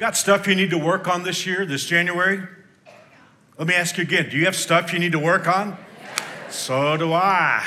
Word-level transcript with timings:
Got 0.00 0.16
stuff 0.16 0.46
you 0.46 0.54
need 0.54 0.70
to 0.70 0.78
work 0.78 1.08
on 1.08 1.24
this 1.24 1.44
year, 1.44 1.66
this 1.66 1.84
January? 1.84 2.40
Let 3.58 3.68
me 3.68 3.74
ask 3.74 3.98
you 3.98 4.04
again 4.04 4.30
do 4.30 4.38
you 4.38 4.46
have 4.46 4.56
stuff 4.56 4.94
you 4.94 4.98
need 4.98 5.12
to 5.12 5.18
work 5.18 5.46
on? 5.46 5.76
So 6.48 6.96
do 6.96 7.12
I. 7.12 7.62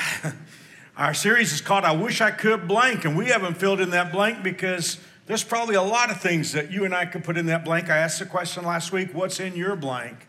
Our 0.96 1.14
series 1.14 1.52
is 1.52 1.60
called 1.60 1.84
I 1.84 1.92
Wish 1.92 2.20
I 2.20 2.32
Could 2.32 2.66
Blank, 2.66 3.04
and 3.04 3.16
we 3.16 3.26
haven't 3.26 3.54
filled 3.54 3.80
in 3.80 3.90
that 3.90 4.10
blank 4.10 4.42
because 4.42 4.98
there's 5.26 5.44
probably 5.44 5.76
a 5.76 5.82
lot 5.82 6.10
of 6.10 6.20
things 6.20 6.50
that 6.54 6.72
you 6.72 6.84
and 6.84 6.92
I 6.92 7.06
could 7.06 7.22
put 7.22 7.36
in 7.36 7.46
that 7.46 7.64
blank. 7.64 7.88
I 7.88 7.98
asked 7.98 8.18
the 8.18 8.26
question 8.26 8.64
last 8.64 8.90
week 8.90 9.14
what's 9.14 9.38
in 9.38 9.54
your 9.54 9.76
blank? 9.76 10.26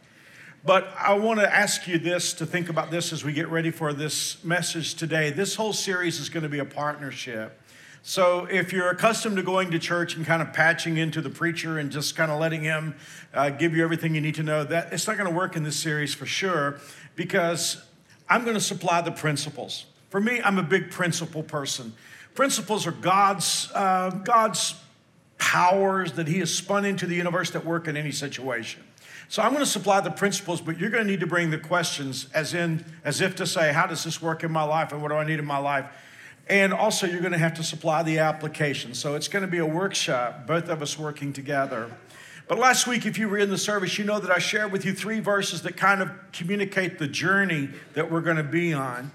But 0.64 0.88
I 1.00 1.16
want 1.16 1.40
to 1.40 1.52
ask 1.52 1.88
you 1.88 1.98
this 1.98 2.34
to 2.34 2.46
think 2.46 2.70
about 2.70 2.92
this 2.92 3.14
as 3.14 3.24
we 3.24 3.34
get 3.34 3.48
ready 3.48 3.72
for 3.72 3.94
this 3.94 4.44
message 4.44 4.94
today. 4.94 5.32
This 5.32 5.56
whole 5.56 5.74
series 5.74 6.20
is 6.20 6.30
going 6.30 6.44
to 6.44 6.50
be 6.50 6.60
a 6.60 6.66
partnership. 6.66 7.60
So, 8.08 8.46
if 8.52 8.72
you're 8.72 8.92
accustomed 8.92 9.38
to 9.38 9.42
going 9.42 9.72
to 9.72 9.80
church 9.80 10.16
and 10.16 10.24
kind 10.24 10.40
of 10.40 10.54
patching 10.54 10.98
into 10.98 11.22
the 11.22 11.30
preacher 11.32 11.80
and 11.80 11.92
just 11.92 12.16
kind 12.16 12.30
of 12.30 12.40
letting 12.40 12.62
him 12.62 12.94
uh, 13.34 13.50
give 13.50 13.76
you 13.76 13.84
everything 13.84 14.14
you 14.14 14.22
need 14.22 14.36
to 14.36 14.44
know, 14.44 14.64
that 14.64 14.94
it's 14.94 15.08
not 15.08 15.18
going 15.18 15.28
to 15.28 15.36
work 15.36 15.56
in 15.56 15.64
this 15.64 15.76
series 15.76 16.14
for 16.14 16.28
sure 16.28 16.80
because 17.16 17.84
I'm 18.30 18.44
going 18.44 18.54
to 18.54 18.62
supply 18.62 19.02
the 19.02 19.12
principles. 19.12 19.88
For 20.12 20.22
me, 20.22 20.40
I'm 20.40 20.60
a 20.60 20.64
big 20.64 20.92
principle 20.92 21.42
person. 21.42 21.94
Principles 22.36 22.86
are 22.86 22.92
God's, 22.92 23.72
uh, 23.74 24.12
God's 24.12 24.76
powers 25.40 26.12
that 26.12 26.28
He 26.28 26.38
has 26.42 26.54
spun 26.54 26.86
into 26.86 27.08
the 27.08 27.16
universe 27.16 27.50
that 27.50 27.66
work 27.66 27.88
in 27.88 27.98
any 27.98 28.12
situation. 28.12 28.84
So 29.30 29.42
I'm 29.42 29.50
going 29.50 29.66
to 29.66 29.70
supply 29.70 30.00
the 30.02 30.12
principles, 30.12 30.62
but 30.62 30.78
you're 30.78 30.92
going 30.92 31.04
to 31.04 31.10
need 31.10 31.22
to 31.22 31.28
bring 31.28 31.50
the 31.50 31.58
questions 31.58 32.28
as 32.36 32.54
in, 32.54 32.86
as 33.04 33.20
if 33.20 33.36
to 33.38 33.48
say, 33.48 33.74
how 33.74 33.88
does 33.88 34.04
this 34.04 34.22
work 34.22 34.44
in 34.44 34.52
my 34.52 34.62
life 34.62 34.92
and 34.92 35.02
what 35.02 35.08
do 35.08 35.16
I 35.16 35.26
need 35.26 35.40
in 35.40 35.46
my 35.46 35.58
life? 35.58 35.88
And 36.48 36.74
also, 36.74 37.08
you're 37.08 37.22
going 37.22 37.32
to 37.32 37.40
have 37.40 37.56
to 37.56 37.64
supply 37.64 38.04
the 38.04 38.20
application. 38.20 38.94
So 38.94 39.16
it's 39.16 39.28
going 39.28 39.42
to 39.42 39.50
be 39.50 39.58
a 39.58 39.66
workshop, 39.66 40.46
both 40.46 40.70
of 40.70 40.82
us 40.82 40.98
working 40.98 41.34
together. 41.34 41.92
But 42.48 42.60
last 42.60 42.86
week, 42.86 43.08
if 43.08 43.18
you 43.18 43.28
were 43.28 43.40
in 43.40 43.50
the 43.50 43.58
service, 43.58 43.98
you 43.98 44.06
know 44.06 44.20
that 44.20 44.30
I 44.30 44.38
shared 44.38 44.72
with 44.72 44.86
you 44.86 44.94
three 44.94 45.20
verses 45.20 45.64
that 45.64 45.76
kind 45.76 46.04
of 46.04 46.12
communicate 46.32 47.00
the 47.00 47.08
journey 47.08 47.70
that 47.94 48.12
we're 48.12 48.22
going 48.22 48.38
to 48.38 48.44
be 48.44 48.72
on. 48.74 49.12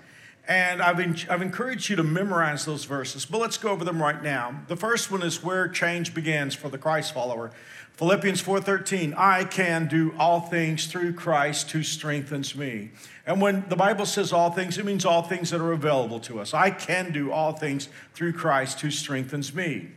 And 0.48 0.82
I've, 0.82 0.98
in, 0.98 1.16
I've 1.28 1.42
encouraged 1.42 1.88
you 1.90 1.94
to 1.96 2.02
memorize 2.02 2.64
those 2.64 2.84
verses, 2.84 3.24
but 3.24 3.38
let's 3.38 3.56
go 3.56 3.70
over 3.70 3.84
them 3.84 4.02
right 4.02 4.20
now. 4.20 4.62
The 4.66 4.74
first 4.74 5.08
one 5.12 5.22
is 5.22 5.44
where 5.44 5.68
change 5.68 6.12
begins 6.12 6.56
for 6.56 6.68
the 6.68 6.78
Christ 6.78 7.14
follower. 7.14 7.52
Philippians 8.00 8.40
4:13, 8.40 9.12
I 9.14 9.44
can 9.44 9.86
do 9.86 10.14
all 10.18 10.40
things 10.40 10.86
through 10.86 11.12
Christ 11.12 11.70
who 11.72 11.82
strengthens 11.82 12.56
me. 12.56 12.92
And 13.26 13.42
when 13.42 13.68
the 13.68 13.76
Bible 13.76 14.06
says 14.06 14.32
all 14.32 14.50
things, 14.50 14.78
it 14.78 14.86
means 14.86 15.04
all 15.04 15.20
things 15.20 15.50
that 15.50 15.60
are 15.60 15.72
available 15.72 16.18
to 16.20 16.40
us. 16.40 16.54
I 16.54 16.70
can 16.70 17.12
do 17.12 17.30
all 17.30 17.52
things 17.52 17.90
through 18.14 18.32
Christ 18.32 18.80
who 18.80 18.90
strengthens 18.90 19.54
me. 19.54 19.88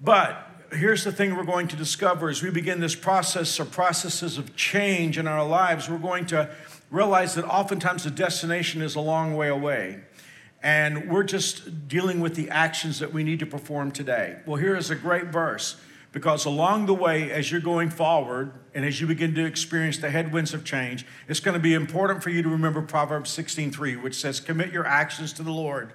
But 0.00 0.44
here's 0.72 1.04
the 1.04 1.12
thing 1.12 1.36
we're 1.36 1.44
going 1.44 1.68
to 1.68 1.76
discover 1.76 2.30
as 2.30 2.42
we 2.42 2.50
begin 2.50 2.80
this 2.80 2.96
process 2.96 3.60
or 3.60 3.64
processes 3.64 4.36
of 4.36 4.56
change 4.56 5.16
in 5.16 5.28
our 5.28 5.46
lives, 5.46 5.88
we're 5.88 5.98
going 5.98 6.26
to 6.26 6.50
realize 6.90 7.36
that 7.36 7.44
oftentimes 7.44 8.02
the 8.02 8.10
destination 8.10 8.82
is 8.82 8.96
a 8.96 9.00
long 9.00 9.36
way 9.36 9.46
away. 9.46 10.00
And 10.64 11.08
we're 11.08 11.22
just 11.22 11.86
dealing 11.86 12.18
with 12.18 12.34
the 12.34 12.50
actions 12.50 12.98
that 12.98 13.12
we 13.12 13.22
need 13.22 13.38
to 13.38 13.46
perform 13.46 13.92
today. 13.92 14.40
Well, 14.46 14.56
here 14.56 14.74
is 14.74 14.90
a 14.90 14.96
great 14.96 15.26
verse. 15.26 15.76
Because 16.12 16.44
along 16.44 16.86
the 16.86 16.94
way, 16.94 17.30
as 17.30 17.52
you're 17.52 17.60
going 17.60 17.88
forward 17.88 18.52
and 18.74 18.84
as 18.84 19.00
you 19.00 19.06
begin 19.06 19.34
to 19.34 19.44
experience 19.44 19.98
the 19.98 20.10
headwinds 20.10 20.52
of 20.52 20.64
change, 20.64 21.06
it's 21.28 21.38
going 21.40 21.54
to 21.54 21.60
be 21.60 21.74
important 21.74 22.22
for 22.22 22.30
you 22.30 22.42
to 22.42 22.48
remember 22.48 22.82
Proverbs 22.82 23.30
16:3, 23.30 24.02
which 24.02 24.16
says, 24.16 24.40
Commit 24.40 24.72
your 24.72 24.86
actions 24.86 25.32
to 25.34 25.44
the 25.44 25.52
Lord, 25.52 25.92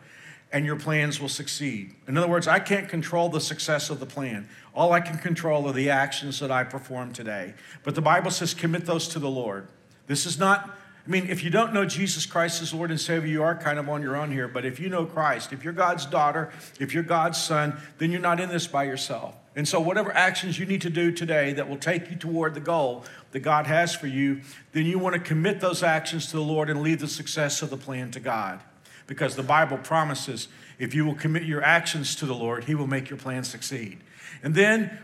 and 0.53 0.65
your 0.65 0.77
plans 0.77 1.19
will 1.19 1.29
succeed. 1.29 1.95
In 2.07 2.17
other 2.17 2.29
words, 2.29 2.47
I 2.47 2.59
can't 2.59 2.87
control 2.87 3.27
the 3.27 3.41
success 3.41 3.89
of 3.89 3.99
the 3.99 4.05
plan. 4.05 4.47
All 4.73 4.93
I 4.93 5.01
can 5.01 5.17
control 5.17 5.67
are 5.67 5.73
the 5.73 5.89
actions 5.89 6.39
that 6.39 6.51
I 6.51 6.63
perform 6.63 7.11
today. 7.11 7.53
But 7.83 7.95
the 7.95 8.01
Bible 8.01 8.31
says, 8.31 8.53
Commit 8.53 8.85
those 8.85 9.09
to 9.09 9.19
the 9.19 9.29
Lord. 9.29 9.67
This 10.07 10.25
is 10.25 10.39
not 10.39 10.77
I 11.05 11.11
mean, 11.11 11.29
if 11.29 11.43
you 11.43 11.51
don't 11.51 11.71
know 11.71 11.85
Jesus 11.85 12.25
Christ 12.25 12.63
as 12.63 12.73
Lord 12.73 12.89
and 12.89 12.99
Savior, 12.99 13.27
you 13.27 13.43
are 13.43 13.55
kind 13.55 13.77
of 13.77 13.87
on 13.89 14.01
your 14.01 14.15
own 14.15 14.31
here. 14.31 14.47
But 14.47 14.65
if 14.65 14.79
you 14.79 14.89
know 14.89 15.05
Christ, 15.05 15.53
if 15.53 15.63
you're 15.63 15.71
God's 15.71 16.07
daughter, 16.07 16.51
if 16.79 16.95
you're 16.95 17.03
God's 17.03 17.37
son, 17.37 17.77
then 17.99 18.09
you're 18.09 18.21
not 18.21 18.39
in 18.39 18.49
this 18.49 18.65
by 18.65 18.85
yourself. 18.85 19.35
And 19.55 19.67
so, 19.67 19.79
whatever 19.79 20.11
actions 20.13 20.59
you 20.59 20.65
need 20.65 20.81
to 20.81 20.89
do 20.89 21.11
today 21.11 21.53
that 21.53 21.69
will 21.69 21.77
take 21.77 22.09
you 22.09 22.17
toward 22.17 22.53
the 22.53 22.59
goal 22.59 23.05
that 23.31 23.39
God 23.39 23.67
has 23.67 23.95
for 23.95 24.07
you, 24.07 24.41
then 24.73 24.85
you 24.85 24.99
want 24.99 25.13
to 25.13 25.19
commit 25.19 25.61
those 25.61 25.81
actions 25.81 26.27
to 26.27 26.37
the 26.37 26.43
Lord 26.43 26.69
and 26.69 26.81
leave 26.81 26.99
the 26.99 27.07
success 27.07 27.61
of 27.61 27.69
the 27.69 27.77
plan 27.77 28.11
to 28.11 28.19
God. 28.19 28.59
Because 29.07 29.35
the 29.35 29.43
Bible 29.43 29.77
promises 29.77 30.47
if 30.77 30.93
you 30.93 31.05
will 31.05 31.15
commit 31.15 31.43
your 31.43 31.63
actions 31.63 32.15
to 32.17 32.25
the 32.25 32.33
Lord, 32.33 32.65
He 32.65 32.75
will 32.75 32.87
make 32.87 33.09
your 33.09 33.19
plan 33.19 33.43
succeed. 33.43 33.99
And 34.43 34.53
then 34.55 34.99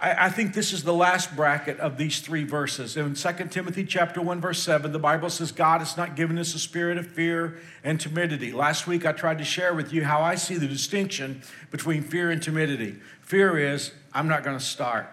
I, 0.00 0.26
I 0.26 0.30
think 0.30 0.54
this 0.54 0.72
is 0.72 0.82
the 0.82 0.92
last 0.92 1.34
bracket 1.34 1.78
of 1.80 1.96
these 1.96 2.20
three 2.20 2.44
verses. 2.44 2.96
In 2.96 3.14
2 3.14 3.32
Timothy 3.50 3.84
chapter 3.84 4.20
1, 4.20 4.40
verse 4.40 4.62
7, 4.62 4.92
the 4.92 4.98
Bible 4.98 5.30
says, 5.30 5.52
God 5.52 5.80
has 5.80 5.96
not 5.96 6.16
given 6.16 6.38
us 6.38 6.54
a 6.54 6.58
spirit 6.58 6.98
of 6.98 7.06
fear 7.06 7.58
and 7.82 8.00
timidity. 8.00 8.52
Last 8.52 8.86
week 8.86 9.06
I 9.06 9.12
tried 9.12 9.38
to 9.38 9.44
share 9.44 9.74
with 9.74 9.92
you 9.92 10.04
how 10.04 10.20
I 10.20 10.34
see 10.34 10.56
the 10.56 10.68
distinction 10.68 11.42
between 11.70 12.02
fear 12.02 12.30
and 12.30 12.42
timidity. 12.42 12.96
Fear 13.22 13.58
is, 13.58 13.92
I'm 14.12 14.28
not 14.28 14.44
going 14.44 14.58
to 14.58 14.64
start. 14.64 15.08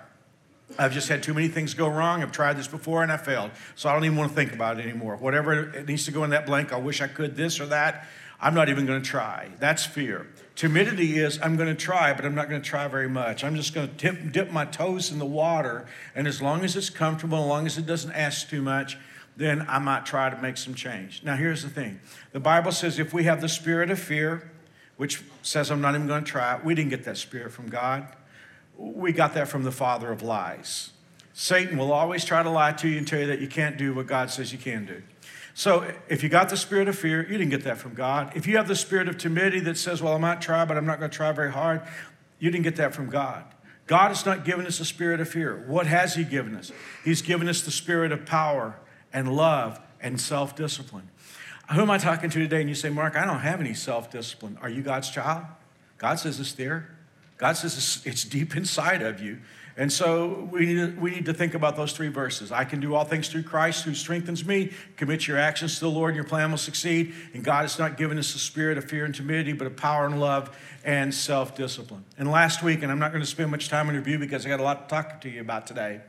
I've 0.78 0.94
just 0.94 1.08
had 1.08 1.22
too 1.22 1.34
many 1.34 1.50
things 1.50 1.74
go 1.74 1.88
wrong. 1.88 2.24
I've 2.24 2.32
tried 2.32 2.58
this 2.58 2.68
before 2.68 3.04
and 3.04 3.12
I 3.12 3.18
failed. 3.18 3.52
So 3.76 3.90
I 3.90 3.94
don't 3.94 4.06
even 4.06 4.18
want 4.18 4.32
to 4.32 4.36
think 4.36 4.54
about 4.54 4.80
it 4.80 4.84
anymore. 4.84 5.18
Whatever 5.18 5.70
it 5.70 5.88
needs 5.88 6.06
to 6.06 6.12
go 6.12 6.24
in 6.24 6.32
that 6.32 6.46
blank, 6.46 6.74
I 6.74 6.78
wish 6.78 7.02
I 7.02 7.08
could 7.08 7.36
this 7.36 7.60
or 7.60 7.68
that. 7.68 8.08
I'm 8.44 8.54
not 8.54 8.68
even 8.68 8.86
going 8.86 9.02
to 9.02 9.10
try. 9.10 9.52
That's 9.60 9.86
fear. 9.86 10.28
Timidity 10.58 11.18
is 11.18 11.40
I'm 11.42 11.56
going 11.56 11.70
to 11.70 11.82
try, 11.82 12.12
but 12.12 12.26
I'm 12.26 12.36
not 12.36 12.50
going 12.50 12.62
to 12.62 12.70
try 12.70 12.90
very 12.90 13.08
much. 13.08 13.42
I'm 13.42 13.56
just 13.56 13.74
going 13.74 13.88
to 13.88 13.94
dip, 13.94 14.34
dip 14.34 14.52
my 14.52 14.66
toes 14.66 15.14
in 15.14 15.18
the 15.18 15.26
water, 15.26 15.88
and 16.14 16.28
as 16.28 16.42
long 16.42 16.66
as 16.66 16.76
it's 16.76 16.90
comfortable, 16.90 17.40
as 17.40 17.48
long 17.48 17.66
as 17.66 17.78
it 17.78 17.86
doesn't 17.86 18.12
ask 18.12 18.50
too 18.50 18.62
much, 18.62 18.98
then 19.38 19.66
I 19.70 19.80
might 19.80 20.06
try 20.06 20.30
to 20.30 20.38
make 20.42 20.58
some 20.58 20.76
change. 20.76 21.24
Now, 21.24 21.38
here's 21.38 21.64
the 21.64 21.70
thing 21.70 22.02
the 22.34 22.42
Bible 22.42 22.74
says 22.74 23.00
if 23.00 23.14
we 23.14 23.24
have 23.24 23.40
the 23.40 23.48
spirit 23.48 23.90
of 23.90 23.98
fear, 23.98 24.52
which 24.98 25.24
says 25.42 25.72
I'm 25.72 25.80
not 25.80 25.96
even 25.96 26.06
going 26.06 26.26
to 26.26 26.30
try 26.30 26.60
we 26.62 26.76
didn't 26.76 26.90
get 26.90 27.06
that 27.06 27.18
spirit 27.18 27.54
from 27.54 27.70
God. 27.70 28.08
We 28.78 29.14
got 29.14 29.36
that 29.36 29.48
from 29.48 29.64
the 29.64 29.72
father 29.72 30.12
of 30.12 30.22
lies. 30.22 30.92
Satan 31.32 31.78
will 31.78 31.94
always 31.94 32.26
try 32.26 32.44
to 32.44 32.50
lie 32.50 32.74
to 32.74 32.90
you 32.90 32.98
and 32.98 33.08
tell 33.08 33.22
you 33.22 33.28
that 33.28 33.40
you 33.40 33.48
can't 33.48 33.78
do 33.78 33.94
what 33.94 34.06
God 34.06 34.30
says 34.30 34.52
you 34.52 34.60
can 34.60 34.86
do. 34.86 35.02
So 35.54 35.92
if 36.10 36.24
you 36.24 36.30
got 36.30 36.50
the 36.50 36.58
spirit 36.58 36.88
of 36.88 36.98
fear, 36.98 37.22
you 37.24 37.38
didn't 37.38 37.52
get 37.52 37.64
that 37.66 37.78
from 37.78 37.94
God. 37.94 38.32
If 38.36 38.48
you 38.48 38.58
have 38.58 38.68
the 38.68 38.76
spirit 38.76 39.08
of 39.08 39.18
timidity 39.18 39.60
that 39.62 39.78
says, 39.78 40.02
well, 40.02 40.14
I 40.14 40.18
might 40.18 40.42
try, 40.42 40.66
but 40.66 40.78
I'm 40.78 40.86
not 40.86 41.00
going 41.00 41.12
to 41.12 41.16
try 41.16 41.32
very 41.32 41.52
hard, 41.52 41.82
you 42.40 42.50
didn't 42.50 42.64
get 42.64 42.78
that 42.78 42.94
from 42.94 43.10
God. 43.10 43.46
God 43.86 44.10
has 44.10 44.26
not 44.26 44.46
given 44.46 44.66
us 44.66 44.80
a 44.80 44.86
spirit 44.86 45.20
of 45.20 45.30
fear. 45.30 45.64
What 45.68 45.88
has 45.88 46.16
He 46.16 46.24
given 46.24 46.56
us? 46.56 46.72
He's 47.04 47.22
given 47.22 47.48
us 47.50 47.62
the 47.62 47.72
spirit 47.72 48.12
of 48.12 48.26
power 48.26 48.80
and 49.12 49.36
love 49.36 49.80
and 50.02 50.20
self 50.20 50.56
discipline. 50.56 51.10
Who 51.74 51.82
am 51.82 51.92
I 51.92 51.98
talking 51.98 52.30
to 52.30 52.40
today? 52.40 52.62
And 52.62 52.70
you 52.70 52.76
say, 52.76 52.90
Mark, 52.90 53.16
I 53.16 53.26
don't 53.26 53.40
have 53.40 53.60
any 53.60 53.74
self 53.74 54.10
discipline. 54.10 54.58
Are 54.62 54.70
you 54.70 54.82
God's 54.82 55.10
child? 55.10 55.46
God 55.98 56.16
says 56.20 56.40
it's 56.40 56.54
there. 56.54 56.96
God 57.38 57.54
says 57.54 58.02
it's 58.06 58.24
deep 58.24 58.56
inside 58.56 59.02
of 59.02 59.22
you. 59.22 59.40
And 59.76 59.92
so 59.92 60.48
we 60.52 60.68
need, 60.68 60.76
to, 60.76 61.00
we 61.00 61.12
need 61.12 61.26
to 61.26 61.34
think 61.34 61.56
about 61.56 61.76
those 61.76 61.94
three 61.94 62.10
verses. 62.10 62.52
I 62.52 62.64
can 62.64 62.80
do 62.80 62.94
all 62.94 63.06
things 63.06 63.28
through 63.28 63.44
Christ 63.44 63.86
who 63.86 63.96
strengthens 63.96 64.46
me. 64.46 64.72
Commit 64.98 65.28
your 65.28 65.40
actions 65.40 65.76
to 65.76 65.82
the 65.82 65.90
Lord 65.90 66.10
and 66.10 66.16
your 66.16 66.26
plan 66.26 66.52
will 66.52 66.60
succeed. 66.60 67.14
And 67.34 67.44
God 67.44 67.64
has 67.64 67.80
not 67.80 67.98
given 67.98 68.20
us 68.20 68.36
a 68.36 68.40
spirit 68.40 68.78
of 68.78 68.86
fear 68.86 69.04
and 69.04 69.16
timidity, 69.16 69.54
but 69.54 69.66
of 69.66 69.76
power 69.76 70.06
and 70.06 70.20
love 70.20 70.56
and 70.84 71.12
self 71.14 71.56
discipline. 71.56 72.06
And 72.20 72.30
last 72.30 72.62
week, 72.62 72.84
and 72.84 72.92
I'm 72.92 73.00
not 73.00 73.12
going 73.12 73.24
to 73.24 73.30
spend 73.30 73.50
much 73.50 73.70
time 73.70 73.90
in 73.90 73.96
review 73.96 74.20
because 74.20 74.46
I 74.46 74.50
got 74.50 74.60
a 74.60 74.64
lot 74.64 74.88
to 74.88 74.96
talk 74.96 75.22
to 75.22 75.30
you 75.30 75.42
about 75.42 75.66
today. 75.66 76.02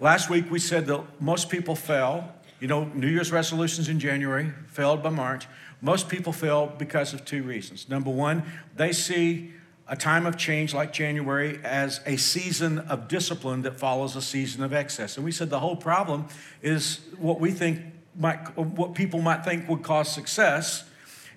Last 0.00 0.30
week, 0.30 0.50
we 0.50 0.58
said 0.58 0.86
that 0.86 1.20
most 1.20 1.50
people 1.50 1.76
fail. 1.76 2.32
You 2.60 2.68
know, 2.68 2.84
New 2.84 3.08
Year's 3.08 3.30
resolutions 3.30 3.88
in 3.88 3.98
January, 3.98 4.52
failed 4.68 5.02
by 5.02 5.10
March. 5.10 5.48
Most 5.82 6.08
people 6.08 6.32
fail 6.32 6.72
because 6.78 7.12
of 7.12 7.24
two 7.24 7.42
reasons. 7.42 7.88
Number 7.88 8.10
one, 8.10 8.44
they 8.76 8.92
see 8.92 9.52
a 9.88 9.96
time 9.96 10.26
of 10.26 10.36
change 10.36 10.72
like 10.72 10.92
January 10.92 11.60
as 11.64 12.00
a 12.06 12.16
season 12.16 12.78
of 12.78 13.08
discipline 13.08 13.62
that 13.62 13.78
follows 13.78 14.16
a 14.16 14.22
season 14.22 14.62
of 14.62 14.72
excess. 14.72 15.16
And 15.16 15.24
we 15.24 15.32
said 15.32 15.50
the 15.50 15.60
whole 15.60 15.76
problem 15.76 16.28
is 16.62 17.00
what 17.18 17.40
we 17.40 17.50
think 17.50 17.80
might, 18.16 18.56
what 18.56 18.94
people 18.94 19.20
might 19.20 19.44
think 19.44 19.68
would 19.68 19.82
cause 19.82 20.10
success 20.10 20.84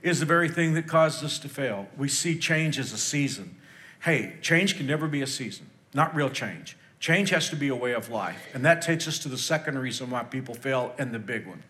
is 0.02 0.20
the 0.20 0.26
very 0.26 0.50
thing 0.50 0.74
that 0.74 0.88
caused 0.88 1.24
us 1.24 1.40
to 1.40 1.50
fail. 1.50 1.88
We 1.98 2.08
see 2.08 2.38
change 2.38 2.78
as 2.78 2.94
a 2.94 2.98
season. 2.98 3.56
Hey, 4.04 4.36
change 4.42 4.78
can 4.78 4.86
never 4.86 5.08
be 5.08 5.22
a 5.22 5.28
season, 5.28 5.70
not 5.94 6.16
real 6.16 6.30
change. 6.30 6.78
Change 7.00 7.32
has 7.32 7.50
to 7.50 7.56
be 7.56 7.68
a 7.70 7.76
way 7.76 7.94
of 7.94 8.10
life. 8.10 8.48
And 8.54 8.64
that 8.66 8.82
takes 8.82 9.08
us 9.08 9.20
to 9.20 9.30
the 9.30 9.38
second 9.38 9.80
reason 9.80 10.10
why 10.10 10.24
people 10.24 10.54
fail 10.54 10.94
and 10.98 11.14
the 11.14 11.20
big 11.20 11.48
one. 11.48 11.64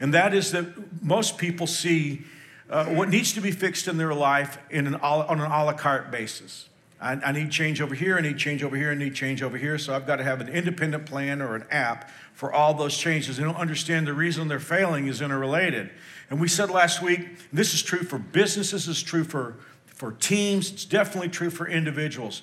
And 0.00 0.14
that 0.14 0.34
is 0.34 0.52
that 0.52 1.02
most 1.02 1.38
people 1.38 1.66
see 1.66 2.22
uh, 2.70 2.86
what 2.86 3.08
needs 3.08 3.32
to 3.34 3.40
be 3.40 3.50
fixed 3.50 3.88
in 3.88 3.96
their 3.96 4.14
life 4.14 4.58
in 4.70 4.86
an, 4.86 4.94
on 4.96 5.40
an 5.40 5.50
a 5.50 5.64
la 5.64 5.72
carte 5.72 6.10
basis. 6.10 6.68
I, 7.00 7.12
I 7.12 7.32
need 7.32 7.50
change 7.50 7.80
over 7.80 7.94
here, 7.94 8.16
I 8.16 8.22
need 8.22 8.38
change 8.38 8.62
over 8.62 8.76
here, 8.76 8.90
I 8.90 8.94
need 8.94 9.14
change 9.14 9.42
over 9.42 9.58
here. 9.58 9.76
So 9.78 9.94
I've 9.94 10.06
got 10.06 10.16
to 10.16 10.24
have 10.24 10.40
an 10.40 10.48
independent 10.48 11.06
plan 11.06 11.42
or 11.42 11.54
an 11.54 11.66
app 11.70 12.10
for 12.32 12.52
all 12.52 12.74
those 12.74 12.96
changes. 12.96 13.36
They 13.36 13.44
don't 13.44 13.56
understand 13.56 14.06
the 14.06 14.14
reason 14.14 14.48
they're 14.48 14.58
failing 14.58 15.06
is 15.06 15.20
interrelated. 15.20 15.90
And 16.30 16.40
we 16.40 16.48
said 16.48 16.70
last 16.70 17.02
week, 17.02 17.50
this 17.52 17.74
is 17.74 17.82
true 17.82 18.02
for 18.02 18.18
businesses, 18.18 18.86
this 18.86 18.96
is 18.96 19.02
true 19.02 19.24
for, 19.24 19.56
for 19.86 20.12
teams, 20.12 20.72
it's 20.72 20.84
definitely 20.84 21.28
true 21.28 21.50
for 21.50 21.68
individuals. 21.68 22.42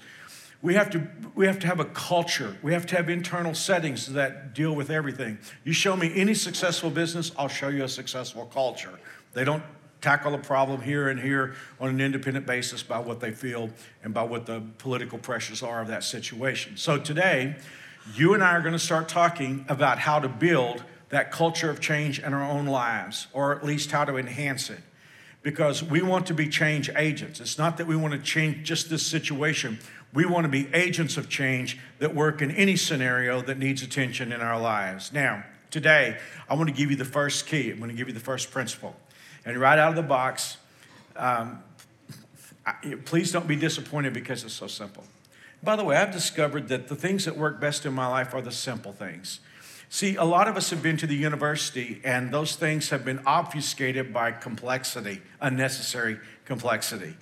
We 0.61 0.75
have, 0.75 0.91
to, 0.91 1.07
we 1.33 1.47
have 1.47 1.57
to 1.59 1.67
have 1.67 1.79
a 1.79 1.85
culture. 1.85 2.55
We 2.61 2.73
have 2.73 2.85
to 2.87 2.95
have 2.95 3.09
internal 3.09 3.55
settings 3.55 4.13
that 4.13 4.53
deal 4.53 4.75
with 4.75 4.91
everything. 4.91 5.39
You 5.63 5.73
show 5.73 5.97
me 5.97 6.11
any 6.13 6.35
successful 6.35 6.91
business, 6.91 7.31
I'll 7.35 7.47
show 7.47 7.69
you 7.69 7.83
a 7.83 7.89
successful 7.89 8.45
culture. 8.45 8.99
They 9.33 9.43
don't 9.43 9.63
tackle 10.01 10.33
a 10.33 10.37
problem 10.37 10.81
here 10.81 11.09
and 11.09 11.19
here 11.19 11.55
on 11.79 11.89
an 11.89 12.01
independent 12.01 12.45
basis 12.45 12.83
by 12.83 12.99
what 12.99 13.19
they 13.19 13.31
feel 13.31 13.69
and 14.03 14.13
by 14.13 14.23
what 14.23 14.45
the 14.45 14.61
political 14.79 15.17
pressures 15.17 15.63
are 15.63 15.81
of 15.81 15.87
that 15.87 16.03
situation. 16.03 16.75
So 16.75 16.97
today, 16.97 17.55
you 18.15 18.33
and 18.33 18.43
I 18.43 18.53
are 18.53 18.61
going 18.61 18.73
to 18.73 18.79
start 18.79 19.07
talking 19.07 19.65
about 19.69 19.99
how 19.99 20.19
to 20.19 20.27
build 20.27 20.83
that 21.09 21.31
culture 21.31 21.69
of 21.69 21.79
change 21.79 22.19
in 22.19 22.33
our 22.33 22.43
own 22.43 22.65
lives, 22.65 23.27
or 23.33 23.55
at 23.55 23.63
least 23.63 23.91
how 23.91 24.05
to 24.05 24.17
enhance 24.17 24.69
it. 24.69 24.79
Because 25.43 25.83
we 25.83 26.01
want 26.01 26.27
to 26.27 26.33
be 26.33 26.47
change 26.47 26.89
agents. 26.95 27.39
It's 27.39 27.57
not 27.57 27.77
that 27.77 27.87
we 27.87 27.95
want 27.95 28.13
to 28.13 28.19
change 28.19 28.65
just 28.65 28.89
this 28.89 29.05
situation. 29.05 29.79
We 30.13 30.25
want 30.25 30.45
to 30.45 30.49
be 30.49 30.67
agents 30.73 31.17
of 31.17 31.29
change 31.29 31.79
that 31.99 32.13
work 32.13 32.41
in 32.41 32.51
any 32.51 32.75
scenario 32.75 33.41
that 33.41 33.57
needs 33.57 33.81
attention 33.81 34.31
in 34.31 34.39
our 34.41 34.59
lives. 34.59 35.11
Now, 35.11 35.43
today, 35.69 36.17
I 36.47 36.53
want 36.53 36.69
to 36.69 36.75
give 36.75 36.91
you 36.91 36.97
the 36.97 37.05
first 37.05 37.47
key. 37.47 37.71
I'm 37.71 37.79
going 37.79 37.89
to 37.89 37.95
give 37.95 38.07
you 38.07 38.13
the 38.13 38.19
first 38.19 38.51
principle. 38.51 38.95
And 39.45 39.57
right 39.57 39.79
out 39.79 39.89
of 39.89 39.95
the 39.95 40.03
box, 40.03 40.57
um, 41.15 41.63
please 43.05 43.31
don't 43.31 43.47
be 43.47 43.55
disappointed 43.55 44.13
because 44.13 44.43
it's 44.43 44.53
so 44.53 44.67
simple. 44.67 45.03
By 45.63 45.75
the 45.75 45.83
way, 45.83 45.97
I've 45.97 46.11
discovered 46.11 46.67
that 46.69 46.87
the 46.87 46.95
things 46.95 47.25
that 47.25 47.37
work 47.37 47.59
best 47.59 47.85
in 47.85 47.93
my 47.93 48.07
life 48.07 48.33
are 48.33 48.41
the 48.41 48.51
simple 48.51 48.93
things. 48.93 49.39
See, 49.89 50.15
a 50.15 50.23
lot 50.23 50.47
of 50.47 50.55
us 50.55 50.69
have 50.69 50.81
been 50.81 50.97
to 50.97 51.07
the 51.07 51.15
university, 51.15 51.99
and 52.03 52.31
those 52.31 52.55
things 52.55 52.89
have 52.89 53.03
been 53.03 53.19
obfuscated 53.25 54.13
by 54.13 54.31
complexity, 54.31 55.21
unnecessary 55.41 56.17
complexity. 56.45 57.15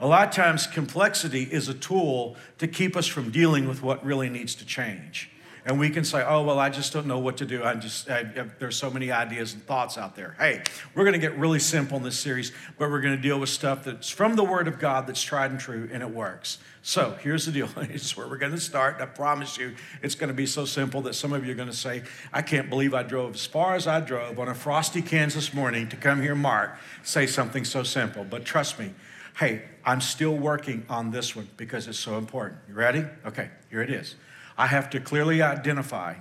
A 0.00 0.06
lot 0.06 0.28
of 0.28 0.34
times, 0.34 0.66
complexity 0.66 1.44
is 1.44 1.68
a 1.68 1.74
tool 1.74 2.36
to 2.58 2.66
keep 2.66 2.96
us 2.96 3.06
from 3.06 3.30
dealing 3.30 3.68
with 3.68 3.82
what 3.82 4.04
really 4.04 4.28
needs 4.28 4.54
to 4.56 4.66
change 4.66 5.30
and 5.66 5.80
we 5.80 5.90
can 5.90 6.04
say, 6.04 6.24
oh, 6.24 6.44
well, 6.44 6.60
I 6.60 6.70
just 6.70 6.92
don't 6.92 7.06
know 7.06 7.18
what 7.18 7.38
to 7.38 7.44
do. 7.44 7.64
I 7.64 7.74
just, 7.74 8.08
I, 8.08 8.20
I, 8.20 8.46
there's 8.60 8.76
so 8.76 8.88
many 8.88 9.10
ideas 9.10 9.52
and 9.52 9.66
thoughts 9.66 9.98
out 9.98 10.14
there. 10.14 10.36
Hey, 10.38 10.62
we're 10.94 11.02
going 11.02 11.14
to 11.14 11.18
get 11.18 11.36
really 11.36 11.58
simple 11.58 11.96
in 11.96 12.04
this 12.04 12.16
series, 12.16 12.52
but 12.78 12.88
we're 12.88 13.00
going 13.00 13.16
to 13.16 13.20
deal 13.20 13.40
with 13.40 13.48
stuff 13.48 13.82
that's 13.82 14.08
from 14.08 14.36
the 14.36 14.44
Word 14.44 14.68
of 14.68 14.78
God 14.78 15.08
that's 15.08 15.20
tried 15.20 15.50
and 15.50 15.58
true, 15.58 15.90
and 15.92 16.04
it 16.04 16.10
works. 16.10 16.58
So 16.82 17.18
here's 17.20 17.46
the 17.46 17.50
deal. 17.50 17.68
It's 17.76 18.16
where 18.16 18.28
we're 18.28 18.36
going 18.36 18.52
to 18.52 18.60
start. 18.60 19.00
I 19.00 19.06
promise 19.06 19.58
you, 19.58 19.74
it's 20.02 20.14
going 20.14 20.28
to 20.28 20.34
be 20.34 20.46
so 20.46 20.64
simple 20.64 21.00
that 21.02 21.16
some 21.16 21.32
of 21.32 21.44
you 21.44 21.50
are 21.50 21.56
going 21.56 21.68
to 21.68 21.76
say, 21.76 22.04
I 22.32 22.42
can't 22.42 22.70
believe 22.70 22.94
I 22.94 23.02
drove 23.02 23.34
as 23.34 23.44
far 23.44 23.74
as 23.74 23.88
I 23.88 23.98
drove 23.98 24.38
on 24.38 24.46
a 24.46 24.54
frosty 24.54 25.02
Kansas 25.02 25.52
morning 25.52 25.88
to 25.88 25.96
come 25.96 26.22
here, 26.22 26.36
Mark, 26.36 26.78
say 27.02 27.26
something 27.26 27.64
so 27.64 27.82
simple. 27.82 28.22
But 28.22 28.44
trust 28.44 28.78
me, 28.78 28.94
hey, 29.36 29.62
I'm 29.84 30.00
still 30.00 30.36
working 30.36 30.86
on 30.88 31.10
this 31.10 31.34
one 31.34 31.48
because 31.56 31.88
it's 31.88 31.98
so 31.98 32.18
important. 32.18 32.60
You 32.68 32.74
ready? 32.74 33.04
Okay, 33.26 33.50
here 33.68 33.82
it 33.82 33.90
is. 33.90 34.14
I 34.58 34.66
have 34.68 34.90
to 34.90 35.00
clearly 35.00 35.42
identify 35.42 36.14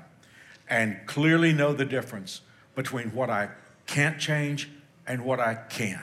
and 0.69 0.99
clearly 1.05 1.53
know 1.53 1.73
the 1.73 1.85
difference 1.85 2.41
between 2.75 3.11
what 3.11 3.29
I 3.29 3.49
can't 3.87 4.19
change 4.19 4.69
and 5.07 5.23
what 5.23 5.39
I 5.39 5.55
can. 5.55 6.01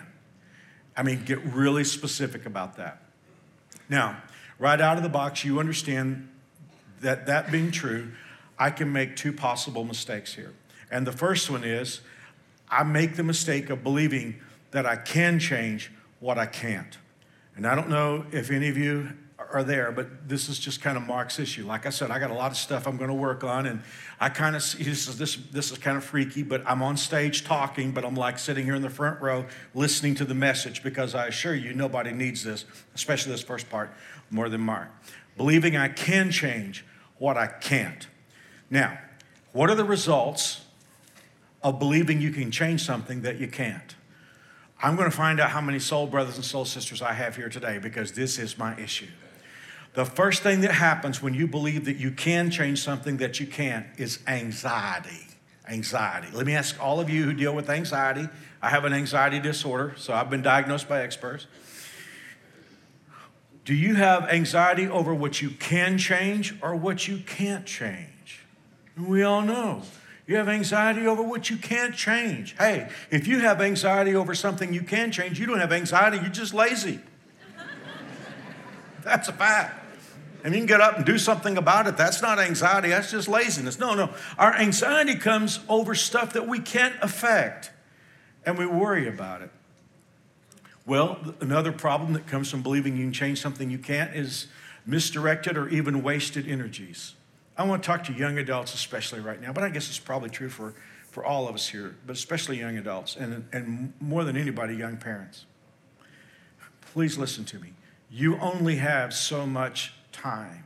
I 0.96 1.02
mean, 1.02 1.24
get 1.24 1.42
really 1.44 1.84
specific 1.84 2.46
about 2.46 2.76
that. 2.76 3.02
Now, 3.88 4.22
right 4.58 4.80
out 4.80 4.96
of 4.96 5.02
the 5.02 5.08
box, 5.08 5.44
you 5.44 5.58
understand 5.58 6.28
that 7.00 7.26
that 7.26 7.50
being 7.50 7.70
true, 7.70 8.12
I 8.58 8.70
can 8.70 8.92
make 8.92 9.16
two 9.16 9.32
possible 9.32 9.84
mistakes 9.84 10.34
here. 10.34 10.52
And 10.90 11.06
the 11.06 11.12
first 11.12 11.50
one 11.50 11.64
is 11.64 12.00
I 12.70 12.84
make 12.84 13.16
the 13.16 13.22
mistake 13.22 13.70
of 13.70 13.82
believing 13.82 14.40
that 14.70 14.86
I 14.86 14.96
can 14.96 15.38
change 15.38 15.90
what 16.20 16.38
I 16.38 16.46
can't. 16.46 16.96
And 17.56 17.66
I 17.66 17.74
don't 17.74 17.88
know 17.88 18.24
if 18.32 18.50
any 18.50 18.68
of 18.68 18.78
you 18.78 19.10
are 19.52 19.62
there, 19.62 19.92
but 19.92 20.28
this 20.28 20.48
is 20.48 20.58
just 20.58 20.80
kind 20.80 20.96
of 20.96 21.06
Mark's 21.06 21.38
issue. 21.38 21.66
Like 21.66 21.86
I 21.86 21.90
said, 21.90 22.10
I 22.10 22.18
got 22.18 22.30
a 22.30 22.34
lot 22.34 22.50
of 22.50 22.56
stuff 22.56 22.86
I'm 22.86 22.96
going 22.96 23.08
to 23.08 23.14
work 23.14 23.44
on, 23.44 23.66
and 23.66 23.82
I 24.18 24.28
kind 24.28 24.56
of 24.56 24.62
see 24.62 24.82
this 24.82 25.08
is 25.08 25.18
this 25.18 25.36
this 25.50 25.70
is 25.70 25.78
kind 25.78 25.96
of 25.96 26.04
freaky, 26.04 26.42
but 26.42 26.62
I'm 26.66 26.82
on 26.82 26.96
stage 26.96 27.44
talking, 27.44 27.92
but 27.92 28.04
I'm 28.04 28.14
like 28.14 28.38
sitting 28.38 28.64
here 28.64 28.74
in 28.74 28.82
the 28.82 28.90
front 28.90 29.20
row 29.20 29.46
listening 29.74 30.14
to 30.16 30.24
the 30.24 30.34
message 30.34 30.82
because 30.82 31.14
I 31.14 31.26
assure 31.26 31.54
you 31.54 31.74
nobody 31.74 32.12
needs 32.12 32.42
this, 32.42 32.64
especially 32.94 33.32
this 33.32 33.42
first 33.42 33.68
part, 33.68 33.92
more 34.30 34.48
than 34.48 34.60
Mark. 34.60 34.88
Believing 35.36 35.76
I 35.76 35.88
can 35.88 36.30
change 36.30 36.84
what 37.18 37.36
I 37.36 37.46
can't. 37.46 38.06
Now, 38.70 38.98
what 39.52 39.70
are 39.70 39.74
the 39.74 39.84
results 39.84 40.62
of 41.62 41.78
believing 41.78 42.20
you 42.20 42.32
can 42.32 42.50
change 42.50 42.82
something 42.84 43.22
that 43.22 43.38
you 43.38 43.48
can't? 43.48 43.94
I'm 44.82 44.96
going 44.96 45.08
to 45.08 45.16
find 45.16 45.38
out 45.38 45.50
how 45.50 45.60
many 45.60 45.78
soul 45.78 46.08
brothers 46.08 46.36
and 46.36 46.44
soul 46.44 46.64
sisters 46.64 47.02
I 47.02 47.12
have 47.12 47.36
here 47.36 47.48
today 47.48 47.78
because 47.78 48.12
this 48.12 48.38
is 48.38 48.58
my 48.58 48.76
issue. 48.78 49.06
The 49.94 50.04
first 50.06 50.42
thing 50.42 50.62
that 50.62 50.72
happens 50.72 51.22
when 51.22 51.34
you 51.34 51.46
believe 51.46 51.84
that 51.84 51.98
you 51.98 52.10
can 52.10 52.50
change 52.50 52.82
something 52.82 53.18
that 53.18 53.40
you 53.40 53.46
can't 53.46 53.86
is 53.98 54.20
anxiety. 54.26 55.26
Anxiety. 55.68 56.28
Let 56.32 56.46
me 56.46 56.54
ask 56.54 56.80
all 56.82 56.98
of 56.98 57.10
you 57.10 57.24
who 57.24 57.34
deal 57.34 57.54
with 57.54 57.68
anxiety. 57.68 58.28
I 58.62 58.70
have 58.70 58.84
an 58.84 58.94
anxiety 58.94 59.38
disorder, 59.38 59.94
so 59.96 60.14
I've 60.14 60.30
been 60.30 60.42
diagnosed 60.42 60.88
by 60.88 61.02
experts. 61.02 61.46
Do 63.64 63.74
you 63.74 63.94
have 63.94 64.28
anxiety 64.28 64.88
over 64.88 65.14
what 65.14 65.42
you 65.42 65.50
can 65.50 65.98
change 65.98 66.54
or 66.62 66.74
what 66.74 67.06
you 67.06 67.18
can't 67.18 67.66
change? 67.66 68.40
We 68.96 69.22
all 69.22 69.42
know. 69.42 69.82
You 70.26 70.36
have 70.36 70.48
anxiety 70.48 71.06
over 71.06 71.22
what 71.22 71.50
you 71.50 71.56
can't 71.56 71.94
change. 71.94 72.56
Hey, 72.56 72.88
if 73.10 73.28
you 73.28 73.40
have 73.40 73.60
anxiety 73.60 74.14
over 74.14 74.34
something 74.34 74.72
you 74.72 74.82
can 74.82 75.12
change, 75.12 75.38
you 75.38 75.46
don't 75.46 75.60
have 75.60 75.72
anxiety, 75.72 76.16
you're 76.16 76.28
just 76.28 76.54
lazy. 76.54 77.00
That's 79.04 79.28
a 79.28 79.32
fact 79.32 79.81
and 80.44 80.54
you 80.54 80.60
can 80.60 80.66
get 80.66 80.80
up 80.80 80.96
and 80.96 81.06
do 81.06 81.18
something 81.18 81.56
about 81.56 81.86
it. 81.86 81.96
That's 81.96 82.22
not 82.22 82.38
anxiety, 82.38 82.88
that's 82.88 83.10
just 83.10 83.28
laziness. 83.28 83.78
No, 83.78 83.94
no. 83.94 84.10
Our 84.38 84.54
anxiety 84.54 85.14
comes 85.14 85.60
over 85.68 85.94
stuff 85.94 86.32
that 86.32 86.46
we 86.46 86.58
can't 86.58 86.94
affect, 87.00 87.70
and 88.44 88.58
we 88.58 88.66
worry 88.66 89.08
about 89.08 89.42
it. 89.42 89.50
Well, 90.84 91.34
another 91.40 91.70
problem 91.70 92.12
that 92.14 92.26
comes 92.26 92.50
from 92.50 92.62
believing 92.62 92.96
you 92.96 93.04
can 93.04 93.12
change 93.12 93.40
something 93.40 93.70
you 93.70 93.78
can't 93.78 94.14
is 94.16 94.48
misdirected 94.84 95.56
or 95.56 95.68
even 95.68 96.02
wasted 96.02 96.48
energies. 96.48 97.14
I 97.56 97.64
want 97.64 97.82
to 97.82 97.86
talk 97.86 98.04
to 98.04 98.12
young 98.12 98.38
adults, 98.38 98.74
especially 98.74 99.20
right 99.20 99.40
now, 99.40 99.52
but 99.52 99.62
I 99.62 99.68
guess 99.68 99.88
it's 99.88 99.98
probably 99.98 100.30
true 100.30 100.48
for, 100.48 100.74
for 101.10 101.24
all 101.24 101.46
of 101.46 101.54
us 101.54 101.68
here, 101.68 101.94
but 102.06 102.16
especially 102.16 102.58
young 102.58 102.78
adults, 102.78 103.14
and, 103.14 103.46
and 103.52 103.92
more 104.00 104.24
than 104.24 104.36
anybody, 104.36 104.74
young 104.74 104.96
parents. 104.96 105.44
Please 106.92 107.16
listen 107.16 107.44
to 107.44 107.58
me. 107.58 107.74
You 108.10 108.38
only 108.38 108.76
have 108.76 109.14
so 109.14 109.46
much 109.46 109.94
time. 110.12 110.64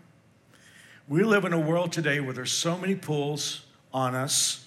We 1.08 1.22
live 1.22 1.44
in 1.44 1.52
a 1.52 1.60
world 1.60 1.92
today 1.92 2.20
where 2.20 2.34
there's 2.34 2.52
so 2.52 2.76
many 2.76 2.94
pulls 2.94 3.62
on 3.92 4.14
us 4.14 4.66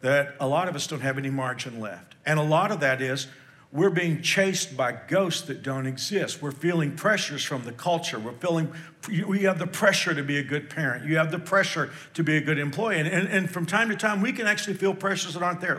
that 0.00 0.34
a 0.40 0.46
lot 0.46 0.68
of 0.68 0.74
us 0.74 0.86
don't 0.86 1.00
have 1.00 1.16
any 1.16 1.30
margin 1.30 1.80
left. 1.80 2.14
And 2.26 2.38
a 2.38 2.42
lot 2.42 2.70
of 2.70 2.80
that 2.80 3.00
is 3.00 3.28
we're 3.72 3.90
being 3.90 4.22
chased 4.22 4.76
by 4.76 4.96
ghosts 5.08 5.42
that 5.42 5.62
don't 5.62 5.86
exist. 5.86 6.40
We're 6.40 6.52
feeling 6.52 6.96
pressures 6.96 7.44
from 7.44 7.64
the 7.64 7.72
culture. 7.72 8.18
We're 8.18 8.32
feeling, 8.32 8.72
we 9.26 9.42
have 9.42 9.58
the 9.58 9.66
pressure 9.66 10.14
to 10.14 10.22
be 10.22 10.38
a 10.38 10.42
good 10.42 10.70
parent. 10.70 11.04
You 11.04 11.18
have 11.18 11.30
the 11.30 11.38
pressure 11.38 11.90
to 12.14 12.22
be 12.22 12.36
a 12.36 12.40
good 12.40 12.58
employee. 12.58 12.98
And, 12.98 13.08
and, 13.08 13.28
and 13.28 13.50
from 13.50 13.66
time 13.66 13.88
to 13.90 13.96
time, 13.96 14.22
we 14.22 14.32
can 14.32 14.46
actually 14.46 14.74
feel 14.74 14.94
pressures 14.94 15.34
that 15.34 15.42
aren't 15.42 15.60
there. 15.60 15.78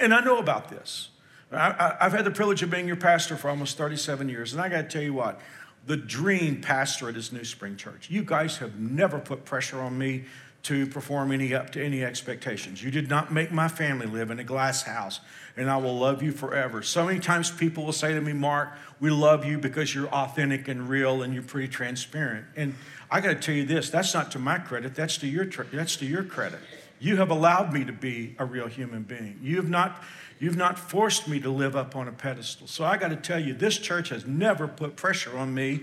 And 0.00 0.14
I 0.14 0.20
know 0.20 0.38
about 0.38 0.68
this. 0.70 1.10
I, 1.52 1.96
have 2.00 2.12
had 2.12 2.24
the 2.24 2.30
privilege 2.30 2.62
of 2.62 2.70
being 2.70 2.86
your 2.86 2.96
pastor 2.96 3.36
for 3.36 3.50
almost 3.50 3.76
37 3.76 4.28
years. 4.28 4.52
And 4.52 4.60
I 4.60 4.68
got 4.68 4.82
to 4.82 4.88
tell 4.88 5.02
you 5.02 5.14
what, 5.14 5.40
the 5.86 5.96
dream 5.96 6.60
pastorate 6.60 7.16
is 7.16 7.32
New 7.32 7.44
Spring 7.44 7.76
Church. 7.76 8.10
You 8.10 8.22
guys 8.24 8.58
have 8.58 8.78
never 8.78 9.18
put 9.18 9.44
pressure 9.44 9.80
on 9.80 9.96
me 9.96 10.24
to 10.64 10.84
perform 10.84 11.30
any 11.30 11.54
up 11.54 11.70
to 11.70 11.84
any 11.84 12.02
expectations. 12.02 12.82
You 12.82 12.90
did 12.90 13.08
not 13.08 13.32
make 13.32 13.52
my 13.52 13.68
family 13.68 14.06
live 14.06 14.32
in 14.32 14.40
a 14.40 14.44
glass 14.44 14.82
house, 14.82 15.20
and 15.56 15.70
I 15.70 15.76
will 15.76 15.96
love 15.96 16.24
you 16.24 16.32
forever. 16.32 16.82
So 16.82 17.06
many 17.06 17.20
times 17.20 17.52
people 17.52 17.84
will 17.84 17.92
say 17.92 18.14
to 18.14 18.20
me, 18.20 18.32
Mark, 18.32 18.70
we 18.98 19.10
love 19.10 19.44
you 19.44 19.58
because 19.58 19.94
you're 19.94 20.08
authentic 20.08 20.66
and 20.66 20.88
real 20.88 21.22
and 21.22 21.32
you're 21.32 21.44
pretty 21.44 21.68
transparent. 21.68 22.46
And 22.56 22.74
I 23.12 23.20
got 23.20 23.28
to 23.28 23.34
tell 23.36 23.54
you 23.54 23.64
this, 23.64 23.90
that's 23.90 24.12
not 24.12 24.32
to 24.32 24.40
my 24.40 24.58
credit, 24.58 24.96
that's 24.96 25.18
to 25.18 25.28
your 25.28 25.44
that's 25.44 25.94
to 25.96 26.06
your 26.06 26.24
credit. 26.24 26.58
You 26.98 27.16
have 27.18 27.30
allowed 27.30 27.72
me 27.72 27.84
to 27.84 27.92
be 27.92 28.34
a 28.38 28.44
real 28.44 28.66
human 28.66 29.04
being. 29.04 29.38
You 29.42 29.56
have 29.56 29.68
not 29.68 30.02
You've 30.38 30.56
not 30.56 30.78
forced 30.78 31.28
me 31.28 31.40
to 31.40 31.50
live 31.50 31.74
up 31.76 31.96
on 31.96 32.08
a 32.08 32.12
pedestal. 32.12 32.66
So 32.66 32.84
I 32.84 32.96
got 32.96 33.08
to 33.08 33.16
tell 33.16 33.40
you, 33.40 33.54
this 33.54 33.78
church 33.78 34.10
has 34.10 34.26
never 34.26 34.68
put 34.68 34.96
pressure 34.96 35.36
on 35.38 35.54
me 35.54 35.82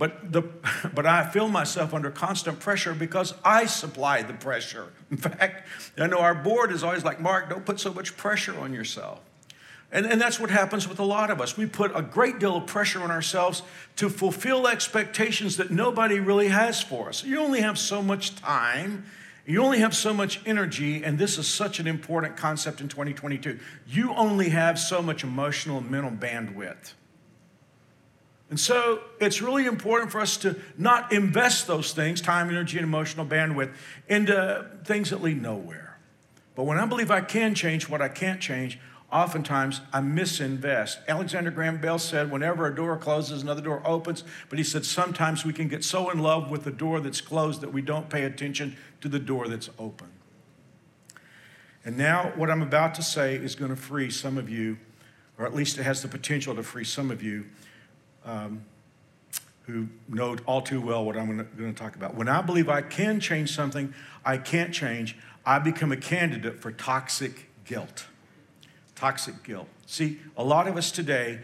But, 0.00 0.32
the, 0.32 0.42
but 0.94 1.04
I 1.04 1.28
feel 1.28 1.48
myself 1.48 1.92
under 1.92 2.10
constant 2.10 2.58
pressure 2.58 2.94
because 2.94 3.34
I 3.44 3.66
supply 3.66 4.22
the 4.22 4.32
pressure. 4.32 4.86
In 5.10 5.18
fact, 5.18 5.68
I 5.98 6.06
know 6.06 6.20
our 6.20 6.34
board 6.34 6.72
is 6.72 6.82
always 6.82 7.04
like, 7.04 7.20
Mark, 7.20 7.50
don't 7.50 7.66
put 7.66 7.78
so 7.78 7.92
much 7.92 8.16
pressure 8.16 8.58
on 8.58 8.72
yourself. 8.72 9.20
And, 9.92 10.06
and 10.06 10.20
that's 10.20 10.40
what 10.40 10.50
happens 10.50 10.88
with 10.88 11.00
a 11.00 11.04
lot 11.04 11.30
of 11.30 11.40
us. 11.40 11.56
We 11.56 11.66
put 11.66 11.94
a 11.94 12.00
great 12.00 12.38
deal 12.38 12.56
of 12.56 12.66
pressure 12.66 13.02
on 13.02 13.10
ourselves 13.10 13.62
to 13.96 14.08
fulfill 14.08 14.68
expectations 14.68 15.58
that 15.58 15.70
nobody 15.70 16.18
really 16.18 16.48
has 16.48 16.80
for 16.80 17.08
us. 17.08 17.24
You 17.24 17.40
only 17.40 17.60
have 17.60 17.76
so 17.76 18.00
much 18.00 18.36
time, 18.36 19.04
you 19.46 19.62
only 19.62 19.78
have 19.78 19.94
so 19.94 20.12
much 20.12 20.40
energy, 20.46 21.02
and 21.02 21.18
this 21.18 21.38
is 21.38 21.48
such 21.48 21.80
an 21.80 21.86
important 21.86 22.36
concept 22.36 22.80
in 22.80 22.88
2022. 22.88 23.58
You 23.88 24.14
only 24.14 24.50
have 24.50 24.78
so 24.78 25.02
much 25.02 25.24
emotional 25.24 25.78
and 25.78 25.90
mental 25.90 26.10
bandwidth. 26.10 26.92
And 28.50 28.58
so 28.58 29.00
it's 29.20 29.40
really 29.40 29.66
important 29.66 30.10
for 30.10 30.20
us 30.20 30.36
to 30.38 30.56
not 30.76 31.12
invest 31.12 31.68
those 31.68 31.92
things, 31.92 32.20
time, 32.20 32.48
energy, 32.48 32.78
and 32.78 32.84
emotional 32.84 33.24
bandwidth, 33.24 33.72
into 34.08 34.66
things 34.84 35.10
that 35.10 35.22
lead 35.22 35.40
nowhere. 35.40 35.98
But 36.56 36.64
when 36.64 36.78
I 36.78 36.84
believe 36.84 37.10
I 37.10 37.20
can 37.20 37.54
change 37.54 37.88
what 37.88 38.02
I 38.02 38.08
can't 38.08 38.40
change, 38.40 38.78
oftentimes 39.12 39.80
I 39.92 40.00
misinvest. 40.00 40.98
Alexander 41.08 41.50
Graham 41.50 41.80
Bell 41.80 41.98
said, 41.98 42.30
whenever 42.30 42.66
a 42.66 42.74
door 42.74 42.96
closes, 42.96 43.42
another 43.42 43.62
door 43.62 43.82
opens. 43.84 44.24
But 44.48 44.58
he 44.58 44.64
said, 44.64 44.84
sometimes 44.84 45.44
we 45.44 45.52
can 45.52 45.68
get 45.68 45.84
so 45.84 46.10
in 46.10 46.20
love 46.20 46.50
with 46.50 46.64
the 46.64 46.70
door 46.70 47.00
that's 47.00 47.20
closed 47.20 47.60
that 47.60 47.72
we 47.72 47.82
don't 47.82 48.08
pay 48.08 48.24
attention 48.24 48.76
to 49.00 49.08
the 49.08 49.18
door 49.18 49.48
that's 49.48 49.70
open. 49.78 50.08
And 51.84 51.96
now, 51.96 52.32
what 52.36 52.50
I'm 52.50 52.62
about 52.62 52.94
to 52.96 53.02
say 53.02 53.36
is 53.36 53.54
going 53.54 53.70
to 53.70 53.76
free 53.76 54.10
some 54.10 54.36
of 54.36 54.50
you, 54.50 54.76
or 55.38 55.46
at 55.46 55.54
least 55.54 55.78
it 55.78 55.82
has 55.82 56.02
the 56.02 56.08
potential 56.08 56.54
to 56.54 56.62
free 56.62 56.84
some 56.84 57.10
of 57.10 57.22
you 57.22 57.46
um, 58.24 58.62
who 59.62 59.88
know 60.08 60.36
all 60.46 60.60
too 60.60 60.80
well 60.80 61.04
what 61.04 61.16
I'm 61.16 61.36
going 61.56 61.72
to 61.74 61.80
talk 61.80 61.96
about. 61.96 62.14
When 62.14 62.28
I 62.28 62.42
believe 62.42 62.68
I 62.68 62.82
can 62.82 63.18
change 63.18 63.54
something 63.54 63.94
I 64.24 64.36
can't 64.36 64.74
change, 64.74 65.16
I 65.46 65.58
become 65.58 65.90
a 65.90 65.96
candidate 65.96 66.60
for 66.60 66.70
toxic 66.70 67.48
guilt 67.64 68.04
toxic 69.00 69.42
guilt. 69.42 69.66
See, 69.86 70.18
a 70.36 70.44
lot 70.44 70.68
of 70.68 70.76
us 70.76 70.92
today 70.92 71.40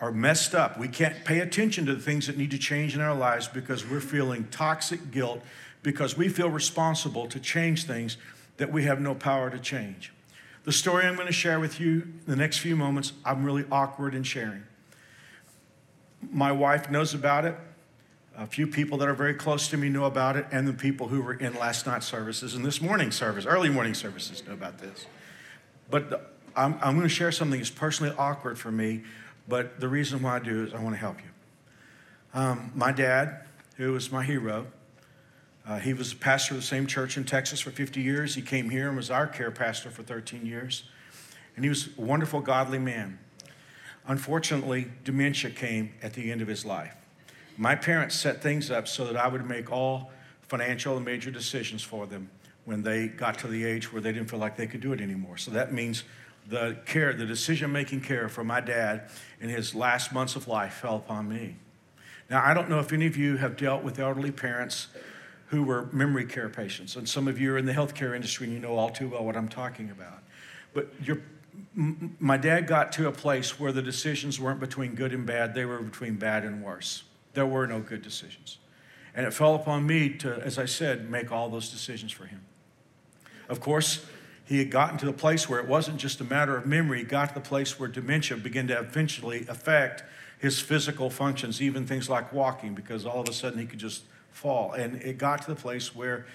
are 0.00 0.10
messed 0.10 0.54
up. 0.54 0.78
We 0.78 0.88
can't 0.88 1.22
pay 1.24 1.40
attention 1.40 1.84
to 1.84 1.94
the 1.94 2.00
things 2.00 2.26
that 2.28 2.38
need 2.38 2.50
to 2.52 2.58
change 2.58 2.94
in 2.94 3.02
our 3.02 3.14
lives 3.14 3.46
because 3.46 3.86
we're 3.86 4.00
feeling 4.00 4.48
toxic 4.50 5.10
guilt 5.10 5.42
because 5.82 6.16
we 6.16 6.30
feel 6.30 6.48
responsible 6.48 7.26
to 7.26 7.38
change 7.38 7.84
things 7.84 8.16
that 8.56 8.72
we 8.72 8.84
have 8.84 9.02
no 9.02 9.14
power 9.14 9.50
to 9.50 9.58
change. 9.58 10.14
The 10.64 10.72
story 10.72 11.04
I'm 11.04 11.14
going 11.14 11.26
to 11.26 11.32
share 11.32 11.60
with 11.60 11.78
you 11.78 12.00
in 12.00 12.24
the 12.26 12.36
next 12.36 12.58
few 12.58 12.74
moments, 12.74 13.12
I'm 13.22 13.44
really 13.44 13.66
awkward 13.70 14.14
in 14.14 14.22
sharing. 14.22 14.62
My 16.32 16.52
wife 16.52 16.90
knows 16.90 17.12
about 17.12 17.44
it. 17.44 17.54
A 18.38 18.46
few 18.46 18.66
people 18.66 18.96
that 18.98 19.08
are 19.08 19.14
very 19.14 19.34
close 19.34 19.68
to 19.68 19.76
me 19.76 19.90
know 19.90 20.06
about 20.06 20.36
it, 20.36 20.46
and 20.50 20.66
the 20.66 20.72
people 20.72 21.08
who 21.08 21.20
were 21.20 21.34
in 21.34 21.54
last 21.54 21.86
night's 21.86 22.06
services 22.06 22.54
and 22.54 22.64
this 22.64 22.80
morning 22.80 23.10
service, 23.10 23.44
early 23.44 23.68
morning 23.68 23.92
services, 23.92 24.42
know 24.46 24.54
about 24.54 24.78
this. 24.78 25.06
But 25.90 26.33
I'm, 26.56 26.74
I'm 26.80 26.94
going 26.94 27.02
to 27.02 27.08
share 27.08 27.32
something 27.32 27.58
that's 27.58 27.70
personally 27.70 28.14
awkward 28.18 28.58
for 28.58 28.70
me, 28.70 29.02
but 29.48 29.80
the 29.80 29.88
reason 29.88 30.22
why 30.22 30.36
I 30.36 30.38
do 30.38 30.64
is 30.64 30.74
I 30.74 30.80
want 30.80 30.94
to 30.94 31.00
help 31.00 31.18
you. 31.18 32.40
Um, 32.40 32.72
my 32.74 32.92
dad, 32.92 33.40
who 33.76 33.92
was 33.92 34.10
my 34.10 34.24
hero, 34.24 34.66
uh, 35.66 35.78
he 35.78 35.94
was 35.94 36.12
a 36.12 36.16
pastor 36.16 36.54
of 36.54 36.60
the 36.60 36.66
same 36.66 36.86
church 36.86 37.16
in 37.16 37.24
Texas 37.24 37.60
for 37.60 37.70
50 37.70 38.00
years. 38.00 38.34
He 38.34 38.42
came 38.42 38.70
here 38.70 38.88
and 38.88 38.96
was 38.96 39.10
our 39.10 39.26
care 39.26 39.50
pastor 39.50 39.90
for 39.90 40.02
13 40.02 40.44
years. 40.44 40.84
And 41.56 41.64
he 41.64 41.68
was 41.68 41.88
a 41.96 42.00
wonderful, 42.00 42.40
godly 42.40 42.78
man. 42.78 43.18
Unfortunately, 44.06 44.88
dementia 45.04 45.50
came 45.50 45.94
at 46.02 46.12
the 46.12 46.30
end 46.30 46.42
of 46.42 46.48
his 46.48 46.64
life. 46.64 46.94
My 47.56 47.74
parents 47.74 48.14
set 48.14 48.42
things 48.42 48.70
up 48.70 48.88
so 48.88 49.06
that 49.06 49.16
I 49.16 49.28
would 49.28 49.48
make 49.48 49.70
all 49.72 50.10
financial 50.42 50.96
and 50.96 51.04
major 51.04 51.30
decisions 51.30 51.82
for 51.82 52.06
them 52.06 52.28
when 52.64 52.82
they 52.82 53.08
got 53.08 53.38
to 53.38 53.48
the 53.48 53.64
age 53.64 53.92
where 53.92 54.02
they 54.02 54.12
didn't 54.12 54.28
feel 54.28 54.40
like 54.40 54.56
they 54.56 54.66
could 54.66 54.80
do 54.80 54.92
it 54.92 55.00
anymore. 55.00 55.38
So 55.38 55.50
that 55.52 55.72
means 55.72 56.04
the 56.46 56.76
care, 56.86 57.12
the 57.12 57.26
decision 57.26 57.72
making 57.72 58.00
care 58.02 58.28
for 58.28 58.44
my 58.44 58.60
dad 58.60 59.08
in 59.40 59.48
his 59.48 59.74
last 59.74 60.12
months 60.12 60.36
of 60.36 60.46
life 60.46 60.74
fell 60.74 60.96
upon 60.96 61.28
me. 61.28 61.56
Now, 62.30 62.42
I 62.44 62.54
don't 62.54 62.68
know 62.68 62.80
if 62.80 62.92
any 62.92 63.06
of 63.06 63.16
you 63.16 63.36
have 63.36 63.56
dealt 63.56 63.82
with 63.82 63.98
elderly 63.98 64.30
parents 64.30 64.88
who 65.48 65.62
were 65.62 65.88
memory 65.92 66.24
care 66.24 66.48
patients, 66.48 66.96
and 66.96 67.08
some 67.08 67.28
of 67.28 67.38
you 67.38 67.52
are 67.52 67.58
in 67.58 67.66
the 67.66 67.72
healthcare 67.72 68.14
industry 68.14 68.46
and 68.46 68.54
you 68.54 68.60
know 68.60 68.76
all 68.76 68.90
too 68.90 69.08
well 69.08 69.24
what 69.24 69.36
I'm 69.36 69.48
talking 69.48 69.90
about. 69.90 70.22
But 70.72 70.92
m- 71.76 72.16
my 72.18 72.36
dad 72.36 72.66
got 72.66 72.92
to 72.92 73.08
a 73.08 73.12
place 73.12 73.60
where 73.60 73.72
the 73.72 73.82
decisions 73.82 74.40
weren't 74.40 74.60
between 74.60 74.94
good 74.94 75.12
and 75.12 75.24
bad, 75.26 75.54
they 75.54 75.64
were 75.64 75.78
between 75.78 76.16
bad 76.16 76.44
and 76.44 76.62
worse. 76.62 77.04
There 77.34 77.46
were 77.46 77.66
no 77.66 77.80
good 77.80 78.02
decisions. 78.02 78.58
And 79.14 79.26
it 79.26 79.32
fell 79.32 79.54
upon 79.54 79.86
me 79.86 80.08
to, 80.18 80.34
as 80.42 80.58
I 80.58 80.64
said, 80.64 81.08
make 81.10 81.30
all 81.30 81.48
those 81.48 81.68
decisions 81.68 82.10
for 82.10 82.26
him. 82.26 82.40
Of 83.48 83.60
course, 83.60 84.04
he 84.44 84.58
had 84.58 84.70
gotten 84.70 84.98
to 84.98 85.06
the 85.06 85.12
place 85.12 85.48
where 85.48 85.58
it 85.58 85.66
wasn't 85.66 85.96
just 85.96 86.20
a 86.20 86.24
matter 86.24 86.56
of 86.56 86.66
memory, 86.66 86.98
he 86.98 87.04
got 87.04 87.30
to 87.30 87.34
the 87.34 87.40
place 87.40 87.78
where 87.78 87.88
dementia 87.88 88.36
began 88.36 88.68
to 88.68 88.78
eventually 88.78 89.46
affect 89.48 90.02
his 90.38 90.60
physical 90.60 91.08
functions, 91.08 91.62
even 91.62 91.86
things 91.86 92.10
like 92.10 92.32
walking, 92.32 92.74
because 92.74 93.06
all 93.06 93.20
of 93.20 93.28
a 93.28 93.32
sudden 93.32 93.58
he 93.58 93.64
could 93.64 93.78
just 93.78 94.02
fall. 94.30 94.72
And 94.72 95.00
it 95.02 95.16
got 95.16 95.42
to 95.42 95.48
the 95.48 95.60
place 95.60 95.94
where 95.94 96.26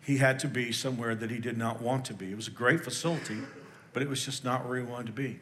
he 0.00 0.16
had 0.16 0.40
to 0.40 0.48
be 0.48 0.72
somewhere 0.72 1.14
that 1.14 1.30
he 1.30 1.38
did 1.38 1.56
not 1.56 1.80
want 1.80 2.04
to 2.06 2.14
be. 2.14 2.32
It 2.32 2.36
was 2.36 2.48
a 2.48 2.52
great 2.52 2.82
facility, 2.82 3.38
but 3.92 4.02
it 4.02 4.08
was 4.08 4.24
just 4.24 4.44
not 4.44 4.66
where 4.66 4.78
he 4.78 4.84
wanted 4.84 5.06
to 5.06 5.12
be. 5.12 5.38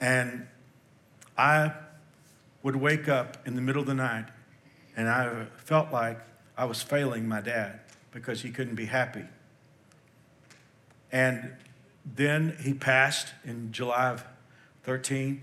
And 0.00 0.46
I 1.36 1.72
would 2.62 2.76
wake 2.76 3.08
up 3.08 3.46
in 3.46 3.54
the 3.54 3.60
middle 3.60 3.82
of 3.82 3.86
the 3.86 3.94
night 3.94 4.26
and 4.96 5.08
I 5.08 5.46
felt 5.58 5.92
like 5.92 6.18
I 6.56 6.64
was 6.64 6.80
failing 6.80 7.28
my 7.28 7.42
dad 7.42 7.80
because 8.12 8.40
he 8.40 8.50
couldn't 8.50 8.76
be 8.76 8.86
happy 8.86 9.24
and 11.12 11.52
then 12.14 12.56
he 12.60 12.74
passed 12.74 13.32
in 13.44 13.72
July 13.72 14.10
of 14.10 14.24
13. 14.84 15.42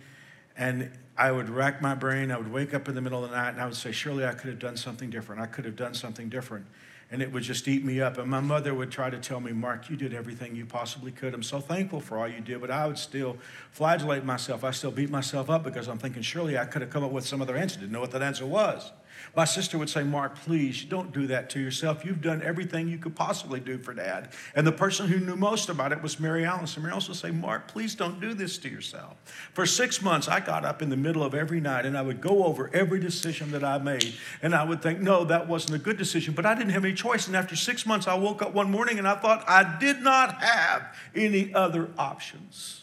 And 0.55 0.91
I 1.17 1.31
would 1.31 1.49
rack 1.49 1.81
my 1.81 1.95
brain. 1.95 2.31
I 2.31 2.37
would 2.37 2.51
wake 2.51 2.73
up 2.73 2.87
in 2.87 2.95
the 2.95 3.01
middle 3.01 3.23
of 3.23 3.29
the 3.29 3.35
night 3.35 3.49
and 3.49 3.61
I 3.61 3.65
would 3.65 3.75
say, 3.75 3.91
Surely 3.91 4.25
I 4.25 4.33
could 4.33 4.49
have 4.49 4.59
done 4.59 4.77
something 4.77 5.09
different. 5.09 5.41
I 5.41 5.45
could 5.45 5.65
have 5.65 5.75
done 5.75 5.93
something 5.93 6.29
different. 6.29 6.65
And 7.11 7.21
it 7.21 7.31
would 7.31 7.43
just 7.43 7.67
eat 7.67 7.83
me 7.85 8.01
up. 8.01 8.17
And 8.17 8.29
my 8.29 8.39
mother 8.39 8.73
would 8.73 8.89
try 8.89 9.11
to 9.11 9.19
tell 9.19 9.39
me, 9.39 9.51
Mark, 9.51 9.89
you 9.89 9.95
did 9.95 10.13
everything 10.13 10.55
you 10.55 10.65
possibly 10.65 11.11
could. 11.11 11.35
I'm 11.35 11.43
so 11.43 11.59
thankful 11.59 11.99
for 11.99 12.17
all 12.17 12.27
you 12.27 12.39
did, 12.39 12.59
but 12.59 12.71
I 12.71 12.87
would 12.87 12.97
still 12.97 13.37
flagellate 13.71 14.25
myself. 14.25 14.63
I 14.63 14.71
still 14.71 14.89
beat 14.89 15.11
myself 15.11 15.49
up 15.49 15.63
because 15.63 15.87
I'm 15.87 15.99
thinking, 15.99 16.23
Surely 16.23 16.57
I 16.57 16.65
could 16.65 16.81
have 16.81 16.89
come 16.89 17.03
up 17.03 17.11
with 17.11 17.25
some 17.25 17.41
other 17.41 17.55
answer. 17.55 17.79
Didn't 17.79 17.91
know 17.91 18.01
what 18.01 18.11
that 18.11 18.23
answer 18.23 18.45
was. 18.45 18.91
My 19.35 19.45
sister 19.45 19.77
would 19.77 19.89
say, 19.89 20.03
Mark, 20.03 20.35
please 20.35 20.83
don't 20.85 21.11
do 21.11 21.25
that 21.27 21.49
to 21.51 21.59
yourself. 21.59 22.05
You've 22.05 22.21
done 22.21 22.41
everything 22.43 22.87
you 22.87 22.97
could 22.97 23.15
possibly 23.15 23.59
do 23.59 23.77
for 23.77 23.93
dad. 23.93 24.29
And 24.55 24.67
the 24.67 24.71
person 24.71 25.07
who 25.07 25.19
knew 25.19 25.35
most 25.35 25.69
about 25.69 25.91
it 25.91 26.03
was 26.03 26.19
Mary 26.19 26.45
Alice. 26.45 26.75
And 26.75 26.83
Mary 26.83 26.93
Alice 26.93 27.07
would 27.07 27.17
say, 27.17 27.31
Mark, 27.31 27.67
please 27.67 27.95
don't 27.95 28.21
do 28.21 28.33
this 28.33 28.57
to 28.59 28.69
yourself. 28.69 29.15
For 29.53 29.65
six 29.65 30.01
months, 30.01 30.27
I 30.27 30.39
got 30.39 30.65
up 30.65 30.81
in 30.81 30.89
the 30.89 30.97
middle 30.97 31.23
of 31.23 31.33
every 31.33 31.59
night 31.59 31.85
and 31.85 31.97
I 31.97 32.03
would 32.03 32.21
go 32.21 32.45
over 32.45 32.69
every 32.73 32.99
decision 32.99 33.51
that 33.51 33.63
I 33.63 33.79
made. 33.79 34.13
And 34.41 34.53
I 34.53 34.63
would 34.63 34.83
think, 34.83 34.99
no, 34.99 35.23
that 35.25 35.47
wasn't 35.47 35.75
a 35.75 35.83
good 35.83 35.97
decision, 35.97 36.33
but 36.35 36.45
I 36.45 36.53
didn't 36.53 36.71
have 36.71 36.85
any 36.85 36.93
choice. 36.93 37.25
And 37.25 37.35
after 37.35 37.55
six 37.55 37.85
months, 37.85 38.07
I 38.07 38.15
woke 38.15 38.41
up 38.41 38.53
one 38.53 38.69
morning 38.69 38.99
and 38.99 39.07
I 39.07 39.15
thought 39.15 39.43
I 39.47 39.77
did 39.79 40.01
not 40.01 40.43
have 40.43 40.95
any 41.15 41.53
other 41.53 41.89
options. 41.97 42.81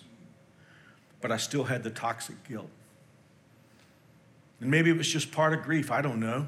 But 1.21 1.31
I 1.31 1.37
still 1.37 1.65
had 1.65 1.83
the 1.85 1.91
toxic 1.91 2.43
guilt. 2.49 2.71
And 4.61 4.71
maybe 4.71 4.91
it 4.91 4.97
was 4.97 5.09
just 5.09 5.33
part 5.33 5.53
of 5.53 5.63
grief, 5.63 5.91
I 5.91 6.03
don't 6.03 6.21
know. 6.21 6.47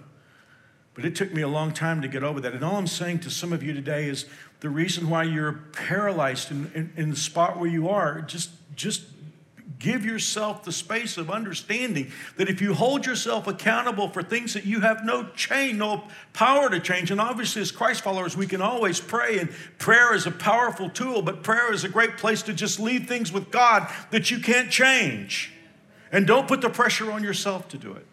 But 0.94 1.04
it 1.06 1.16
took 1.16 1.32
me 1.32 1.40
a 1.40 1.48
long 1.48 1.72
time 1.72 2.02
to 2.02 2.08
get 2.08 2.22
over 2.22 2.40
that. 2.40 2.52
And 2.52 2.62
all 2.62 2.76
I'm 2.76 2.86
saying 2.86 3.20
to 3.20 3.30
some 3.30 3.52
of 3.52 3.62
you 3.62 3.72
today 3.72 4.08
is 4.08 4.26
the 4.60 4.68
reason 4.68 5.08
why 5.08 5.24
you're 5.24 5.64
paralyzed 5.72 6.50
in, 6.50 6.70
in, 6.74 6.92
in 6.96 7.10
the 7.10 7.16
spot 7.16 7.58
where 7.58 7.70
you 7.70 7.88
are, 7.88 8.20
just, 8.20 8.50
just 8.76 9.02
give 9.78 10.04
yourself 10.04 10.64
the 10.64 10.72
space 10.72 11.16
of 11.16 11.30
understanding 11.30 12.12
that 12.36 12.48
if 12.48 12.60
you 12.60 12.74
hold 12.74 13.04
yourself 13.04 13.46
accountable 13.48 14.08
for 14.08 14.22
things 14.22 14.54
that 14.54 14.64
you 14.64 14.80
have 14.80 15.04
no 15.04 15.28
change, 15.30 15.78
no 15.78 16.04
power 16.32 16.70
to 16.70 16.78
change, 16.78 17.10
and 17.10 17.20
obviously 17.20 17.62
as 17.62 17.72
Christ 17.72 18.02
followers, 18.02 18.36
we 18.36 18.46
can 18.46 18.62
always 18.62 19.00
pray, 19.00 19.38
and 19.38 19.50
prayer 19.78 20.14
is 20.14 20.26
a 20.26 20.30
powerful 20.30 20.88
tool, 20.88 21.22
but 21.22 21.42
prayer 21.42 21.72
is 21.72 21.84
a 21.84 21.88
great 21.88 22.16
place 22.16 22.42
to 22.42 22.52
just 22.52 22.78
leave 22.78 23.08
things 23.08 23.32
with 23.32 23.50
God 23.50 23.90
that 24.10 24.30
you 24.30 24.38
can't 24.38 24.70
change. 24.70 25.51
And 26.12 26.26
don't 26.26 26.46
put 26.46 26.60
the 26.60 26.70
pressure 26.70 27.10
on 27.10 27.24
yourself 27.24 27.68
to 27.68 27.78
do 27.78 27.92
it. 27.94 28.06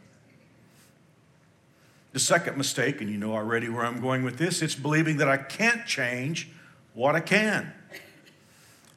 The 2.14 2.20
second 2.20 2.58
mistake, 2.58 3.02
and 3.02 3.10
you 3.10 3.18
know 3.18 3.34
already 3.34 3.70
where 3.70 3.86
I'm 3.86 4.02
going 4.02 4.24
with 4.24 4.38
this, 4.38 4.62
it's 4.62 4.74
believing 4.74 5.18
that 5.18 5.28
I 5.28 5.38
can't 5.38 5.86
change 5.86 6.50
what 6.94 7.16
I 7.16 7.20
can. 7.20 7.72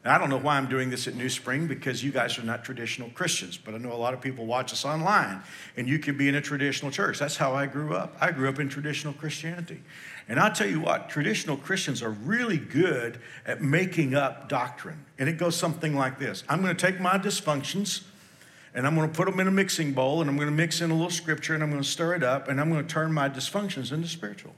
Now, 0.04 0.14
I 0.14 0.18
don't 0.18 0.30
know 0.30 0.38
why 0.38 0.56
I'm 0.56 0.68
doing 0.68 0.90
this 0.90 1.06
at 1.06 1.14
New 1.14 1.28
Spring 1.28 1.66
because 1.66 2.02
you 2.02 2.10
guys 2.10 2.38
are 2.38 2.42
not 2.42 2.64
traditional 2.64 3.10
Christians, 3.10 3.56
but 3.56 3.74
I 3.74 3.78
know 3.78 3.92
a 3.92 3.94
lot 3.94 4.14
of 4.14 4.20
people 4.20 4.46
watch 4.46 4.72
us 4.72 4.84
online, 4.84 5.42
and 5.76 5.88
you 5.88 5.98
can 5.98 6.16
be 6.16 6.28
in 6.28 6.34
a 6.34 6.40
traditional 6.40 6.90
church. 6.90 7.18
That's 7.18 7.36
how 7.36 7.54
I 7.54 7.66
grew 7.66 7.94
up. 7.94 8.16
I 8.20 8.32
grew 8.32 8.48
up 8.48 8.58
in 8.58 8.68
traditional 8.68 9.12
Christianity. 9.12 9.80
And 10.28 10.40
I'll 10.40 10.52
tell 10.52 10.68
you 10.68 10.80
what, 10.80 11.08
traditional 11.08 11.56
Christians 11.56 12.02
are 12.02 12.10
really 12.10 12.56
good 12.56 13.20
at 13.46 13.62
making 13.62 14.14
up 14.14 14.48
doctrine. 14.48 15.04
And 15.18 15.28
it 15.28 15.38
goes 15.38 15.56
something 15.56 15.94
like 15.94 16.18
this 16.18 16.42
I'm 16.48 16.62
going 16.62 16.74
to 16.74 16.86
take 16.86 17.00
my 17.00 17.18
dysfunctions 17.18 18.02
and 18.74 18.86
I'm 18.86 18.94
going 18.94 19.08
to 19.08 19.14
put 19.14 19.26
them 19.26 19.38
in 19.40 19.48
a 19.48 19.52
mixing 19.52 19.92
bowl 19.92 20.20
and 20.20 20.30
I'm 20.30 20.36
going 20.36 20.48
to 20.48 20.54
mix 20.54 20.80
in 20.80 20.90
a 20.90 20.94
little 20.94 21.10
scripture 21.10 21.54
and 21.54 21.62
I'm 21.62 21.70
going 21.70 21.82
to 21.82 21.88
stir 21.88 22.14
it 22.14 22.22
up 22.22 22.48
and 22.48 22.60
I'm 22.60 22.70
going 22.70 22.86
to 22.86 22.88
turn 22.88 23.12
my 23.12 23.28
dysfunctions 23.28 23.92
into 23.92 24.08
spiritual. 24.08 24.54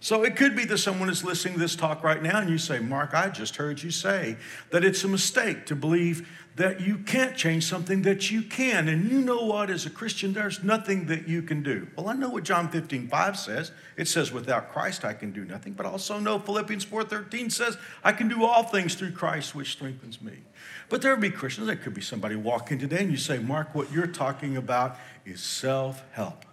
So 0.00 0.24
it 0.24 0.34
could 0.34 0.56
be 0.56 0.64
that 0.64 0.78
someone 0.78 1.08
is 1.08 1.22
listening 1.22 1.54
to 1.54 1.60
this 1.60 1.76
talk 1.76 2.02
right 2.02 2.20
now 2.20 2.40
and 2.40 2.50
you 2.50 2.58
say, 2.58 2.80
Mark, 2.80 3.14
I 3.14 3.28
just 3.28 3.54
heard 3.54 3.80
you 3.84 3.92
say 3.92 4.36
that 4.70 4.84
it's 4.84 5.04
a 5.04 5.08
mistake 5.08 5.64
to 5.66 5.76
believe 5.76 6.28
that 6.56 6.80
you 6.80 6.98
can't 6.98 7.36
change 7.36 7.64
something 7.64 8.02
that 8.02 8.28
you 8.28 8.42
can. 8.42 8.88
And 8.88 9.08
you 9.08 9.20
know 9.20 9.44
what? 9.44 9.70
As 9.70 9.86
a 9.86 9.90
Christian, 9.90 10.32
there's 10.32 10.64
nothing 10.64 11.06
that 11.06 11.28
you 11.28 11.40
can 11.40 11.62
do. 11.62 11.86
Well, 11.96 12.08
I 12.08 12.14
know 12.14 12.28
what 12.28 12.42
John 12.42 12.68
15, 12.68 13.08
5 13.08 13.38
says. 13.38 13.70
It 13.96 14.08
says, 14.08 14.32
without 14.32 14.72
Christ, 14.72 15.04
I 15.04 15.14
can 15.14 15.30
do 15.30 15.44
nothing. 15.44 15.72
But 15.72 15.86
I 15.86 15.90
also 15.90 16.18
know 16.18 16.40
Philippians 16.40 16.82
4, 16.82 17.04
13 17.04 17.48
says, 17.48 17.78
I 18.02 18.10
can 18.10 18.26
do 18.26 18.44
all 18.44 18.64
things 18.64 18.96
through 18.96 19.12
Christ, 19.12 19.54
which 19.54 19.70
strengthens 19.70 20.20
me. 20.20 20.38
But 20.92 21.00
there 21.00 21.14
will 21.14 21.22
be 21.22 21.30
Christians, 21.30 21.68
there 21.68 21.76
could 21.76 21.94
be 21.94 22.02
somebody 22.02 22.36
walking 22.36 22.78
today 22.78 22.98
and 22.98 23.10
you 23.10 23.16
say, 23.16 23.38
Mark, 23.38 23.74
what 23.74 23.90
you're 23.90 24.06
talking 24.06 24.58
about 24.58 24.98
is 25.24 25.40
self 25.40 26.04
help. 26.12 26.44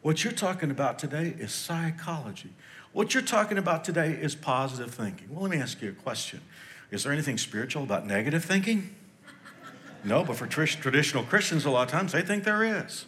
What 0.00 0.24
you're 0.24 0.32
talking 0.32 0.70
about 0.70 0.98
today 0.98 1.34
is 1.38 1.52
psychology. 1.52 2.54
What 2.94 3.12
you're 3.12 3.22
talking 3.22 3.58
about 3.58 3.84
today 3.84 4.12
is 4.12 4.34
positive 4.34 4.94
thinking. 4.94 5.28
Well, 5.28 5.42
let 5.42 5.50
me 5.50 5.58
ask 5.58 5.82
you 5.82 5.90
a 5.90 5.92
question 5.92 6.40
Is 6.90 7.04
there 7.04 7.12
anything 7.12 7.36
spiritual 7.36 7.82
about 7.82 8.06
negative 8.06 8.42
thinking? 8.42 8.96
No, 10.04 10.24
but 10.24 10.36
for 10.36 10.46
tr- 10.46 10.64
traditional 10.64 11.22
Christians, 11.24 11.66
a 11.66 11.70
lot 11.70 11.82
of 11.82 11.90
times 11.90 12.12
they 12.12 12.22
think 12.22 12.44
there 12.44 12.64
is. 12.64 13.04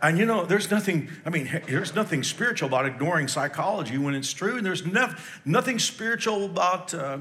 And 0.00 0.16
you 0.16 0.24
know, 0.24 0.46
there's 0.46 0.70
nothing, 0.70 1.10
I 1.26 1.28
mean, 1.28 1.60
there's 1.68 1.94
nothing 1.94 2.22
spiritual 2.22 2.68
about 2.68 2.86
ignoring 2.86 3.28
psychology 3.28 3.98
when 3.98 4.14
it's 4.14 4.32
true, 4.32 4.56
and 4.56 4.64
there's 4.64 4.86
no, 4.86 5.12
nothing 5.44 5.78
spiritual 5.78 6.46
about. 6.46 6.94
Uh, 6.94 7.18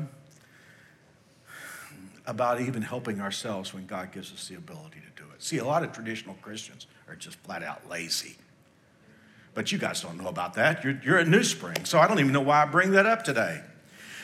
about 2.28 2.62
even 2.62 2.82
helping 2.82 3.22
ourselves 3.22 3.74
when 3.74 3.86
God 3.86 4.12
gives 4.12 4.34
us 4.34 4.48
the 4.48 4.56
ability 4.56 5.02
to 5.02 5.24
do 5.24 5.30
it. 5.34 5.44
See, 5.44 5.58
a 5.58 5.66
lot 5.66 5.84
of 5.84 5.92
traditional 5.92 6.36
Christians 6.42 6.88
are 7.08 7.16
just 7.16 7.38
flat 7.40 7.64
out 7.64 7.90
lazy. 7.90 8.36
But 9.54 9.72
you 9.72 9.78
guys 9.78 10.02
don't 10.02 10.18
know 10.18 10.28
about 10.28 10.56
that. 10.56 10.84
You're, 10.84 11.00
you're 11.04 11.18
at 11.18 11.28
New 11.28 11.44
Spring, 11.44 11.86
so 11.86 12.00
I 12.00 12.08
don't 12.08 12.20
even 12.20 12.34
know 12.34 12.42
why 12.42 12.64
I 12.64 12.66
bring 12.66 12.92
that 12.92 13.06
up 13.06 13.24
today. 13.24 13.62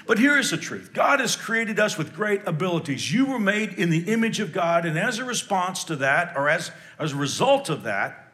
But 0.08 0.20
here 0.20 0.38
is 0.38 0.52
the 0.52 0.58
truth 0.58 0.94
God 0.94 1.20
has 1.20 1.36
created 1.36 1.80
us 1.80 1.98
with 1.98 2.14
great 2.14 2.42
abilities. 2.46 3.14
You 3.14 3.28
were 3.28 3.40
made 3.40 3.74
in 3.74 3.90
the 3.90 4.12
image 4.12 4.40
of 4.40 4.52
God, 4.52 4.86
and 4.86 4.98
as 4.98 5.20
a 5.20 5.24
response 5.26 5.84
to 5.86 5.96
that, 5.98 6.36
or 6.36 6.50
as, 6.50 6.72
as 7.00 7.14
a 7.14 7.16
result 7.16 7.70
of 7.70 7.84
that, 7.84 8.34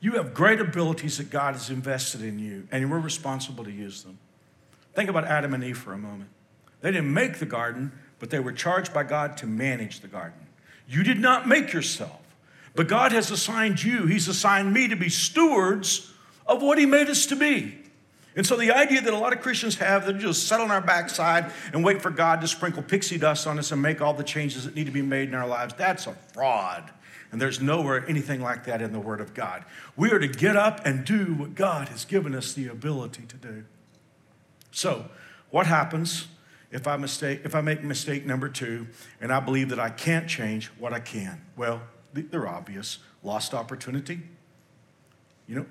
you 0.00 0.12
have 0.12 0.34
great 0.34 0.60
abilities 0.60 1.18
that 1.18 1.30
God 1.30 1.54
has 1.54 1.70
invested 1.70 2.22
in 2.22 2.38
you, 2.38 2.68
and 2.70 2.90
we're 2.90 2.98
responsible 2.98 3.64
to 3.64 3.72
use 3.72 4.02
them. 4.02 4.18
Think 4.94 5.10
about 5.10 5.24
Adam 5.24 5.52
and 5.52 5.64
Eve 5.64 5.78
for 5.78 5.92
a 5.92 5.98
moment. 5.98 6.30
They 6.80 6.92
didn't 6.92 7.12
make 7.12 7.38
the 7.38 7.46
garden, 7.46 7.92
but 8.24 8.30
they 8.30 8.40
were 8.40 8.52
charged 8.52 8.94
by 8.94 9.02
God 9.02 9.36
to 9.36 9.46
manage 9.46 10.00
the 10.00 10.08
garden. 10.08 10.46
You 10.88 11.02
did 11.02 11.20
not 11.20 11.46
make 11.46 11.74
yourself, 11.74 12.22
but 12.74 12.88
God 12.88 13.12
has 13.12 13.30
assigned 13.30 13.82
you, 13.82 14.06
He's 14.06 14.28
assigned 14.28 14.72
me 14.72 14.88
to 14.88 14.96
be 14.96 15.10
stewards 15.10 16.10
of 16.46 16.62
what 16.62 16.78
He 16.78 16.86
made 16.86 17.10
us 17.10 17.26
to 17.26 17.36
be. 17.36 17.76
And 18.34 18.46
so 18.46 18.56
the 18.56 18.72
idea 18.72 19.02
that 19.02 19.12
a 19.12 19.18
lot 19.18 19.34
of 19.34 19.42
Christians 19.42 19.74
have 19.74 20.06
that 20.06 20.14
just 20.14 20.48
sit 20.48 20.58
on 20.58 20.70
our 20.70 20.80
backside 20.80 21.52
and 21.74 21.84
wait 21.84 22.00
for 22.00 22.08
God 22.08 22.40
to 22.40 22.48
sprinkle 22.48 22.82
pixie 22.82 23.18
dust 23.18 23.46
on 23.46 23.58
us 23.58 23.72
and 23.72 23.82
make 23.82 24.00
all 24.00 24.14
the 24.14 24.24
changes 24.24 24.64
that 24.64 24.74
need 24.74 24.86
to 24.86 24.90
be 24.90 25.02
made 25.02 25.28
in 25.28 25.34
our 25.34 25.46
lives, 25.46 25.74
that's 25.74 26.06
a 26.06 26.14
fraud. 26.32 26.90
And 27.30 27.38
there's 27.38 27.60
nowhere 27.60 28.08
anything 28.08 28.40
like 28.40 28.64
that 28.64 28.80
in 28.80 28.92
the 28.92 29.00
Word 29.00 29.20
of 29.20 29.34
God. 29.34 29.66
We 29.96 30.10
are 30.12 30.18
to 30.18 30.28
get 30.28 30.56
up 30.56 30.80
and 30.86 31.04
do 31.04 31.34
what 31.34 31.54
God 31.54 31.90
has 31.90 32.06
given 32.06 32.34
us 32.34 32.54
the 32.54 32.68
ability 32.68 33.26
to 33.26 33.36
do. 33.36 33.64
So, 34.70 35.10
what 35.50 35.66
happens 35.66 36.28
if 36.74 36.88
I 36.88 36.96
mistake 36.96 37.42
if 37.44 37.54
I 37.54 37.60
make 37.60 37.82
mistake 37.84 38.26
number 38.26 38.48
2 38.48 38.86
and 39.20 39.32
I 39.32 39.38
believe 39.38 39.68
that 39.70 39.78
I 39.78 39.90
can't 39.90 40.28
change 40.28 40.66
what 40.78 40.92
I 40.92 40.98
can? 40.98 41.40
Well, 41.56 41.80
they're 42.12 42.48
obvious. 42.48 42.98
Lost 43.22 43.54
opportunity. 43.54 44.20
You 45.46 45.54
know, 45.54 45.66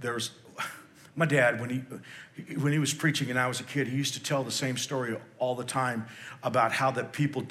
there's 0.00 0.32
my 1.16 1.26
dad 1.26 1.60
when 1.60 1.70
he 1.70 2.54
when 2.56 2.72
he 2.72 2.80
was 2.80 2.92
preaching 2.92 3.30
and 3.30 3.38
I 3.38 3.46
was 3.46 3.60
a 3.60 3.64
kid, 3.64 3.86
he 3.86 3.96
used 3.96 4.14
to 4.14 4.22
tell 4.22 4.42
the 4.42 4.50
same 4.50 4.76
story 4.76 5.16
all 5.38 5.54
the 5.54 5.64
time 5.64 6.06
about 6.42 6.72
how 6.72 6.90
that 6.90 7.12
people 7.12 7.44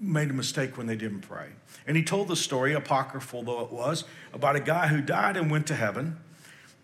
made 0.00 0.30
a 0.30 0.34
mistake 0.34 0.76
when 0.76 0.88
they 0.88 0.96
didn't 0.96 1.20
pray. 1.20 1.50
And 1.86 1.96
he 1.96 2.02
told 2.02 2.26
the 2.26 2.36
story, 2.36 2.74
apocryphal 2.74 3.44
though 3.44 3.60
it 3.60 3.70
was, 3.70 4.04
about 4.32 4.56
a 4.56 4.60
guy 4.60 4.88
who 4.88 5.00
died 5.00 5.36
and 5.36 5.52
went 5.52 5.68
to 5.68 5.76
heaven 5.76 6.18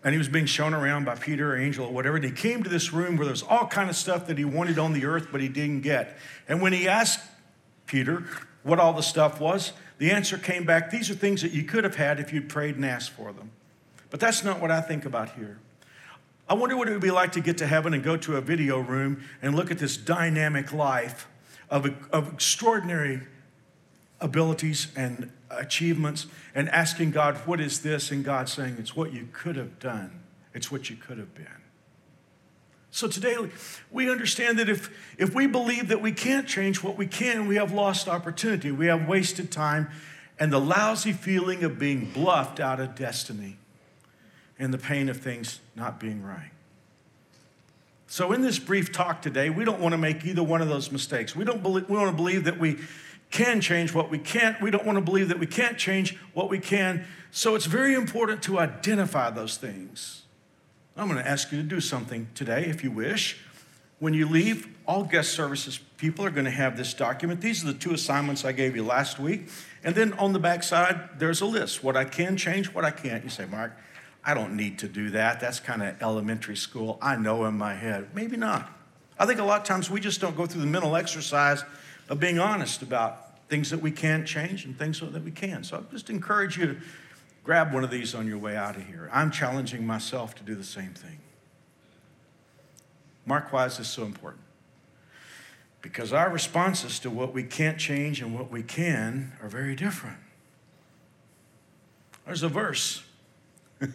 and 0.03 0.13
he 0.13 0.17
was 0.17 0.27
being 0.27 0.45
shown 0.45 0.73
around 0.73 1.05
by 1.05 1.15
Peter 1.15 1.53
or 1.53 1.57
angel 1.57 1.85
or 1.85 1.93
whatever. 1.93 2.15
And 2.15 2.25
he 2.25 2.31
came 2.31 2.63
to 2.63 2.69
this 2.69 2.91
room 2.91 3.17
where 3.17 3.25
there 3.25 3.33
was 3.33 3.43
all 3.43 3.67
kind 3.67 3.89
of 3.89 3.95
stuff 3.95 4.27
that 4.27 4.37
he 4.37 4.45
wanted 4.45 4.79
on 4.79 4.93
the 4.93 5.05
earth, 5.05 5.27
but 5.31 5.41
he 5.41 5.47
didn't 5.47 5.81
get. 5.81 6.17
And 6.47 6.61
when 6.61 6.73
he 6.73 6.87
asked 6.87 7.19
Peter 7.85 8.25
what 8.63 8.79
all 8.79 8.93
the 8.93 9.03
stuff 9.03 9.39
was, 9.39 9.73
the 9.99 10.11
answer 10.11 10.37
came 10.37 10.65
back 10.65 10.89
these 10.89 11.11
are 11.11 11.13
things 11.13 11.43
that 11.43 11.51
you 11.51 11.63
could 11.63 11.83
have 11.83 11.95
had 11.95 12.19
if 12.19 12.33
you'd 12.33 12.49
prayed 12.49 12.75
and 12.75 12.85
asked 12.85 13.11
for 13.11 13.31
them. 13.31 13.51
But 14.09 14.19
that's 14.19 14.43
not 14.43 14.59
what 14.59 14.71
I 14.71 14.81
think 14.81 15.05
about 15.05 15.33
here. 15.33 15.59
I 16.49 16.53
wonder 16.55 16.75
what 16.75 16.89
it 16.89 16.91
would 16.91 17.01
be 17.01 17.11
like 17.11 17.31
to 17.33 17.39
get 17.39 17.59
to 17.59 17.67
heaven 17.67 17.93
and 17.93 18.03
go 18.03 18.17
to 18.17 18.35
a 18.35 18.41
video 18.41 18.79
room 18.79 19.23
and 19.41 19.55
look 19.55 19.71
at 19.71 19.77
this 19.77 19.95
dynamic 19.95 20.73
life 20.73 21.27
of, 21.69 21.89
of 22.11 22.33
extraordinary 22.33 23.21
abilities 24.19 24.87
and 24.95 25.31
achievements 25.57 26.27
and 26.55 26.69
asking 26.69 27.11
God, 27.11 27.35
What 27.45 27.59
is 27.59 27.81
this? 27.81 28.11
And 28.11 28.23
God 28.23 28.49
saying, 28.49 28.77
It's 28.79 28.95
what 28.95 29.13
you 29.13 29.27
could 29.31 29.55
have 29.55 29.79
done, 29.79 30.21
it's 30.53 30.71
what 30.71 30.89
you 30.89 30.95
could 30.95 31.17
have 31.17 31.33
been. 31.35 31.47
So 32.93 33.07
today, 33.07 33.37
we 33.89 34.11
understand 34.11 34.59
that 34.59 34.67
if, 34.67 34.89
if 35.17 35.33
we 35.33 35.47
believe 35.47 35.87
that 35.87 36.01
we 36.01 36.11
can't 36.11 36.45
change 36.45 36.83
what 36.83 36.97
we 36.97 37.07
can, 37.07 37.47
we 37.47 37.55
have 37.55 37.71
lost 37.71 38.09
opportunity, 38.09 38.69
we 38.69 38.87
have 38.87 39.07
wasted 39.07 39.49
time, 39.49 39.89
and 40.37 40.51
the 40.51 40.59
lousy 40.59 41.13
feeling 41.13 41.63
of 41.63 41.79
being 41.79 42.11
bluffed 42.11 42.59
out 42.59 42.81
of 42.81 42.95
destiny 42.95 43.55
and 44.59 44.73
the 44.73 44.77
pain 44.77 45.07
of 45.07 45.17
things 45.17 45.61
not 45.75 46.01
being 46.01 46.21
right. 46.21 46.51
So, 48.07 48.33
in 48.33 48.41
this 48.41 48.59
brief 48.59 48.91
talk 48.91 49.21
today, 49.21 49.49
we 49.49 49.63
don't 49.63 49.79
want 49.79 49.93
to 49.93 49.97
make 49.97 50.25
either 50.25 50.43
one 50.43 50.61
of 50.61 50.67
those 50.67 50.91
mistakes. 50.91 51.33
We 51.33 51.45
don't 51.45 51.63
believe, 51.63 51.87
we 51.87 51.95
want 51.95 52.11
to 52.11 52.15
believe 52.15 52.43
that 52.43 52.59
we 52.59 52.77
can 53.31 53.61
change 53.61 53.93
what 53.93 54.11
we 54.11 54.17
can't. 54.17 54.61
We 54.61 54.69
don't 54.69 54.85
want 54.85 54.97
to 54.97 55.01
believe 55.01 55.29
that 55.29 55.39
we 55.39 55.47
can't 55.47 55.77
change 55.77 56.17
what 56.33 56.49
we 56.49 56.59
can. 56.59 57.05
So 57.31 57.55
it's 57.55 57.65
very 57.65 57.93
important 57.93 58.43
to 58.43 58.59
identify 58.59 59.29
those 59.29 59.57
things. 59.57 60.23
I'm 60.97 61.07
going 61.07 61.23
to 61.23 61.27
ask 61.27 61.51
you 61.51 61.57
to 61.57 61.67
do 61.67 61.79
something 61.79 62.27
today, 62.35 62.65
if 62.65 62.83
you 62.83 62.91
wish. 62.91 63.39
When 63.99 64.13
you 64.13 64.27
leave, 64.27 64.67
all 64.85 65.03
guest 65.03 65.31
services 65.31 65.79
people 65.97 66.25
are 66.25 66.31
going 66.31 66.45
to 66.45 66.51
have 66.51 66.75
this 66.75 66.93
document. 66.93 67.39
These 67.39 67.63
are 67.63 67.67
the 67.67 67.77
two 67.77 67.93
assignments 67.93 68.43
I 68.43 68.51
gave 68.51 68.75
you 68.75 68.83
last 68.83 69.19
week. 69.19 69.47
And 69.83 69.95
then 69.95 70.13
on 70.13 70.33
the 70.33 70.39
back 70.39 70.63
side, 70.63 71.19
there's 71.19 71.39
a 71.39 71.45
list 71.45 71.83
what 71.83 71.95
I 71.95 72.03
can 72.03 72.35
change, 72.35 72.73
what 72.73 72.83
I 72.83 72.91
can't. 72.91 73.23
You 73.23 73.29
say, 73.29 73.45
Mark, 73.45 73.77
I 74.25 74.33
don't 74.33 74.55
need 74.55 74.79
to 74.79 74.87
do 74.87 75.11
that. 75.11 75.39
That's 75.39 75.59
kind 75.59 75.81
of 75.81 76.01
elementary 76.01 76.57
school. 76.57 76.97
I 77.01 77.15
know 77.15 77.45
in 77.45 77.57
my 77.57 77.75
head. 77.75 78.09
Maybe 78.13 78.37
not. 78.37 78.69
I 79.17 79.25
think 79.25 79.39
a 79.39 79.43
lot 79.43 79.61
of 79.61 79.67
times 79.67 79.89
we 79.89 79.99
just 79.99 80.19
don't 80.19 80.35
go 80.35 80.45
through 80.45 80.61
the 80.61 80.67
mental 80.67 80.95
exercise 80.95 81.63
of 82.11 82.19
being 82.19 82.39
honest 82.39 82.81
about 82.81 83.47
things 83.47 83.69
that 83.69 83.81
we 83.81 83.89
can't 83.89 84.27
change 84.27 84.65
and 84.65 84.77
things 84.77 84.99
that 84.99 85.23
we 85.23 85.31
can. 85.31 85.63
So 85.63 85.77
I 85.77 85.91
just 85.93 86.09
encourage 86.09 86.57
you 86.57 86.67
to 86.67 86.77
grab 87.41 87.73
one 87.73 87.85
of 87.85 87.89
these 87.89 88.13
on 88.13 88.27
your 88.27 88.37
way 88.37 88.57
out 88.57 88.75
of 88.75 88.85
here. 88.85 89.09
I'm 89.13 89.31
challenging 89.31 89.87
myself 89.87 90.35
to 90.35 90.43
do 90.43 90.53
the 90.53 90.63
same 90.63 90.93
thing. 90.93 91.19
Mark, 93.25 93.53
why 93.53 93.65
is 93.65 93.75
so 93.87 94.03
important? 94.03 94.43
Because 95.81 96.11
our 96.11 96.29
responses 96.29 96.99
to 96.99 97.09
what 97.09 97.33
we 97.33 97.43
can't 97.43 97.77
change 97.77 98.21
and 98.21 98.35
what 98.35 98.51
we 98.51 98.61
can 98.61 99.31
are 99.41 99.47
very 99.47 99.73
different. 99.73 100.17
There's 102.25 102.43
a 102.43 102.49
verse. 102.49 103.03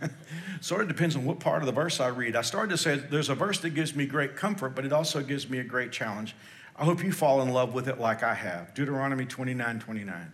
sort 0.62 0.80
of 0.80 0.88
depends 0.88 1.16
on 1.16 1.24
what 1.26 1.38
part 1.38 1.60
of 1.60 1.66
the 1.66 1.72
verse 1.72 2.00
I 2.00 2.08
read. 2.08 2.34
I 2.34 2.42
started 2.42 2.70
to 2.70 2.78
say 2.78 2.96
there's 2.96 3.28
a 3.28 3.34
verse 3.34 3.60
that 3.60 3.70
gives 3.70 3.94
me 3.94 4.06
great 4.06 4.36
comfort, 4.36 4.70
but 4.70 4.86
it 4.86 4.92
also 4.92 5.22
gives 5.22 5.50
me 5.50 5.58
a 5.58 5.64
great 5.64 5.92
challenge. 5.92 6.34
I 6.78 6.84
hope 6.84 7.02
you 7.02 7.12
fall 7.12 7.40
in 7.40 7.52
love 7.52 7.72
with 7.72 7.88
it 7.88 7.98
like 7.98 8.22
I 8.22 8.34
have. 8.34 8.74
Deuteronomy 8.74 9.24
29 9.24 9.80
29. 9.80 10.32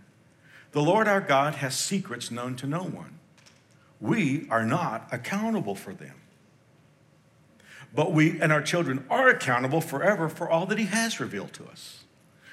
The 0.72 0.82
Lord 0.82 1.06
our 1.06 1.20
God 1.20 1.56
has 1.56 1.76
secrets 1.76 2.30
known 2.30 2.56
to 2.56 2.66
no 2.66 2.82
one. 2.82 3.18
We 4.00 4.46
are 4.50 4.64
not 4.64 5.08
accountable 5.12 5.74
for 5.74 5.92
them. 5.92 6.14
But 7.94 8.12
we 8.12 8.40
and 8.40 8.50
our 8.52 8.62
children 8.62 9.04
are 9.10 9.28
accountable 9.28 9.80
forever 9.80 10.28
for 10.28 10.48
all 10.48 10.66
that 10.66 10.78
He 10.78 10.86
has 10.86 11.20
revealed 11.20 11.52
to 11.54 11.66
us. 11.66 12.04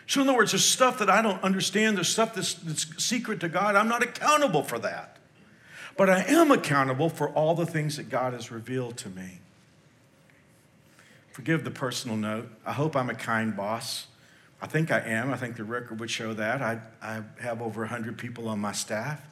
So, 0.05 0.21
in 0.21 0.27
other 0.27 0.37
words, 0.37 0.51
there's 0.51 0.65
stuff 0.65 0.99
that 0.99 1.09
I 1.09 1.21
don't 1.21 1.41
understand, 1.43 1.95
there's 1.95 2.09
stuff 2.09 2.33
that's, 2.33 2.55
that's 2.55 3.03
secret 3.03 3.39
to 3.41 3.49
God. 3.49 3.75
I'm 3.75 3.87
not 3.87 4.03
accountable 4.03 4.63
for 4.63 4.79
that. 4.79 5.17
But 5.95 6.09
I 6.09 6.23
am 6.23 6.51
accountable 6.51 7.09
for 7.09 7.29
all 7.29 7.55
the 7.55 7.65
things 7.65 7.97
that 7.97 8.09
God 8.09 8.33
has 8.33 8.51
revealed 8.51 8.97
to 8.97 9.09
me. 9.09 9.39
Forgive 11.39 11.63
the 11.63 11.71
personal 11.71 12.17
note. 12.17 12.49
I 12.65 12.73
hope 12.73 12.97
I'm 12.97 13.09
a 13.09 13.15
kind 13.15 13.55
boss. 13.55 14.07
I 14.61 14.67
think 14.67 14.91
I 14.91 14.99
am. 14.99 15.31
I 15.31 15.37
think 15.37 15.55
the 15.55 15.63
record 15.63 16.01
would 16.01 16.11
show 16.11 16.33
that. 16.33 16.61
I, 16.61 16.81
I 17.01 17.21
have 17.39 17.61
over 17.61 17.79
100 17.79 18.17
people 18.17 18.49
on 18.49 18.59
my 18.59 18.73
staff. 18.73 19.25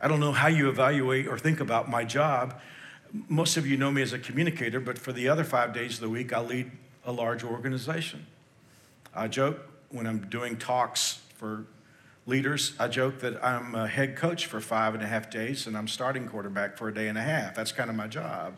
I 0.00 0.06
don't 0.06 0.20
know 0.20 0.30
how 0.30 0.46
you 0.46 0.68
evaluate 0.68 1.26
or 1.26 1.36
think 1.36 1.58
about 1.58 1.90
my 1.90 2.04
job. 2.04 2.60
Most 3.26 3.56
of 3.56 3.66
you 3.66 3.76
know 3.76 3.90
me 3.90 4.00
as 4.00 4.12
a 4.12 4.18
communicator, 4.20 4.78
but 4.78 4.96
for 4.96 5.12
the 5.12 5.28
other 5.28 5.42
five 5.42 5.74
days 5.74 5.94
of 5.94 6.02
the 6.02 6.08
week, 6.08 6.32
I 6.32 6.38
lead 6.38 6.70
a 7.04 7.10
large 7.10 7.42
organization. 7.42 8.26
I 9.12 9.26
joke 9.26 9.58
when 9.90 10.06
I'm 10.06 10.28
doing 10.28 10.56
talks 10.56 11.20
for 11.34 11.64
leaders, 12.26 12.74
I 12.78 12.86
joke 12.86 13.18
that 13.22 13.44
I'm 13.44 13.74
a 13.74 13.88
head 13.88 14.14
coach 14.14 14.46
for 14.46 14.60
five 14.60 14.94
and 14.94 15.02
a 15.02 15.08
half 15.08 15.32
days 15.32 15.66
and 15.66 15.76
I'm 15.76 15.88
starting 15.88 16.28
quarterback 16.28 16.78
for 16.78 16.86
a 16.86 16.94
day 16.94 17.08
and 17.08 17.18
a 17.18 17.22
half. 17.22 17.56
That's 17.56 17.72
kind 17.72 17.90
of 17.90 17.96
my 17.96 18.06
job. 18.06 18.54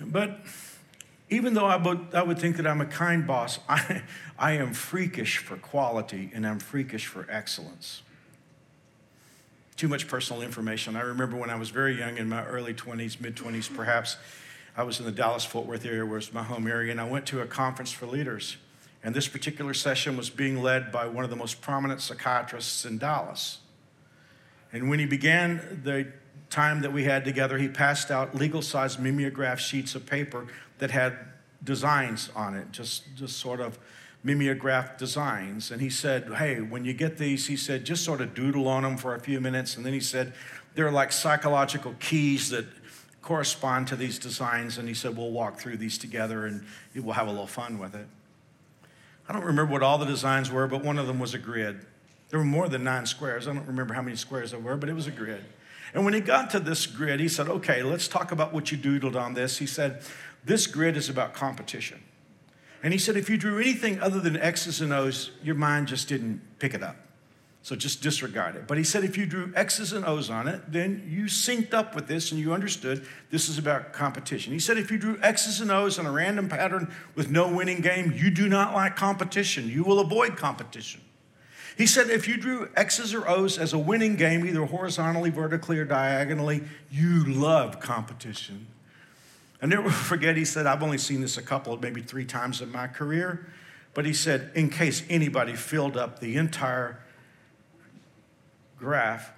But 0.00 0.40
even 1.28 1.54
though 1.54 1.66
I 1.66 1.76
would, 1.76 2.08
I 2.12 2.22
would 2.22 2.38
think 2.38 2.56
that 2.56 2.66
I'm 2.66 2.80
a 2.80 2.86
kind 2.86 3.26
boss, 3.26 3.58
I, 3.68 4.02
I 4.38 4.52
am 4.52 4.72
freakish 4.72 5.38
for 5.38 5.56
quality 5.56 6.30
and 6.34 6.46
I'm 6.46 6.58
freakish 6.58 7.06
for 7.06 7.26
excellence. 7.30 8.02
Too 9.76 9.88
much 9.88 10.08
personal 10.08 10.42
information. 10.42 10.96
I 10.96 11.02
remember 11.02 11.36
when 11.36 11.50
I 11.50 11.56
was 11.56 11.70
very 11.70 11.98
young, 11.98 12.16
in 12.16 12.28
my 12.28 12.44
early 12.46 12.72
20s, 12.72 13.20
mid 13.20 13.36
20s 13.36 13.74
perhaps, 13.74 14.16
I 14.76 14.84
was 14.84 15.00
in 15.00 15.06
the 15.06 15.12
Dallas 15.12 15.44
Fort 15.44 15.66
Worth 15.66 15.84
area, 15.84 16.04
where 16.04 16.16
was 16.16 16.32
my 16.32 16.42
home 16.42 16.66
area, 16.66 16.90
and 16.90 17.00
I 17.00 17.08
went 17.08 17.26
to 17.26 17.40
a 17.40 17.46
conference 17.46 17.92
for 17.92 18.06
leaders. 18.06 18.56
And 19.02 19.14
this 19.14 19.28
particular 19.28 19.74
session 19.74 20.16
was 20.16 20.30
being 20.30 20.62
led 20.62 20.90
by 20.90 21.06
one 21.06 21.24
of 21.24 21.30
the 21.30 21.36
most 21.36 21.60
prominent 21.60 22.00
psychiatrists 22.00 22.84
in 22.84 22.98
Dallas. 22.98 23.58
And 24.72 24.90
when 24.90 24.98
he 24.98 25.06
began 25.06 25.80
the 25.84 26.08
time 26.50 26.82
that 26.82 26.92
we 26.92 27.04
had 27.04 27.24
together, 27.24 27.58
he 27.58 27.68
passed 27.68 28.10
out 28.10 28.34
legal 28.34 28.62
sized 28.62 28.98
mimeograph 28.98 29.58
sheets 29.58 29.94
of 29.94 30.06
paper 30.06 30.46
that 30.78 30.90
had 30.90 31.18
designs 31.62 32.30
on 32.34 32.54
it, 32.54 32.70
just, 32.72 33.04
just 33.16 33.38
sort 33.38 33.60
of 33.60 33.78
mimeographed 34.22 34.98
designs. 34.98 35.70
And 35.70 35.80
he 35.80 35.90
said, 35.90 36.28
Hey, 36.34 36.60
when 36.60 36.84
you 36.84 36.92
get 36.92 37.16
these, 37.18 37.46
he 37.46 37.56
said, 37.56 37.84
just 37.84 38.04
sort 38.04 38.20
of 38.20 38.34
doodle 38.34 38.68
on 38.68 38.82
them 38.82 38.96
for 38.96 39.14
a 39.14 39.20
few 39.20 39.40
minutes. 39.40 39.76
And 39.76 39.86
then 39.86 39.92
he 39.92 40.00
said, 40.00 40.32
They're 40.74 40.90
like 40.90 41.12
psychological 41.12 41.94
keys 42.00 42.50
that 42.50 42.66
correspond 43.22 43.88
to 43.88 43.96
these 43.96 44.18
designs. 44.18 44.78
And 44.78 44.88
he 44.88 44.94
said, 44.94 45.16
We'll 45.16 45.30
walk 45.30 45.58
through 45.58 45.76
these 45.76 45.96
together 45.98 46.46
and 46.46 46.64
we'll 46.94 47.14
have 47.14 47.28
a 47.28 47.30
little 47.30 47.46
fun 47.46 47.78
with 47.78 47.94
it. 47.94 48.06
I 49.28 49.32
don't 49.32 49.44
remember 49.44 49.72
what 49.72 49.82
all 49.82 49.98
the 49.98 50.06
designs 50.06 50.50
were, 50.50 50.66
but 50.66 50.84
one 50.84 50.98
of 50.98 51.06
them 51.06 51.18
was 51.18 51.34
a 51.34 51.38
grid. 51.38 51.84
There 52.30 52.38
were 52.38 52.44
more 52.44 52.68
than 52.68 52.84
nine 52.84 53.06
squares. 53.06 53.46
I 53.46 53.54
don't 53.54 53.66
remember 53.66 53.94
how 53.94 54.02
many 54.02 54.16
squares 54.16 54.50
there 54.50 54.60
were, 54.60 54.76
but 54.76 54.88
it 54.88 54.94
was 54.94 55.06
a 55.06 55.12
grid. 55.12 55.44
And 55.94 56.04
when 56.04 56.14
he 56.14 56.20
got 56.20 56.50
to 56.50 56.60
this 56.60 56.86
grid, 56.86 57.20
he 57.20 57.28
said, 57.28 57.48
Okay, 57.48 57.82
let's 57.82 58.08
talk 58.08 58.32
about 58.32 58.52
what 58.52 58.70
you 58.70 58.78
doodled 58.78 59.16
on 59.16 59.34
this. 59.34 59.58
He 59.58 59.66
said, 59.66 60.02
This 60.44 60.66
grid 60.66 60.96
is 60.96 61.08
about 61.08 61.34
competition. 61.34 62.02
And 62.82 62.92
he 62.92 62.98
said, 62.98 63.16
If 63.16 63.30
you 63.30 63.36
drew 63.36 63.58
anything 63.58 64.00
other 64.00 64.20
than 64.20 64.36
X's 64.36 64.80
and 64.80 64.92
O's, 64.92 65.30
your 65.42 65.54
mind 65.54 65.88
just 65.88 66.08
didn't 66.08 66.40
pick 66.58 66.74
it 66.74 66.82
up. 66.82 66.96
So 67.66 67.74
just 67.74 68.00
disregard 68.00 68.54
it. 68.54 68.68
But 68.68 68.78
he 68.78 68.84
said 68.84 69.02
if 69.02 69.18
you 69.18 69.26
drew 69.26 69.52
X's 69.56 69.92
and 69.92 70.04
O's 70.04 70.30
on 70.30 70.46
it, 70.46 70.70
then 70.70 71.04
you 71.10 71.24
synced 71.24 71.74
up 71.74 71.96
with 71.96 72.06
this 72.06 72.30
and 72.30 72.40
you 72.40 72.52
understood 72.54 73.04
this 73.32 73.48
is 73.48 73.58
about 73.58 73.92
competition. 73.92 74.52
He 74.52 74.60
said 74.60 74.78
if 74.78 74.88
you 74.88 74.98
drew 74.98 75.18
X's 75.20 75.60
and 75.60 75.72
O's 75.72 75.98
on 75.98 76.06
a 76.06 76.12
random 76.12 76.48
pattern 76.48 76.94
with 77.16 77.28
no 77.28 77.52
winning 77.52 77.80
game, 77.80 78.12
you 78.16 78.30
do 78.30 78.48
not 78.48 78.72
like 78.72 78.94
competition. 78.94 79.68
You 79.68 79.82
will 79.82 79.98
avoid 79.98 80.36
competition. 80.36 81.00
He 81.76 81.86
said 81.86 82.08
if 82.08 82.26
you 82.26 82.38
drew 82.38 82.70
X's 82.74 83.12
or 83.12 83.28
O's 83.28 83.58
as 83.58 83.74
a 83.74 83.78
winning 83.78 84.16
game, 84.16 84.46
either 84.46 84.64
horizontally, 84.64 85.28
vertically, 85.28 85.78
or 85.78 85.84
diagonally, 85.84 86.62
you 86.90 87.24
love 87.24 87.80
competition. 87.80 88.66
I 89.60 89.66
never 89.66 89.90
forget, 90.10 90.36
he 90.36 90.46
said, 90.46 90.66
I've 90.66 90.82
only 90.82 90.98
seen 90.98 91.20
this 91.20 91.36
a 91.36 91.42
couple, 91.42 91.76
maybe 91.76 92.00
three 92.00 92.24
times 92.24 92.62
in 92.62 92.72
my 92.72 92.86
career. 92.86 93.46
But 93.92 94.06
he 94.06 94.14
said, 94.14 94.50
in 94.54 94.70
case 94.70 95.02
anybody 95.10 95.54
filled 95.54 95.96
up 95.96 96.20
the 96.20 96.36
entire 96.36 96.98
graph 98.78 99.32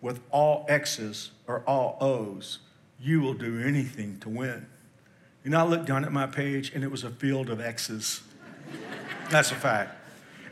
with 0.00 0.20
all 0.30 0.66
X's 0.68 1.32
or 1.48 1.62
all 1.66 1.96
O's, 2.00 2.60
you 3.00 3.20
will 3.20 3.34
do 3.34 3.60
anything 3.60 4.18
to 4.20 4.28
win. 4.28 4.66
And 5.44 5.56
I 5.56 5.64
looked 5.64 5.86
down 5.86 6.04
at 6.04 6.12
my 6.12 6.26
page 6.26 6.72
and 6.74 6.84
it 6.84 6.90
was 6.90 7.02
a 7.02 7.10
field 7.10 7.50
of 7.50 7.60
X's. 7.60 8.22
That's 9.30 9.50
a 9.50 9.56
fact. 9.56 10.01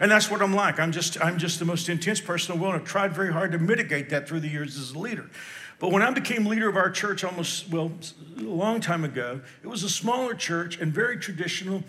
And 0.00 0.10
that's 0.10 0.30
what 0.30 0.40
I'm 0.40 0.54
like. 0.54 0.80
I'm 0.80 0.92
just, 0.92 1.22
I'm 1.22 1.38
just 1.38 1.58
the 1.58 1.66
most 1.66 1.90
intense 1.90 2.20
person 2.20 2.52
in 2.52 2.58
the 2.58 2.64
world. 2.64 2.74
I've 2.74 2.86
tried 2.86 3.12
very 3.12 3.32
hard 3.32 3.52
to 3.52 3.58
mitigate 3.58 4.08
that 4.10 4.26
through 4.26 4.40
the 4.40 4.48
years 4.48 4.78
as 4.78 4.92
a 4.92 4.98
leader. 4.98 5.30
But 5.78 5.92
when 5.92 6.02
I 6.02 6.10
became 6.10 6.46
leader 6.46 6.68
of 6.68 6.76
our 6.76 6.90
church 6.90 7.22
almost, 7.22 7.68
well, 7.68 7.92
a 8.38 8.42
long 8.42 8.80
time 8.80 9.04
ago, 9.04 9.42
it 9.62 9.66
was 9.66 9.82
a 9.82 9.90
smaller 9.90 10.34
church 10.34 10.78
and 10.80 10.92
very 10.92 11.18
traditional. 11.18 11.84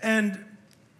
And 0.00 0.44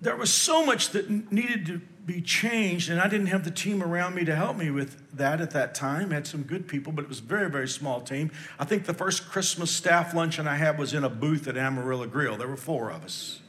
there 0.00 0.16
was 0.16 0.32
so 0.32 0.66
much 0.66 0.90
that 0.90 1.32
needed 1.32 1.66
to 1.66 1.80
be 2.04 2.20
changed, 2.20 2.88
and 2.88 3.00
I 3.00 3.08
didn't 3.08 3.26
have 3.26 3.44
the 3.44 3.50
team 3.50 3.82
around 3.82 4.14
me 4.14 4.24
to 4.24 4.34
help 4.34 4.56
me 4.56 4.70
with 4.70 5.16
that 5.16 5.40
at 5.40 5.50
that 5.52 5.74
time. 5.74 6.12
I 6.12 6.14
had 6.14 6.26
some 6.26 6.42
good 6.42 6.68
people, 6.68 6.92
but 6.92 7.02
it 7.02 7.08
was 7.08 7.18
a 7.18 7.24
very, 7.24 7.50
very 7.50 7.66
small 7.66 8.00
team. 8.00 8.30
I 8.60 8.64
think 8.64 8.86
the 8.86 8.94
first 8.94 9.28
Christmas 9.28 9.72
staff 9.72 10.14
luncheon 10.14 10.46
I 10.46 10.54
had 10.54 10.78
was 10.78 10.94
in 10.94 11.02
a 11.02 11.10
booth 11.10 11.48
at 11.48 11.56
Amarillo 11.56 12.06
Grill. 12.06 12.36
There 12.36 12.46
were 12.46 12.56
four 12.56 12.90
of 12.90 13.02
us, 13.04 13.40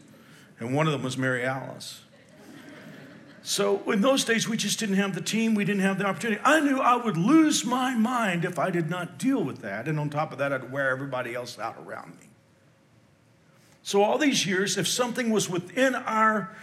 and 0.60 0.74
one 0.74 0.88
of 0.88 0.94
them 0.94 1.04
was 1.04 1.18
Mary 1.18 1.46
Alice. 1.46 2.02
So 3.48 3.82
in 3.90 4.02
those 4.02 4.26
days, 4.26 4.46
we 4.50 4.58
just 4.58 4.78
didn't 4.78 4.98
have 4.98 5.16
the 5.16 5.22
team, 5.22 5.56
we 5.56 5.64
didn't 5.64 5.82
have 5.82 6.00
the 6.00 6.06
opportunity. 6.06 6.42
I 6.44 6.60
knew 6.60 6.82
I 6.82 6.98
would 6.98 7.16
lose 7.16 7.64
my 7.64 7.96
mind 7.96 8.44
if 8.44 8.60
I 8.60 8.70
did 8.70 8.90
not 8.90 9.18
deal 9.18 9.42
with 9.42 9.62
that, 9.62 9.88
and 9.88 9.98
on 9.98 10.10
top 10.10 10.34
of 10.34 10.38
that, 10.40 10.52
I'd 10.52 10.70
wear 10.70 10.90
everybody 10.90 11.34
else 11.34 11.58
out 11.58 11.78
around 11.78 12.10
me. 12.20 12.28
So 13.84 14.04
all 14.04 14.18
these 14.18 14.46
years, 14.46 14.78
if 14.78 14.86
something 14.86 15.30
was 15.30 15.50
within 15.50 15.96
our 15.96 16.58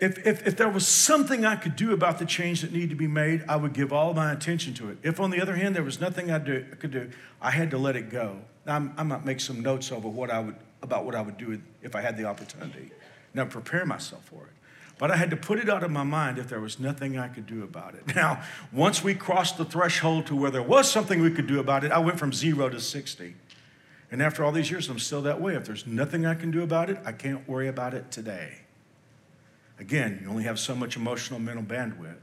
if, 0.00 0.26
if, 0.26 0.46
if, 0.46 0.56
there 0.56 0.68
was 0.68 0.86
something 0.86 1.44
I 1.44 1.56
could 1.56 1.74
do 1.74 1.92
about 1.92 2.20
the 2.20 2.24
change 2.24 2.62
that 2.62 2.72
needed 2.72 2.90
to 2.90 2.96
be 2.96 3.08
made, 3.08 3.44
I 3.48 3.56
would 3.56 3.72
give 3.74 3.92
all 3.92 4.14
my 4.14 4.32
attention 4.32 4.72
to 4.74 4.90
it. 4.90 4.98
If, 5.02 5.18
on 5.18 5.30
the 5.30 5.42
other 5.42 5.56
hand, 5.56 5.74
there 5.74 5.82
was 5.82 6.00
nothing 6.00 6.30
I, 6.30 6.38
do, 6.38 6.64
I 6.70 6.76
could 6.76 6.92
do, 6.92 7.10
I 7.42 7.50
had 7.50 7.72
to 7.72 7.78
let 7.78 7.96
it 7.96 8.08
go. 8.08 8.38
Now, 8.64 8.92
i 8.96 9.02
might 9.02 9.24
make 9.24 9.40
some 9.40 9.60
notes 9.60 9.90
over 9.90 10.08
what 10.08 10.30
I 10.30 10.38
would, 10.38 10.54
about 10.82 11.04
what 11.04 11.16
I 11.16 11.20
would 11.20 11.36
do 11.36 11.60
if 11.82 11.96
I 11.96 12.00
had 12.00 12.16
the 12.16 12.26
opportunity. 12.26 12.92
Now, 13.34 13.44
prepare 13.46 13.84
myself 13.84 14.24
for 14.24 14.44
it. 14.44 14.57
But 14.98 15.12
I 15.12 15.16
had 15.16 15.30
to 15.30 15.36
put 15.36 15.60
it 15.60 15.68
out 15.68 15.84
of 15.84 15.90
my 15.90 16.02
mind 16.02 16.38
if 16.38 16.48
there 16.48 16.60
was 16.60 16.80
nothing 16.80 17.16
I 17.16 17.28
could 17.28 17.46
do 17.46 17.62
about 17.62 17.94
it. 17.94 18.02
Now, 18.16 18.42
once 18.72 19.02
we 19.02 19.14
crossed 19.14 19.56
the 19.56 19.64
threshold 19.64 20.26
to 20.26 20.34
where 20.34 20.50
there 20.50 20.62
was 20.62 20.90
something 20.90 21.22
we 21.22 21.30
could 21.30 21.46
do 21.46 21.60
about 21.60 21.84
it, 21.84 21.92
I 21.92 21.98
went 21.98 22.18
from 22.18 22.32
zero 22.32 22.68
to 22.68 22.80
60. 22.80 23.34
And 24.10 24.22
after 24.22 24.44
all 24.44 24.50
these 24.50 24.70
years, 24.70 24.88
I'm 24.88 24.98
still 24.98 25.22
that 25.22 25.40
way. 25.40 25.54
If 25.54 25.66
there's 25.66 25.86
nothing 25.86 26.26
I 26.26 26.34
can 26.34 26.50
do 26.50 26.62
about 26.62 26.90
it, 26.90 26.98
I 27.04 27.12
can't 27.12 27.46
worry 27.48 27.68
about 27.68 27.94
it 27.94 28.10
today. 28.10 28.62
Again, 29.78 30.18
you 30.22 30.28
only 30.28 30.44
have 30.44 30.58
so 30.58 30.74
much 30.74 30.96
emotional 30.96 31.38
mental 31.38 31.62
bandwidth. 31.62 32.16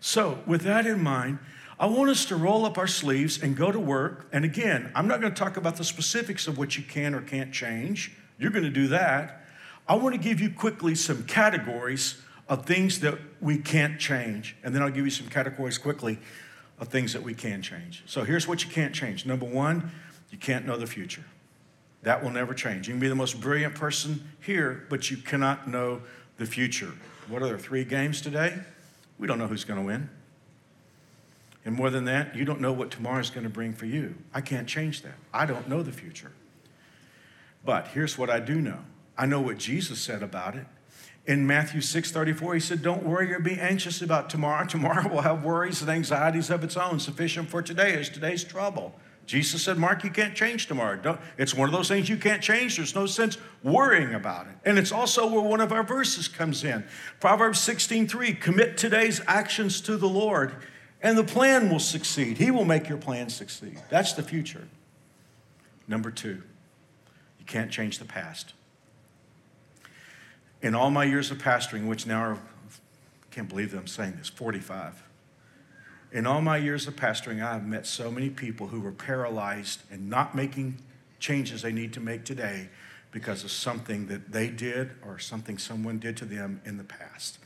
So, 0.00 0.40
with 0.46 0.62
that 0.62 0.86
in 0.86 1.02
mind, 1.02 1.38
I 1.78 1.86
want 1.86 2.10
us 2.10 2.24
to 2.26 2.36
roll 2.36 2.64
up 2.64 2.78
our 2.78 2.86
sleeves 2.86 3.42
and 3.42 3.56
go 3.56 3.70
to 3.70 3.78
work. 3.78 4.26
And 4.32 4.44
again, 4.44 4.90
I'm 4.94 5.06
not 5.06 5.20
going 5.20 5.32
to 5.32 5.38
talk 5.38 5.56
about 5.56 5.76
the 5.76 5.84
specifics 5.84 6.48
of 6.48 6.58
what 6.58 6.76
you 6.76 6.82
can 6.82 7.14
or 7.14 7.20
can't 7.20 7.52
change. 7.52 8.12
You're 8.38 8.50
going 8.50 8.64
to 8.64 8.70
do 8.70 8.88
that. 8.88 9.45
I 9.88 9.94
want 9.94 10.14
to 10.14 10.20
give 10.20 10.40
you 10.40 10.50
quickly 10.50 10.94
some 10.94 11.24
categories 11.24 12.20
of 12.48 12.64
things 12.64 13.00
that 13.00 13.18
we 13.40 13.58
can't 13.58 13.98
change. 13.98 14.56
And 14.62 14.74
then 14.74 14.82
I'll 14.82 14.90
give 14.90 15.04
you 15.04 15.10
some 15.10 15.28
categories 15.28 15.78
quickly 15.78 16.18
of 16.78 16.88
things 16.88 17.12
that 17.12 17.22
we 17.22 17.34
can 17.34 17.62
change. 17.62 18.02
So 18.06 18.24
here's 18.24 18.46
what 18.46 18.64
you 18.64 18.70
can't 18.70 18.94
change. 18.94 19.26
Number 19.26 19.46
one, 19.46 19.90
you 20.30 20.38
can't 20.38 20.66
know 20.66 20.76
the 20.76 20.86
future. 20.86 21.24
That 22.02 22.22
will 22.22 22.30
never 22.30 22.54
change. 22.54 22.86
You 22.86 22.94
can 22.94 23.00
be 23.00 23.08
the 23.08 23.14
most 23.14 23.40
brilliant 23.40 23.74
person 23.74 24.28
here, 24.40 24.86
but 24.88 25.10
you 25.10 25.16
cannot 25.16 25.68
know 25.68 26.02
the 26.36 26.46
future. 26.46 26.92
What 27.28 27.42
are 27.42 27.46
there, 27.46 27.58
three 27.58 27.84
games 27.84 28.20
today? 28.20 28.58
We 29.18 29.26
don't 29.26 29.38
know 29.38 29.46
who's 29.48 29.64
going 29.64 29.80
to 29.80 29.86
win. 29.86 30.10
And 31.64 31.74
more 31.74 31.90
than 31.90 32.04
that, 32.04 32.36
you 32.36 32.44
don't 32.44 32.60
know 32.60 32.72
what 32.72 32.92
tomorrow 32.92 33.18
is 33.18 33.30
going 33.30 33.42
to 33.42 33.50
bring 33.50 33.72
for 33.72 33.86
you. 33.86 34.14
I 34.32 34.40
can't 34.40 34.68
change 34.68 35.02
that. 35.02 35.14
I 35.34 35.46
don't 35.46 35.68
know 35.68 35.82
the 35.82 35.90
future. 35.90 36.30
But 37.64 37.88
here's 37.88 38.16
what 38.16 38.30
I 38.30 38.38
do 38.38 38.60
know 38.60 38.78
I 39.18 39.26
know 39.26 39.40
what 39.40 39.58
Jesus 39.58 39.98
said 39.98 40.22
about 40.22 40.56
it. 40.56 40.66
In 41.26 41.46
Matthew 41.46 41.80
6 41.80 42.12
34, 42.12 42.54
he 42.54 42.60
said, 42.60 42.82
Don't 42.82 43.02
worry 43.02 43.32
or 43.32 43.40
be 43.40 43.58
anxious 43.58 44.00
about 44.00 44.30
tomorrow. 44.30 44.64
Tomorrow 44.68 45.08
will 45.08 45.22
have 45.22 45.42
worries 45.42 45.80
and 45.80 45.90
anxieties 45.90 46.50
of 46.50 46.62
its 46.62 46.76
own. 46.76 47.00
Sufficient 47.00 47.48
for 47.48 47.62
today 47.62 47.94
is 47.94 48.08
today's 48.08 48.44
trouble. 48.44 48.94
Jesus 49.26 49.62
said, 49.62 49.76
Mark, 49.76 50.04
you 50.04 50.10
can't 50.10 50.36
change 50.36 50.68
tomorrow. 50.68 50.96
Don't, 50.96 51.20
it's 51.36 51.52
one 51.52 51.68
of 51.68 51.74
those 51.74 51.88
things 51.88 52.08
you 52.08 52.16
can't 52.16 52.40
change. 52.40 52.76
There's 52.76 52.94
no 52.94 53.06
sense 53.06 53.38
worrying 53.64 54.14
about 54.14 54.46
it. 54.46 54.52
And 54.64 54.78
it's 54.78 54.92
also 54.92 55.26
where 55.26 55.40
one 55.40 55.60
of 55.60 55.72
our 55.72 55.82
verses 55.82 56.28
comes 56.28 56.62
in. 56.62 56.84
Proverbs 57.18 57.58
16:3, 57.58 58.40
commit 58.40 58.78
today's 58.78 59.20
actions 59.26 59.80
to 59.82 59.96
the 59.96 60.08
Lord, 60.08 60.54
and 61.02 61.18
the 61.18 61.24
plan 61.24 61.68
will 61.68 61.80
succeed. 61.80 62.38
He 62.38 62.52
will 62.52 62.64
make 62.64 62.88
your 62.88 62.98
plan 62.98 63.28
succeed. 63.28 63.80
That's 63.90 64.12
the 64.12 64.22
future. 64.22 64.68
Number 65.88 66.12
two, 66.12 66.42
you 67.40 67.44
can't 67.46 67.70
change 67.70 67.98
the 67.98 68.04
past. 68.04 68.54
In 70.62 70.74
all 70.74 70.90
my 70.90 71.04
years 71.04 71.30
of 71.30 71.38
pastoring, 71.38 71.86
which 71.86 72.06
now 72.06 72.20
are, 72.20 72.34
I 72.34 73.34
can't 73.34 73.48
believe 73.48 73.72
that 73.72 73.78
I'm 73.78 73.86
saying 73.86 74.14
this, 74.18 74.28
45 74.28 75.02
in 76.12 76.26
all 76.26 76.40
my 76.40 76.56
years 76.56 76.86
of 76.86 76.96
pastoring, 76.96 77.44
I 77.44 77.52
have 77.52 77.66
met 77.66 77.86
so 77.86 78.10
many 78.10 78.30
people 78.30 78.68
who 78.68 78.80
were 78.80 78.92
paralyzed 78.92 79.82
and 79.90 80.08
not 80.08 80.34
making 80.34 80.78
changes 81.18 81.62
they 81.62 81.72
need 81.72 81.92
to 81.92 82.00
make 82.00 82.24
today 82.24 82.68
because 83.10 83.44
of 83.44 83.50
something 83.50 84.06
that 84.06 84.32
they 84.32 84.48
did 84.48 84.92
or 85.04 85.18
something 85.18 85.58
someone 85.58 85.98
did 85.98 86.16
to 86.18 86.24
them 86.24 86.60
in 86.64 86.78
the 86.78 86.84
past. 86.84 87.38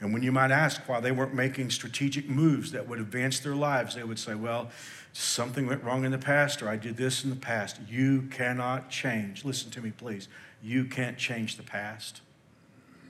And 0.00 0.12
when 0.12 0.22
you 0.22 0.30
might 0.30 0.50
ask 0.50 0.88
why 0.88 1.00
they 1.00 1.12
weren't 1.12 1.34
making 1.34 1.70
strategic 1.70 2.28
moves 2.28 2.72
that 2.72 2.88
would 2.88 2.98
advance 2.98 3.38
their 3.38 3.54
lives, 3.54 3.94
they 3.94 4.04
would 4.04 4.18
say, 4.18 4.34
Well, 4.34 4.70
something 5.12 5.66
went 5.66 5.82
wrong 5.82 6.04
in 6.04 6.10
the 6.10 6.18
past, 6.18 6.62
or 6.62 6.68
I 6.68 6.76
did 6.76 6.96
this 6.96 7.24
in 7.24 7.30
the 7.30 7.36
past. 7.36 7.78
You 7.88 8.22
cannot 8.30 8.90
change. 8.90 9.44
Listen 9.44 9.70
to 9.70 9.80
me, 9.80 9.90
please. 9.90 10.28
You 10.62 10.84
can't 10.84 11.16
change 11.16 11.56
the 11.56 11.62
past. 11.62 12.20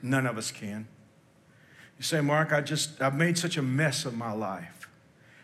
None 0.01 0.25
of 0.25 0.37
us 0.37 0.51
can. 0.51 0.87
You 1.97 2.03
say, 2.03 2.21
Mark, 2.21 2.53
I 2.53 2.61
just, 2.61 3.01
I've 3.01 3.15
made 3.15 3.37
such 3.37 3.57
a 3.57 3.61
mess 3.61 4.05
of 4.05 4.15
my 4.15 4.31
life. 4.31 4.87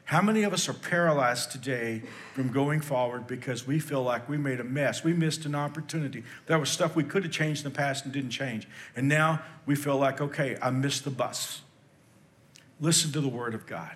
How 0.06 0.22
many 0.22 0.44
of 0.44 0.54
us 0.54 0.68
are 0.68 0.74
paralyzed 0.74 1.52
today 1.52 2.04
from 2.34 2.52
going 2.52 2.82
forward 2.82 3.26
because 3.26 3.66
we 3.66 3.80
feel 3.80 4.04
like 4.04 4.28
we 4.28 4.38
made 4.38 4.60
a 4.60 4.64
mess? 4.64 5.04
We 5.04 5.14
missed 5.14 5.46
an 5.46 5.56
opportunity. 5.56 6.24
There 6.46 6.60
was 6.60 6.70
stuff 6.70 6.96
we 6.96 7.06
could 7.06 7.24
have 7.24 7.32
changed 7.32 7.66
in 7.66 7.72
the 7.72 7.76
past 7.76 8.04
and 8.04 8.14
didn't 8.14 8.32
change. 8.32 8.68
And 8.96 9.08
now 9.08 9.42
we 9.66 9.76
feel 9.76 9.98
like, 9.98 10.20
okay, 10.20 10.58
I 10.62 10.72
missed 10.72 11.06
the 11.06 11.10
bus. 11.10 11.62
Listen 12.82 13.12
to 13.14 13.22
the 13.22 13.30
word 13.30 13.56
of 13.56 13.66
God. 13.66 13.96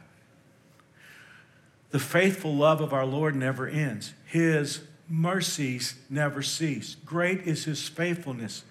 The 1.91 1.99
faithful 1.99 2.55
love 2.55 2.79
of 2.81 2.93
our 2.93 3.05
Lord 3.05 3.35
never 3.35 3.67
ends. 3.67 4.13
His 4.25 4.81
mercies 5.09 5.95
never 6.09 6.41
cease. 6.41 6.95
Great 7.05 7.41
is 7.41 7.65
his 7.65 7.87
faithfulness. 7.87 8.63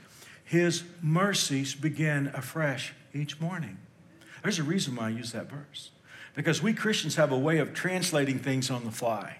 His 0.46 0.85
mercies 1.02 1.74
begin 1.74 2.28
afresh 2.28 2.94
each 3.12 3.40
morning. 3.40 3.78
There's 4.42 4.61
a 4.61 4.62
reason 4.62 4.94
why 4.94 5.06
I 5.06 5.11
use 5.11 5.32
that 5.32 5.50
verse. 5.50 5.90
Because 6.35 6.62
we 6.62 6.72
Christians 6.72 7.16
have 7.16 7.32
a 7.32 7.38
way 7.38 7.59
of 7.59 7.74
translating 7.74 8.38
things 8.38 8.70
on 8.70 8.85
the 8.85 8.92
fly. 8.92 9.38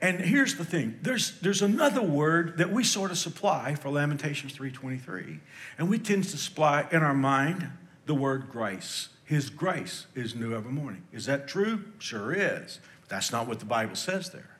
And 0.00 0.20
here's 0.20 0.54
the 0.54 0.64
thing 0.64 0.98
there's, 1.02 1.38
there's 1.40 1.62
another 1.62 2.00
word 2.00 2.58
that 2.58 2.70
we 2.70 2.84
sort 2.84 3.10
of 3.10 3.18
supply 3.18 3.74
for 3.74 3.90
Lamentations 3.90 4.56
3.23. 4.56 5.40
And 5.78 5.90
we 5.90 5.98
tend 5.98 6.24
to 6.24 6.38
supply 6.38 6.86
in 6.92 7.02
our 7.02 7.14
mind 7.14 7.68
the 8.06 8.14
word 8.14 8.50
grace. 8.50 9.08
His 9.24 9.50
grace 9.50 10.06
is 10.14 10.36
new 10.36 10.54
every 10.54 10.72
morning. 10.72 11.02
Is 11.12 11.26
that 11.26 11.48
true? 11.48 11.84
Sure 11.98 12.32
is. 12.32 12.78
But 13.00 13.10
that's 13.10 13.32
not 13.32 13.48
what 13.48 13.58
the 13.58 13.66
Bible 13.66 13.96
says 13.96 14.30
there. 14.30 14.56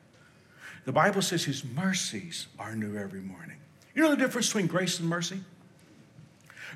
The 0.85 0.93
Bible 0.93 1.23
says 1.23 1.45
his 1.45 1.65
mercies 1.65 2.49
are 2.59 2.75
new 2.75 2.97
every 2.97 3.21
morning. 3.21 3.59
You 3.95 4.03
know 4.03 4.11
the 4.11 4.17
difference 4.17 4.49
between 4.49 4.67
grace 4.67 4.99
and 4.99 5.09
mercy? 5.09 5.41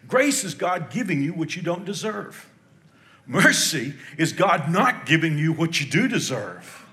Grace 0.06 0.44
is 0.44 0.54
God 0.54 0.90
giving 0.90 1.22
you 1.22 1.32
what 1.32 1.56
you 1.56 1.62
don't 1.62 1.84
deserve. 1.84 2.48
Mercy 3.26 3.94
is 4.18 4.32
God 4.32 4.70
not 4.70 5.06
giving 5.06 5.38
you 5.38 5.52
what 5.52 5.80
you 5.80 5.86
do 5.86 6.08
deserve. 6.08 6.86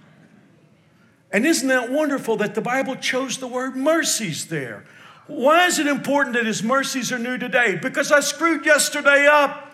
And 1.31 1.45
isn't 1.45 1.67
that 1.67 1.91
wonderful 1.91 2.37
that 2.37 2.55
the 2.55 2.61
Bible 2.61 2.95
chose 2.95 3.37
the 3.37 3.47
word 3.47 3.75
mercies 3.75 4.47
there? 4.47 4.85
Why 5.27 5.65
is 5.65 5.79
it 5.79 5.87
important 5.87 6.35
that 6.35 6.45
His 6.45 6.61
mercies 6.61 7.11
are 7.11 7.19
new 7.19 7.37
today? 7.37 7.77
Because 7.81 8.11
I 8.11 8.19
screwed 8.19 8.65
yesterday 8.65 9.27
up. 9.27 9.70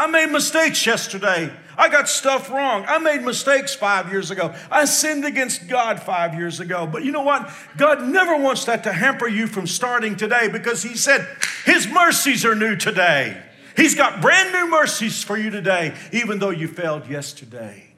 I 0.00 0.06
made 0.06 0.30
mistakes 0.32 0.86
yesterday. 0.86 1.52
I 1.76 1.90
got 1.90 2.08
stuff 2.08 2.48
wrong. 2.48 2.86
I 2.88 2.96
made 2.96 3.20
mistakes 3.20 3.74
five 3.74 4.10
years 4.10 4.30
ago. 4.30 4.54
I 4.70 4.86
sinned 4.86 5.26
against 5.26 5.68
God 5.68 6.02
five 6.02 6.32
years 6.32 6.58
ago. 6.58 6.86
But 6.86 7.04
you 7.04 7.12
know 7.12 7.20
what? 7.20 7.52
God 7.76 8.08
never 8.08 8.34
wants 8.38 8.64
that 8.64 8.82
to 8.84 8.94
hamper 8.94 9.28
you 9.28 9.46
from 9.46 9.66
starting 9.66 10.16
today 10.16 10.48
because 10.48 10.82
He 10.82 10.96
said 10.96 11.28
His 11.66 11.86
mercies 11.86 12.46
are 12.46 12.54
new 12.54 12.76
today. 12.76 13.42
He's 13.76 13.94
got 13.94 14.22
brand 14.22 14.52
new 14.52 14.70
mercies 14.70 15.22
for 15.22 15.36
you 15.36 15.50
today, 15.50 15.94
even 16.12 16.38
though 16.38 16.48
you 16.48 16.66
failed 16.66 17.06
yesterday. 17.06 17.92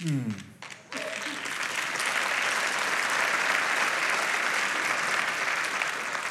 Hmm. 0.00 0.32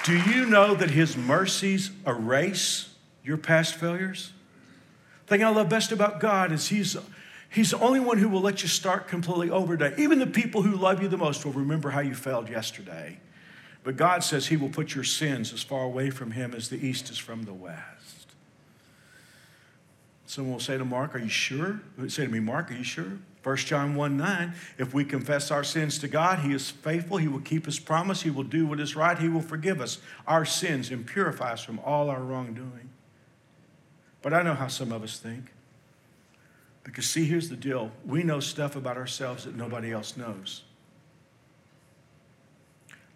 Do 0.05 0.15
you 0.31 0.45
know 0.45 0.75
that 0.75 0.91
His 0.91 1.17
mercies 1.17 1.89
erase 2.05 2.93
your 3.23 3.37
past 3.37 3.73
failures? 3.73 4.33
Thing 5.33 5.43
I 5.43 5.49
love 5.49 5.67
best 5.67 5.91
about 5.91 6.19
God 6.19 6.51
is 6.51 6.67
He's 6.67 6.95
He's 7.49 7.71
the 7.71 7.79
only 7.79 7.99
one 7.99 8.19
who 8.19 8.29
will 8.29 8.41
let 8.41 8.61
you 8.61 8.67
start 8.67 9.07
completely 9.07 9.49
over 9.49 9.75
today. 9.75 9.95
Even 9.97 10.19
the 10.19 10.27
people 10.27 10.61
who 10.61 10.75
love 10.75 11.01
you 11.01 11.07
the 11.07 11.17
most 11.17 11.43
will 11.43 11.53
remember 11.53 11.89
how 11.89 12.01
you 12.01 12.13
failed 12.13 12.51
yesterday. 12.51 13.17
But 13.83 13.97
God 13.97 14.23
says 14.23 14.45
He 14.45 14.57
will 14.57 14.69
put 14.69 14.93
your 14.93 15.03
sins 15.03 15.51
as 15.51 15.63
far 15.63 15.85
away 15.85 16.11
from 16.11 16.29
Him 16.29 16.53
as 16.53 16.69
the 16.69 16.77
east 16.85 17.09
is 17.09 17.17
from 17.17 17.45
the 17.45 17.53
west. 17.53 18.27
Someone 20.27 20.53
will 20.53 20.59
say 20.59 20.77
to 20.77 20.85
Mark, 20.85 21.15
Are 21.15 21.19
you 21.19 21.29
sure? 21.29 21.81
Say 22.09 22.27
to 22.27 22.31
me, 22.31 22.39
Mark, 22.39 22.69
are 22.69 22.75
you 22.75 22.83
sure? 22.83 23.17
1 23.41 23.57
John 23.57 23.95
1 23.95 24.15
9, 24.15 24.53
if 24.77 24.93
we 24.93 25.03
confess 25.03 25.49
our 25.49 25.63
sins 25.63 25.97
to 25.97 26.07
God, 26.07 26.41
He 26.41 26.53
is 26.53 26.69
faithful. 26.69 27.17
He 27.17 27.27
will 27.27 27.39
keep 27.39 27.65
His 27.65 27.79
promise. 27.79 28.21
He 28.21 28.29
will 28.29 28.43
do 28.43 28.67
what 28.67 28.79
is 28.79 28.95
right. 28.95 29.17
He 29.17 29.29
will 29.29 29.41
forgive 29.41 29.81
us 29.81 29.97
our 30.27 30.45
sins 30.45 30.91
and 30.91 31.07
purify 31.07 31.53
us 31.53 31.63
from 31.63 31.79
all 31.79 32.11
our 32.11 32.21
wrongdoing. 32.21 32.91
But 34.23 34.33
I 34.33 34.41
know 34.41 34.55
how 34.55 34.67
some 34.67 34.91
of 34.91 35.03
us 35.03 35.19
think. 35.19 35.51
Because, 36.83 37.07
see, 37.07 37.25
here's 37.25 37.49
the 37.49 37.55
deal 37.55 37.91
we 38.05 38.23
know 38.23 38.39
stuff 38.39 38.75
about 38.75 38.97
ourselves 38.97 39.45
that 39.45 39.55
nobody 39.55 39.91
else 39.91 40.17
knows. 40.17 40.63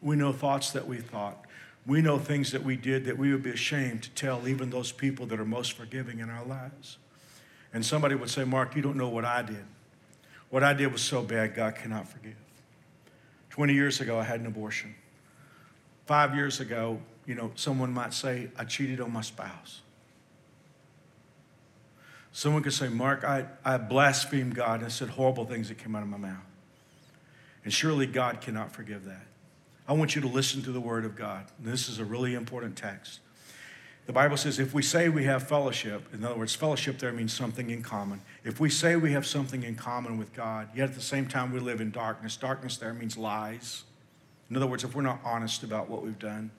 We 0.02 0.16
know 0.16 0.32
thoughts 0.32 0.72
that 0.72 0.88
we 0.88 0.98
thought. 0.98 1.46
We 1.88 2.02
know 2.02 2.20
things 2.20 2.52
that 2.52 2.64
we 2.64 2.76
did 2.76 3.06
that 3.06 3.18
we 3.18 3.32
would 3.32 3.44
be 3.44 3.50
ashamed 3.50 4.04
to 4.04 4.10
tell 4.12 4.48
even 4.48 4.70
those 4.70 4.92
people 4.92 5.26
that 5.28 5.40
are 5.40 5.46
most 5.46 5.74
forgiving 5.74 6.20
in 6.20 6.30
our 6.30 6.46
lives. 6.46 6.98
And 7.74 7.86
somebody 7.86 8.14
would 8.14 8.30
say, 8.30 8.44
Mark, 8.44 8.76
you 8.76 8.82
don't 8.82 8.98
know 8.98 9.08
what 9.08 9.26
I 9.26 9.42
did. 9.42 9.64
What 10.50 10.64
I 10.64 10.74
did 10.74 10.92
was 10.92 11.02
so 11.02 11.22
bad, 11.22 11.56
God 11.56 11.76
cannot 11.76 12.08
forgive. 12.08 12.36
20 13.50 13.74
years 13.74 14.02
ago, 14.02 14.20
I 14.20 14.24
had 14.24 14.40
an 14.40 14.46
abortion. 14.46 14.94
Five 16.06 16.36
years 16.36 16.60
ago, 16.60 17.00
you 17.26 17.36
know, 17.36 17.52
someone 17.56 17.94
might 17.94 18.14
say, 18.14 18.50
I 18.58 18.66
cheated 18.66 19.02
on 19.02 19.12
my 19.12 19.22
spouse. 19.22 19.82
Someone 22.38 22.62
could 22.62 22.74
say, 22.74 22.88
Mark, 22.88 23.24
I, 23.24 23.48
I 23.66 23.80
blasphemed 23.80 24.54
God 24.54 24.84
and 24.84 24.92
said 24.92 25.10
horrible 25.10 25.46
things 25.46 25.70
that 25.70 25.80
came 25.80 25.96
out 25.96 26.04
of 26.04 26.08
my 26.08 26.18
mouth. 26.18 26.46
And 27.64 27.74
surely 27.74 28.06
God 28.06 28.42
cannot 28.42 28.72
forgive 28.72 29.06
that. 29.06 29.26
I 29.88 29.94
want 29.94 30.16
you 30.16 30.22
to 30.22 30.28
listen 30.28 30.62
to 30.62 30.72
the 30.72 30.80
word 30.80 31.04
of 31.04 31.16
God. 31.16 31.46
This 31.60 31.90
is 31.90 31.98
a 31.98 32.06
really 32.06 32.36
important 32.36 32.76
text. 32.76 33.22
The 34.06 34.14
Bible 34.14 34.38
says 34.38 34.60
if 34.60 34.72
we 34.72 34.84
say 34.84 35.10
we 35.10 35.24
have 35.24 35.48
fellowship, 35.48 36.14
in 36.14 36.24
other 36.24 36.38
words, 36.38 36.54
fellowship 36.54 37.00
there 37.00 37.12
means 37.12 37.34
something 37.34 37.72
in 37.72 37.82
common. 37.82 38.22
If 38.44 38.60
we 38.60 38.70
say 38.70 38.96
we 38.98 39.14
have 39.14 39.26
something 39.26 39.64
in 39.64 39.74
common 39.74 40.20
with 40.20 40.32
God, 40.36 40.70
yet 40.76 40.90
at 40.90 40.94
the 40.94 41.02
same 41.02 41.28
time 41.28 41.52
we 41.52 41.60
live 41.60 41.82
in 41.82 41.90
darkness, 41.90 42.38
darkness 42.38 42.78
there 42.78 42.94
means 42.94 43.18
lies. 43.18 43.84
In 44.52 44.56
other 44.56 44.68
words, 44.68 44.84
if 44.84 44.94
we're 44.94 45.02
not 45.02 45.22
honest 45.24 45.64
about 45.64 45.90
what 45.90 46.04
we've 46.04 46.20
done, 46.20 46.52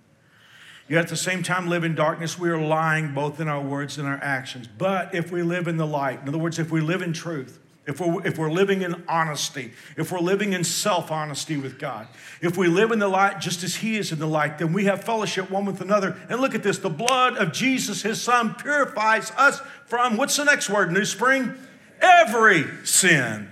Yet 0.88 1.05
at 1.05 1.09
the 1.09 1.16
same 1.16 1.42
time, 1.42 1.68
live 1.68 1.85
in 1.85 1.94
darkness, 1.94 2.38
we 2.38 2.48
are 2.48 2.61
lying 2.61 3.12
both 3.12 3.40
in 3.40 3.48
our 3.48 3.61
words 3.61 3.98
and 3.98 4.09
our 4.09 4.18
actions. 4.22 4.66
But 4.66 5.14
if 5.14 5.31
we 5.31 5.42
live 5.42 5.68
in 5.68 5.77
the 5.77 5.87
light, 5.87 6.22
in 6.22 6.29
other 6.29 6.38
words, 6.38 6.59
if 6.59 6.70
we 6.70 6.81
live 6.81 7.03
in 7.03 7.12
truth, 7.12 7.59
if 7.87 8.01
we're, 8.01 8.27
if 8.27 8.37
we're 8.37 8.51
living 8.51 8.83
in 8.83 9.03
honesty, 9.09 9.72
if 9.96 10.12
we're 10.12 10.20
living 10.20 10.53
in 10.53 10.62
self 10.62 11.11
honesty 11.11 11.57
with 11.57 11.79
God, 11.79 12.07
if 12.42 12.57
we 12.57 12.68
live 12.68 12.90
in 12.90 12.98
the 12.98 13.09
light 13.09 13.40
just 13.40 13.62
as 13.62 13.77
He 13.77 13.96
is 13.96 14.12
in 14.12 14.18
the 14.18 14.27
light, 14.27 14.59
then 14.59 14.74
we 14.74 14.85
have 14.85 15.05
fellowship 15.05 15.51
one 15.51 15.64
with 15.64 15.81
another. 15.81 16.16
And 16.29 16.40
look 16.40 16.55
at 16.55 16.62
this 16.62 16.79
the 16.79 16.90
blood 16.90 17.37
of 17.37 17.53
Jesus, 17.53 18.03
His 18.03 18.20
Son, 18.20 18.55
purifies 18.55 19.31
us 19.33 19.61
from 19.87 20.16
what's 20.18 20.37
the 20.37 20.44
next 20.44 20.68
word, 20.68 20.92
New 20.92 21.07
Spring? 21.07 21.55
Every 22.01 22.64
sin, 22.85 23.48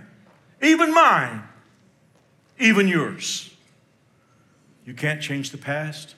even 0.62 0.92
mine, 0.92 1.42
even 2.58 2.88
yours. 2.88 3.54
You 4.84 4.92
can't 4.92 5.20
change 5.20 5.50
the 5.50 5.58
past. 5.58 6.14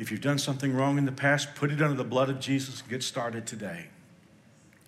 If 0.00 0.10
you've 0.10 0.22
done 0.22 0.38
something 0.38 0.72
wrong 0.72 0.96
in 0.96 1.04
the 1.04 1.12
past, 1.12 1.54
put 1.54 1.70
it 1.70 1.82
under 1.82 1.94
the 1.94 2.04
blood 2.04 2.30
of 2.30 2.40
Jesus 2.40 2.80
and 2.80 2.88
get 2.88 3.02
started 3.02 3.46
today. 3.46 3.88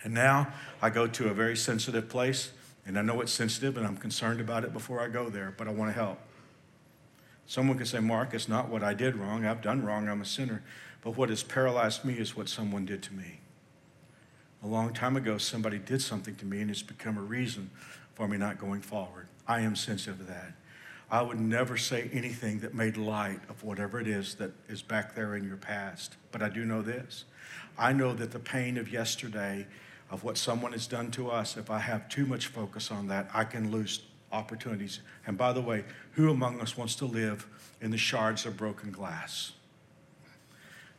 And 0.02 0.14
now 0.14 0.54
I 0.80 0.88
go 0.88 1.06
to 1.06 1.28
a 1.28 1.34
very 1.34 1.54
sensitive 1.54 2.08
place, 2.08 2.50
and 2.86 2.98
I 2.98 3.02
know 3.02 3.20
it's 3.20 3.30
sensitive, 3.30 3.76
and 3.76 3.86
I'm 3.86 3.98
concerned 3.98 4.40
about 4.40 4.64
it 4.64 4.72
before 4.72 5.00
I 5.00 5.08
go 5.08 5.28
there, 5.28 5.52
but 5.54 5.68
I 5.68 5.70
want 5.70 5.90
to 5.90 5.94
help. 5.94 6.18
Someone 7.44 7.76
can 7.76 7.84
say, 7.84 8.00
Mark, 8.00 8.32
it's 8.32 8.48
not 8.48 8.70
what 8.70 8.82
I 8.82 8.94
did 8.94 9.14
wrong. 9.16 9.44
I've 9.44 9.60
done 9.60 9.84
wrong. 9.84 10.08
I'm 10.08 10.22
a 10.22 10.24
sinner. 10.24 10.62
But 11.02 11.14
what 11.14 11.28
has 11.28 11.42
paralyzed 11.42 12.06
me 12.06 12.14
is 12.14 12.34
what 12.34 12.48
someone 12.48 12.86
did 12.86 13.02
to 13.02 13.12
me. 13.12 13.40
A 14.62 14.66
long 14.66 14.94
time 14.94 15.18
ago, 15.18 15.36
somebody 15.36 15.78
did 15.78 16.00
something 16.00 16.36
to 16.36 16.46
me, 16.46 16.62
and 16.62 16.70
it's 16.70 16.80
become 16.80 17.18
a 17.18 17.22
reason 17.22 17.70
for 18.14 18.26
me 18.26 18.38
not 18.38 18.58
going 18.58 18.80
forward. 18.80 19.26
I 19.46 19.60
am 19.60 19.76
sensitive 19.76 20.20
to 20.20 20.24
that. 20.24 20.54
I 21.12 21.20
would 21.20 21.38
never 21.38 21.76
say 21.76 22.08
anything 22.14 22.60
that 22.60 22.74
made 22.74 22.96
light 22.96 23.40
of 23.50 23.62
whatever 23.62 24.00
it 24.00 24.08
is 24.08 24.34
that 24.36 24.50
is 24.66 24.80
back 24.80 25.14
there 25.14 25.36
in 25.36 25.44
your 25.44 25.58
past. 25.58 26.16
But 26.32 26.40
I 26.40 26.48
do 26.48 26.64
know 26.64 26.80
this 26.80 27.26
I 27.78 27.92
know 27.92 28.14
that 28.14 28.30
the 28.30 28.38
pain 28.38 28.78
of 28.78 28.90
yesterday, 28.90 29.66
of 30.10 30.24
what 30.24 30.38
someone 30.38 30.72
has 30.72 30.86
done 30.86 31.10
to 31.12 31.30
us, 31.30 31.58
if 31.58 31.70
I 31.70 31.78
have 31.78 32.08
too 32.08 32.24
much 32.24 32.46
focus 32.46 32.90
on 32.90 33.08
that, 33.08 33.28
I 33.34 33.44
can 33.44 33.70
lose 33.70 34.02
opportunities. 34.32 35.00
And 35.26 35.36
by 35.36 35.52
the 35.52 35.60
way, 35.60 35.84
who 36.12 36.30
among 36.30 36.60
us 36.60 36.78
wants 36.78 36.94
to 36.96 37.04
live 37.04 37.46
in 37.82 37.90
the 37.90 37.98
shards 37.98 38.46
of 38.46 38.56
broken 38.56 38.90
glass? 38.90 39.52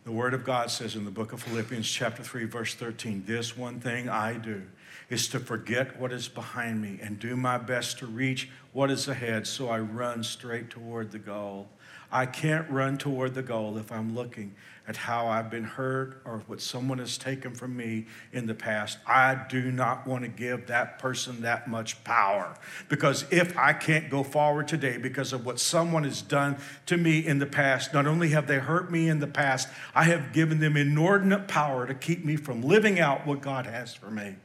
The 0.04 0.12
Word 0.12 0.36
of 0.36 0.44
God 0.44 0.70
says 0.70 0.96
in 0.96 1.06
the 1.06 1.12
book 1.12 1.34
of 1.34 1.42
Philippians, 1.42 1.90
chapter 1.90 2.22
3, 2.22 2.46
verse 2.46 2.76
13, 2.76 3.24
This 3.26 3.58
one 3.58 3.80
thing 3.80 4.10
I 4.10 4.34
do 4.34 4.62
is 5.10 5.28
to 5.30 5.40
forget 5.40 6.00
what 6.00 6.12
is 6.12 6.28
behind 6.28 6.82
me 6.82 7.00
and 7.02 7.20
do 7.20 7.36
my 7.36 7.58
best 7.58 8.00
to 8.00 8.06
reach 8.06 8.50
what 8.72 8.90
is 8.90 9.08
ahead 9.08 9.46
so 9.48 9.70
I 9.70 9.80
run 9.80 10.24
straight 10.24 10.70
toward 10.70 11.12
the 11.12 11.20
goal. 11.20 11.68
I 12.12 12.28
can't 12.28 12.70
run 12.70 13.00
toward 13.00 13.34
the 13.34 13.42
goal 13.42 13.78
if 13.78 13.92
I'm 13.92 14.14
looking 14.14 14.54
at 14.88 14.98
how 14.98 15.28
I've 15.28 15.50
been 15.50 15.64
hurt 15.64 16.22
or 16.26 16.44
what 16.46 16.62
someone 16.62 17.00
has 17.00 17.18
taken 17.18 17.56
from 17.56 17.76
me 17.76 18.06
in 18.32 18.46
the 18.46 18.54
past. 18.54 19.00
I 19.08 19.46
do 19.50 19.72
not 19.72 20.06
want 20.06 20.24
to 20.24 20.28
give 20.28 20.68
that 20.68 21.00
person 21.00 21.42
that 21.42 21.68
much 21.68 22.04
power 22.04 22.56
because 22.88 23.26
if 23.32 23.58
I 23.58 23.74
can't 23.74 24.12
go 24.12 24.24
forward 24.24 24.68
today 24.68 24.98
because 24.98 25.34
of 25.34 25.44
what 25.44 25.60
someone 25.60 26.04
has 26.04 26.22
done 26.22 26.58
to 26.86 26.98
me 26.98 27.26
in 27.26 27.40
the 27.40 27.48
past, 27.48 27.96
not 27.96 28.06
only 28.06 28.30
have 28.30 28.46
they 28.46 28.60
hurt 28.60 28.92
me 28.92 29.10
in 29.10 29.20
the 29.20 29.28
past, 29.28 29.70
I 29.96 30.04
have 30.04 30.34
given 30.34 30.60
them 30.60 30.78
inordinate 30.78 31.48
power 31.48 31.88
to 31.88 31.96
keep 31.96 32.24
me 32.24 32.36
from 32.36 32.62
living 32.62 33.00
out 33.00 33.26
what 33.26 33.42
God 33.42 33.66
has 33.66 33.96
for 33.96 34.12
me. 34.12 34.36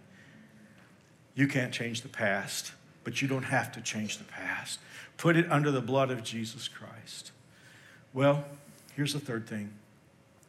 You 1.39 1.47
can't 1.47 1.73
change 1.73 2.01
the 2.01 2.09
past, 2.09 2.73
but 3.05 3.23
you 3.23 3.29
don't 3.29 3.45
have 3.45 3.71
to 3.71 3.81
change 3.81 4.19
the 4.19 4.25
past. 4.25 4.81
Put 5.19 5.37
it 5.37 5.49
under 5.53 5.71
the 5.71 5.81
blood 5.81 6.11
of 6.11 6.25
Jesus 6.25 6.67
Christ. 6.67 7.31
Well, 8.13 8.45
here's 8.97 9.13
the 9.13 9.21
third 9.21 9.47
thing. 9.47 9.73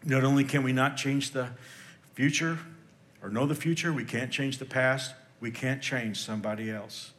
Not 0.04 0.24
only 0.24 0.44
can 0.44 0.64
we 0.64 0.74
not 0.74 0.98
change 0.98 1.30
the 1.30 1.50
future 2.16 2.58
or 3.22 3.30
know 3.30 3.46
the 3.46 3.54
future, 3.54 3.94
we 3.94 4.04
can't 4.04 4.32
change 4.32 4.58
the 4.58 4.66
past, 4.66 5.14
we 5.40 5.52
can't 5.52 5.80
change 5.80 6.18
somebody 6.18 6.72
else. 6.72 7.12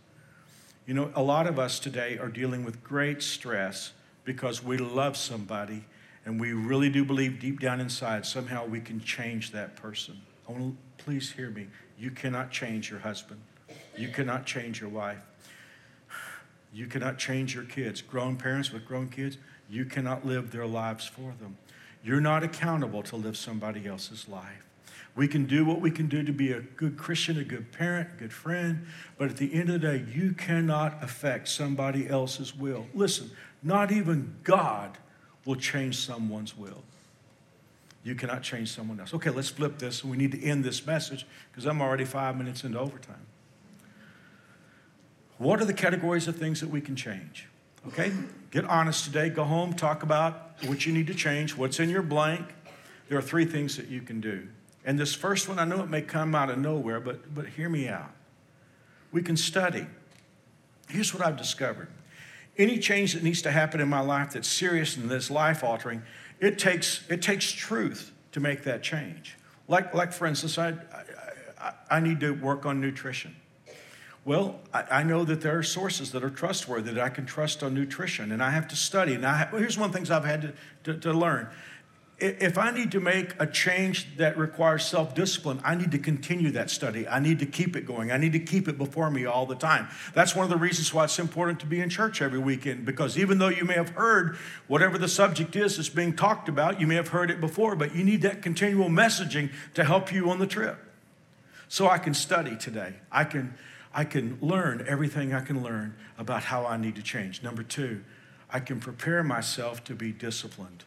You 0.85 0.94
know, 0.94 1.12
a 1.14 1.22
lot 1.22 1.46
of 1.46 1.61
us 1.61 1.78
today 1.78 2.18
are 2.18 2.26
dealing 2.26 2.64
with 2.64 2.83
great 2.83 3.22
stress 3.22 3.92
because 4.24 4.64
we 4.64 4.78
love 4.78 5.16
somebody 5.16 5.85
and 6.26 6.40
we 6.40 6.54
really 6.54 6.90
do 6.90 7.04
believe 7.04 7.38
deep 7.38 7.61
down 7.61 7.78
inside 7.78 8.26
somehow 8.26 8.66
we 8.66 8.80
can 8.80 8.98
change 8.98 9.52
that 9.52 9.76
person. 9.76 10.20
I 10.48 10.52
want 10.52 10.76
to, 10.76 11.04
please 11.04 11.30
hear 11.30 11.50
me. 11.50 11.68
You 11.96 12.11
cannot 12.11 12.50
change 12.50 12.90
your 12.90 12.98
husband. 12.98 13.40
You 13.96 14.09
cannot 14.09 14.46
change 14.46 14.81
your 14.81 14.90
wife. 14.90 15.18
You 16.72 16.87
cannot 16.87 17.18
change 17.18 17.55
your 17.55 17.64
kids. 17.64 18.00
Grown 18.00 18.37
parents 18.37 18.72
with 18.72 18.87
grown 18.87 19.09
kids, 19.09 19.38
you 19.68 19.85
cannot 19.85 20.24
live 20.24 20.50
their 20.50 20.66
lives 20.66 21.07
for 21.07 21.35
them. 21.40 21.57
You're 22.03 22.20
not 22.20 22.42
accountable 22.42 23.03
to 23.05 23.16
live 23.16 23.37
somebody 23.37 23.87
else's 23.87 24.29
life. 24.29 24.66
We 25.16 25.26
can 25.26 25.46
do 25.46 25.64
what 25.64 25.81
we 25.81 25.90
can 25.90 26.09
do 26.09 26.22
to 26.22 26.33
be 26.33 26.53
a 26.53 26.61
good 26.61 26.96
Christian, 26.96 27.38
a 27.38 27.44
good 27.44 27.72
parent, 27.72 28.11
a 28.16 28.20
good 28.20 28.33
friend, 28.33 28.87
but 29.18 29.29
at 29.29 29.37
the 29.37 29.53
end 29.53 29.68
of 29.68 29.81
the 29.81 29.98
day, 29.98 30.05
you 30.12 30.33
cannot 30.33 31.03
affect 31.03 31.48
somebody 31.48 32.09
else's 32.09 32.55
will. 32.57 32.87
Listen, 32.94 33.31
not 33.62 33.90
even 33.90 34.37
God 34.44 34.98
will 35.44 35.57
change 35.57 35.98
someone's 35.98 36.57
will. 36.57 36.85
You 38.03 38.14
cannot 38.14 38.42
change 38.42 38.70
someone 38.70 38.98
else. 39.00 39.12
Okay, 39.12 39.31
let's 39.31 39.50
flip 39.50 39.79
this. 39.79 40.05
We 40.05 40.16
need 40.16 40.33
to 40.33 40.42
end 40.42 40.64
this 40.64 40.87
message 40.87 41.26
because 41.50 41.66
I'm 41.66 41.83
already 41.83 42.05
five 42.05 42.37
minutes 42.37 42.64
into 42.64 42.79
overtime. 42.79 43.26
What 45.40 45.62
are 45.62 45.64
the 45.64 45.72
categories 45.72 46.29
of 46.29 46.37
things 46.37 46.61
that 46.61 46.68
we 46.68 46.83
can 46.83 46.94
change? 46.94 47.48
Okay, 47.88 48.12
get 48.50 48.66
honest 48.66 49.07
today. 49.07 49.31
Go 49.31 49.44
home, 49.44 49.72
talk 49.72 50.03
about 50.03 50.50
what 50.66 50.85
you 50.85 50.92
need 50.92 51.07
to 51.07 51.14
change, 51.14 51.57
what's 51.57 51.81
in 51.81 51.88
your 51.88 52.03
blank. 52.03 52.44
There 53.09 53.16
are 53.16 53.22
three 53.22 53.46
things 53.46 53.74
that 53.79 53.88
you 53.88 54.03
can 54.03 54.20
do. 54.20 54.46
And 54.85 54.98
this 54.98 55.14
first 55.14 55.48
one, 55.48 55.59
I 55.59 55.64
know 55.64 55.83
it 55.83 55.88
may 55.88 56.03
come 56.03 56.35
out 56.35 56.50
of 56.50 56.59
nowhere, 56.59 57.00
but, 57.00 57.35
but 57.35 57.46
hear 57.46 57.70
me 57.70 57.88
out. 57.88 58.11
We 59.12 59.22
can 59.22 59.35
study. 59.35 59.87
Here's 60.90 61.14
what 61.14 61.24
I've 61.26 61.38
discovered 61.38 61.88
any 62.59 62.79
change 62.79 63.14
that 63.14 63.22
needs 63.22 63.40
to 63.40 63.50
happen 63.50 63.81
in 63.81 63.88
my 63.88 64.00
life 64.00 64.33
that's 64.33 64.46
serious 64.46 64.98
and 64.98 65.11
that's 65.11 65.31
life 65.31 65.64
altering, 65.64 66.03
it 66.38 66.59
takes, 66.59 67.03
it 67.09 67.22
takes 67.22 67.50
truth 67.50 68.12
to 68.33 68.40
make 68.40 68.64
that 68.64 68.83
change. 68.83 69.38
Like, 69.68 69.94
like 69.94 70.12
for 70.12 70.26
instance, 70.26 70.59
I, 70.59 70.74
I, 71.59 71.72
I 71.90 72.00
need 72.00 72.20
to 72.20 72.33
work 72.33 72.66
on 72.66 72.79
nutrition. 72.79 73.35
Well, 74.24 74.61
I, 74.72 74.85
I, 74.90 75.02
know 75.02 75.24
that 75.24 75.40
there 75.40 75.59
are 75.59 75.62
sources 75.62 76.12
that 76.12 76.22
are 76.22 76.30
trustworthy 76.30 76.92
that 76.92 77.02
I 77.02 77.09
can 77.09 77.24
trust 77.24 77.62
on 77.62 77.74
nutrition, 77.74 78.33
and 78.33 78.42
I 78.42 78.50
have 78.50 78.68
to 78.68 78.76
study. 78.76 79.14
And 79.14 79.26
I, 79.26 79.48
well, 79.50 79.61
here's 79.61 79.78
one 79.78 79.87
of 79.87 79.92
the 79.92 79.98
things 79.98 80.11
I've 80.11 80.26
had 80.26 80.42
to, 80.42 80.52
to, 80.85 81.00
to 81.00 81.12
learn. 81.12 81.48
If 82.18 82.59
I 82.59 82.70
need 82.70 82.92
to 82.92 83.00
make 83.00 83.35
a 83.38 83.46
change 83.46 84.18
that 84.18 84.37
requires 84.37 84.85
self 84.85 85.14
discipline, 85.14 85.59
I 85.64 85.74
need 85.74 85.90
to 85.92 85.98
continue 85.98 86.50
that 86.50 86.68
study. 86.68 87.09
I 87.09 87.18
need 87.18 87.38
to 87.38 87.46
keep 87.46 87.74
it 87.76 87.87
going. 87.87 88.12
I 88.12 88.18
need 88.18 88.33
to 88.33 88.38
keep 88.38 88.68
it 88.68 88.76
before 88.76 89.11
me 89.11 89.24
all 89.24 89.46
the 89.46 89.54
time. 89.54 89.88
That's 90.12 90.37
one 90.37 90.44
of 90.44 90.50
the 90.50 90.59
reasons 90.59 90.92
why 90.92 91.04
it's 91.04 91.18
important 91.18 91.61
to 91.61 91.66
be 91.66 91.80
in 91.80 91.88
church 91.88 92.20
every 92.20 92.38
weekend, 92.38 92.85
because 92.85 93.16
even 93.16 93.38
though 93.38 93.48
you 93.48 93.64
may 93.64 93.72
have 93.72 93.90
heard 93.90 94.37
whatever 94.66 94.98
the 94.98 95.09
subject 95.09 95.56
is 95.56 95.78
that's 95.78 95.88
being 95.88 96.14
talked 96.14 96.50
about, 96.50 96.78
you 96.78 96.87
may 96.87 96.96
have 96.96 97.09
heard 97.09 97.30
it 97.30 97.40
before, 97.40 97.74
but 97.74 97.94
you 97.94 98.04
need 98.04 98.20
that 98.20 98.42
continual 98.42 98.90
messaging 98.90 99.48
to 99.72 99.83
help 99.83 100.12
you 100.12 100.28
on 100.28 100.38
the 100.38 100.46
trip. 100.46 100.76
So 101.68 101.88
I 101.88 101.96
can 101.96 102.12
study 102.12 102.54
today. 102.54 102.96
I 103.11 103.24
can 103.24 103.54
I 103.92 104.05
can 104.05 104.38
learn 104.40 104.85
everything 104.87 105.35
I 105.35 105.40
can 105.40 105.62
learn 105.62 105.94
about 106.18 106.44
how 106.44 106.66
I 106.66 106.76
need 106.76 106.96
to 106.96 107.03
change. 107.03 107.42
Number 107.42 107.62
two, 107.62 108.03
I 108.48 108.61
can 108.61 108.81
prepare 108.81 109.22
myself 109.22 109.83
to 109.85 109.94
be 109.94 110.12
disciplined. 110.12 110.85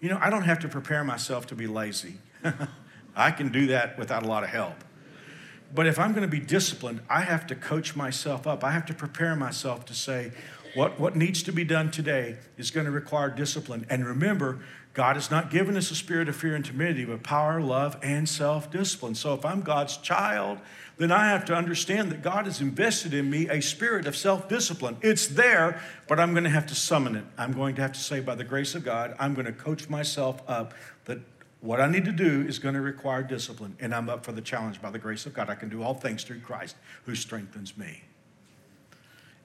You 0.00 0.08
know, 0.08 0.18
I 0.20 0.30
don't 0.30 0.42
have 0.42 0.58
to 0.60 0.68
prepare 0.68 1.04
myself 1.04 1.46
to 1.48 1.54
be 1.54 1.66
lazy. 1.66 2.14
I 3.16 3.30
can 3.30 3.52
do 3.52 3.66
that 3.68 3.98
without 3.98 4.24
a 4.24 4.26
lot 4.26 4.42
of 4.42 4.50
help. 4.50 4.74
But 5.74 5.86
if 5.86 5.98
I'm 5.98 6.12
going 6.12 6.22
to 6.22 6.28
be 6.28 6.40
disciplined, 6.44 7.00
I 7.08 7.22
have 7.22 7.46
to 7.46 7.54
coach 7.54 7.96
myself 7.96 8.46
up. 8.46 8.62
I 8.62 8.72
have 8.72 8.84
to 8.86 8.94
prepare 8.94 9.34
myself 9.36 9.84
to 9.86 9.94
say, 9.94 10.32
what, 10.74 10.98
what 10.98 11.16
needs 11.16 11.42
to 11.44 11.52
be 11.52 11.64
done 11.64 11.90
today 11.90 12.36
is 12.56 12.70
going 12.70 12.86
to 12.86 12.90
require 12.92 13.30
discipline. 13.30 13.86
And 13.88 14.06
remember, 14.06 14.60
God 14.94 15.16
has 15.16 15.30
not 15.30 15.50
given 15.50 15.76
us 15.76 15.90
a 15.90 15.94
spirit 15.94 16.28
of 16.28 16.36
fear 16.36 16.54
and 16.54 16.64
timidity, 16.64 17.04
but 17.04 17.22
power, 17.22 17.60
love, 17.60 17.96
and 18.02 18.28
self 18.28 18.70
discipline. 18.70 19.14
So 19.14 19.32
if 19.34 19.44
I'm 19.44 19.62
God's 19.62 19.96
child, 19.96 20.58
then 20.98 21.10
I 21.10 21.28
have 21.28 21.46
to 21.46 21.54
understand 21.54 22.12
that 22.12 22.22
God 22.22 22.44
has 22.44 22.60
invested 22.60 23.14
in 23.14 23.30
me 23.30 23.48
a 23.48 23.62
spirit 23.62 24.06
of 24.06 24.14
self 24.14 24.48
discipline. 24.48 24.98
It's 25.00 25.26
there, 25.26 25.80
but 26.08 26.20
I'm 26.20 26.32
going 26.32 26.44
to 26.44 26.50
have 26.50 26.66
to 26.66 26.74
summon 26.74 27.16
it. 27.16 27.24
I'm 27.38 27.52
going 27.52 27.74
to 27.76 27.82
have 27.82 27.92
to 27.92 28.00
say, 28.00 28.20
by 28.20 28.34
the 28.34 28.44
grace 28.44 28.74
of 28.74 28.84
God, 28.84 29.16
I'm 29.18 29.34
going 29.34 29.46
to 29.46 29.52
coach 29.52 29.88
myself 29.88 30.42
up 30.46 30.74
that 31.06 31.18
what 31.62 31.80
I 31.80 31.88
need 31.88 32.04
to 32.04 32.12
do 32.12 32.42
is 32.42 32.58
going 32.58 32.74
to 32.74 32.80
require 32.80 33.22
discipline, 33.22 33.76
and 33.80 33.94
I'm 33.94 34.10
up 34.10 34.24
for 34.24 34.32
the 34.32 34.42
challenge 34.42 34.82
by 34.82 34.90
the 34.90 34.98
grace 34.98 35.26
of 35.26 35.32
God. 35.32 35.48
I 35.48 35.54
can 35.54 35.68
do 35.68 35.82
all 35.82 35.94
things 35.94 36.24
through 36.24 36.40
Christ 36.40 36.76
who 37.06 37.14
strengthens 37.14 37.78
me. 37.78 38.02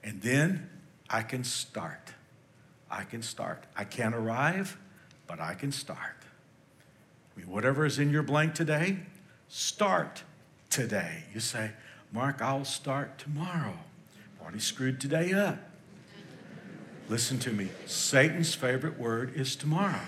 And 0.02 0.20
then 0.20 0.68
I 1.08 1.22
can 1.22 1.44
start. 1.44 2.12
I 2.90 3.04
can 3.04 3.22
start. 3.22 3.64
I 3.76 3.84
can't 3.84 4.14
arrive, 4.14 4.76
but 5.28 5.38
I 5.38 5.54
can 5.54 5.70
start. 5.70 6.16
I 7.36 7.38
mean, 7.38 7.48
whatever 7.48 7.86
is 7.86 8.00
in 8.00 8.10
your 8.10 8.24
blank 8.24 8.54
today, 8.54 8.98
start 9.46 10.24
today. 10.70 11.24
You 11.32 11.38
say, 11.38 11.70
Mark, 12.10 12.42
I'll 12.42 12.64
start 12.64 13.18
tomorrow. 13.18 13.74
Already 14.42 14.58
screwed 14.58 15.00
today 15.00 15.32
up. 15.32 15.58
Listen 17.08 17.38
to 17.40 17.52
me. 17.52 17.68
Satan's 17.86 18.54
favorite 18.54 18.98
word 18.98 19.34
is 19.36 19.54
tomorrow. 19.54 20.00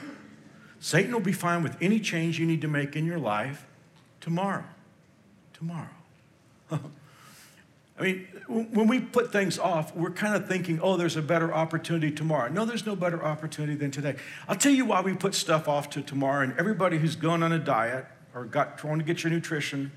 Satan 0.80 1.12
will 1.12 1.20
be 1.20 1.33
fine 1.33 1.62
with 1.62 1.76
any 1.80 2.00
change 2.00 2.40
you 2.40 2.46
need 2.46 2.62
to 2.62 2.68
make 2.68 2.96
in 2.96 3.04
your 3.04 3.18
life 3.18 3.66
tomorrow. 4.20 4.64
Tomorrow. 5.52 5.90
I 8.01 8.03
mean, 8.03 8.29
when 8.49 8.89
we 8.89 8.99
put 8.99 9.31
things 9.31 9.59
off, 9.59 9.95
we're 9.95 10.11
kind 10.11 10.35
of 10.35 10.49
thinking, 10.49 10.81
oh, 10.83 10.97
there's 10.97 11.17
a 11.17 11.23
better 11.23 11.53
opportunity 11.53 12.11
tomorrow. 12.11 12.51
No, 12.51 12.65
there's 12.65 12.87
no 12.87 12.97
better 12.97 13.23
opportunity 13.23 13.75
than 13.75 13.91
today. 13.91 14.17
I'll 14.49 14.57
tell 14.57 14.73
you 14.73 14.87
why 14.87 15.03
we 15.03 15.15
put 15.15 15.35
stuff 15.35 15.69
off 15.69 15.91
to 15.91 16.01
tomorrow. 16.01 16.43
And 16.43 16.59
everybody 16.59 16.97
who's 16.97 17.15
gone 17.15 17.43
on 17.43 17.53
a 17.53 17.59
diet 17.59 18.07
or 18.35 18.47
got 18.47 18.79
trying 18.79 18.99
to 18.99 19.05
get 19.05 19.23
your 19.23 19.31
nutrition 19.31 19.93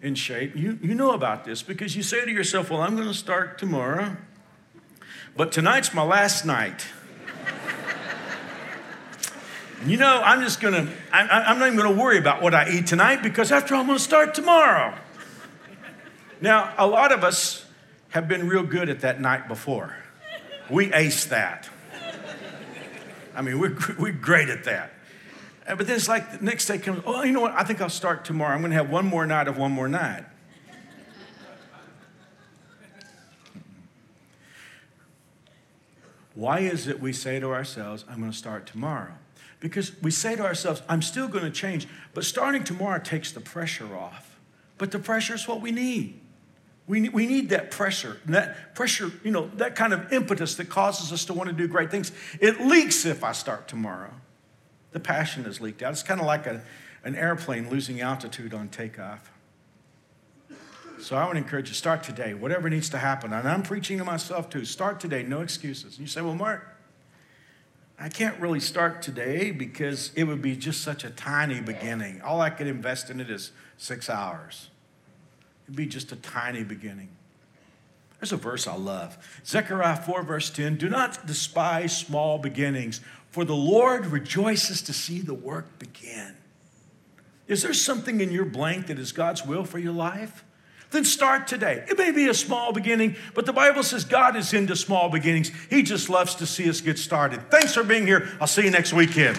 in 0.00 0.14
shape, 0.14 0.56
you, 0.56 0.78
you 0.82 0.94
know 0.94 1.12
about 1.12 1.44
this 1.44 1.62
because 1.62 1.94
you 1.94 2.02
say 2.02 2.24
to 2.24 2.30
yourself, 2.30 2.70
well, 2.70 2.80
I'm 2.80 2.96
going 2.96 3.08
to 3.08 3.14
start 3.14 3.58
tomorrow, 3.58 4.16
but 5.36 5.52
tonight's 5.52 5.92
my 5.92 6.02
last 6.02 6.46
night. 6.46 6.86
you 9.86 9.98
know, 9.98 10.22
I'm 10.24 10.40
just 10.40 10.58
going 10.58 10.86
to, 10.86 10.92
I'm 11.12 11.58
not 11.58 11.66
even 11.66 11.78
going 11.78 11.94
to 11.94 12.02
worry 12.02 12.16
about 12.16 12.40
what 12.40 12.54
I 12.54 12.70
eat 12.70 12.86
tonight 12.86 13.22
because 13.22 13.52
after 13.52 13.74
all, 13.74 13.82
I'm 13.82 13.86
going 13.86 13.98
to 13.98 14.02
start 14.02 14.32
tomorrow. 14.32 14.96
Now, 16.42 16.74
a 16.76 16.88
lot 16.88 17.12
of 17.12 17.22
us 17.22 17.64
have 18.08 18.26
been 18.26 18.48
real 18.48 18.64
good 18.64 18.88
at 18.88 19.00
that 19.02 19.20
night 19.20 19.46
before. 19.46 19.96
We 20.68 20.92
ace 20.92 21.26
that. 21.26 21.70
I 23.32 23.42
mean, 23.42 23.60
we're, 23.60 23.78
we're 23.96 24.12
great 24.12 24.48
at 24.48 24.64
that. 24.64 24.92
But 25.68 25.86
then 25.86 25.94
it's 25.94 26.08
like 26.08 26.40
the 26.40 26.44
next 26.44 26.66
day 26.66 26.78
comes, 26.78 27.04
oh, 27.06 27.22
you 27.22 27.30
know 27.30 27.42
what? 27.42 27.52
I 27.52 27.62
think 27.62 27.80
I'll 27.80 27.88
start 27.88 28.24
tomorrow. 28.24 28.54
I'm 28.54 28.60
going 28.60 28.72
to 28.72 28.76
have 28.76 28.90
one 28.90 29.06
more 29.06 29.24
night 29.24 29.46
of 29.46 29.56
one 29.56 29.70
more 29.70 29.88
night. 29.88 30.24
Why 36.34 36.58
is 36.58 36.88
it 36.88 37.00
we 37.00 37.12
say 37.12 37.38
to 37.38 37.52
ourselves, 37.52 38.04
I'm 38.10 38.18
going 38.18 38.32
to 38.32 38.36
start 38.36 38.66
tomorrow? 38.66 39.12
Because 39.60 39.92
we 40.02 40.10
say 40.10 40.34
to 40.34 40.42
ourselves, 40.42 40.82
I'm 40.88 41.02
still 41.02 41.28
going 41.28 41.44
to 41.44 41.52
change, 41.52 41.86
but 42.14 42.24
starting 42.24 42.64
tomorrow 42.64 42.98
takes 42.98 43.30
the 43.30 43.40
pressure 43.40 43.96
off. 43.96 44.40
But 44.76 44.90
the 44.90 44.98
pressure 44.98 45.34
is 45.34 45.46
what 45.46 45.60
we 45.60 45.70
need. 45.70 46.18
We, 46.92 47.08
we 47.08 47.26
need 47.26 47.48
that 47.48 47.70
pressure, 47.70 48.18
and 48.26 48.34
that 48.34 48.74
pressure, 48.74 49.10
you 49.24 49.30
know, 49.30 49.50
that 49.56 49.76
kind 49.76 49.94
of 49.94 50.12
impetus 50.12 50.56
that 50.56 50.68
causes 50.68 51.10
us 51.10 51.24
to 51.24 51.32
want 51.32 51.48
to 51.48 51.54
do 51.54 51.66
great 51.66 51.90
things. 51.90 52.12
It 52.38 52.60
leaks 52.60 53.06
if 53.06 53.24
I 53.24 53.32
start 53.32 53.66
tomorrow 53.66 54.10
the 54.90 55.00
passion 55.00 55.46
is 55.46 55.58
leaked 55.58 55.82
out. 55.82 55.92
It's 55.92 56.02
kind 56.02 56.20
of 56.20 56.26
like 56.26 56.46
a, 56.46 56.60
an 57.02 57.14
airplane 57.14 57.70
losing 57.70 58.02
altitude 58.02 58.52
on 58.52 58.68
takeoff. 58.68 59.32
So 61.00 61.16
I 61.16 61.28
to 61.30 61.36
encourage 61.36 61.68
you, 61.68 61.74
start 61.74 62.02
today, 62.02 62.34
whatever 62.34 62.68
needs 62.68 62.90
to 62.90 62.98
happen. 62.98 63.32
And 63.32 63.48
I'm 63.48 63.62
preaching 63.62 63.96
to 63.96 64.04
myself 64.04 64.50
too. 64.50 64.66
Start 64.66 65.00
today, 65.00 65.22
no 65.22 65.40
excuses. 65.40 65.94
And 65.94 66.00
you 66.00 66.06
say, 66.06 66.20
well, 66.20 66.34
Mark, 66.34 66.76
I 67.98 68.10
can't 68.10 68.38
really 68.38 68.60
start 68.60 69.00
today 69.00 69.50
because 69.50 70.12
it 70.14 70.24
would 70.24 70.42
be 70.42 70.56
just 70.56 70.82
such 70.82 71.04
a 71.04 71.10
tiny 71.10 71.62
beginning. 71.62 72.20
All 72.20 72.42
I 72.42 72.50
could 72.50 72.66
invest 72.66 73.08
in 73.08 73.18
it 73.18 73.30
is 73.30 73.50
six 73.78 74.10
hours. 74.10 74.68
Be 75.74 75.86
just 75.86 76.12
a 76.12 76.16
tiny 76.16 76.64
beginning. 76.64 77.08
There's 78.20 78.32
a 78.32 78.36
verse 78.36 78.68
I 78.68 78.76
love 78.76 79.18
Zechariah 79.44 79.96
4, 79.96 80.22
verse 80.22 80.50
10 80.50 80.76
Do 80.76 80.88
not 80.88 81.26
despise 81.26 81.96
small 81.96 82.38
beginnings, 82.38 83.00
for 83.30 83.44
the 83.44 83.56
Lord 83.56 84.06
rejoices 84.06 84.82
to 84.82 84.92
see 84.92 85.20
the 85.20 85.34
work 85.34 85.78
begin. 85.78 86.36
Is 87.48 87.62
there 87.62 87.74
something 87.74 88.20
in 88.20 88.30
your 88.30 88.44
blank 88.44 88.86
that 88.86 88.98
is 88.98 89.10
God's 89.12 89.44
will 89.44 89.64
for 89.64 89.78
your 89.78 89.92
life? 89.92 90.44
Then 90.92 91.04
start 91.04 91.48
today. 91.48 91.84
It 91.88 91.98
may 91.98 92.12
be 92.12 92.28
a 92.28 92.34
small 92.34 92.72
beginning, 92.72 93.16
but 93.34 93.46
the 93.46 93.52
Bible 93.52 93.82
says 93.82 94.04
God 94.04 94.36
is 94.36 94.52
into 94.52 94.76
small 94.76 95.08
beginnings. 95.08 95.50
He 95.70 95.82
just 95.82 96.08
loves 96.08 96.34
to 96.36 96.46
see 96.46 96.68
us 96.68 96.80
get 96.80 96.98
started. 96.98 97.50
Thanks 97.50 97.74
for 97.74 97.82
being 97.82 98.06
here. 98.06 98.28
I'll 98.40 98.46
see 98.46 98.62
you 98.64 98.70
next 98.70 98.92
weekend. 98.92 99.38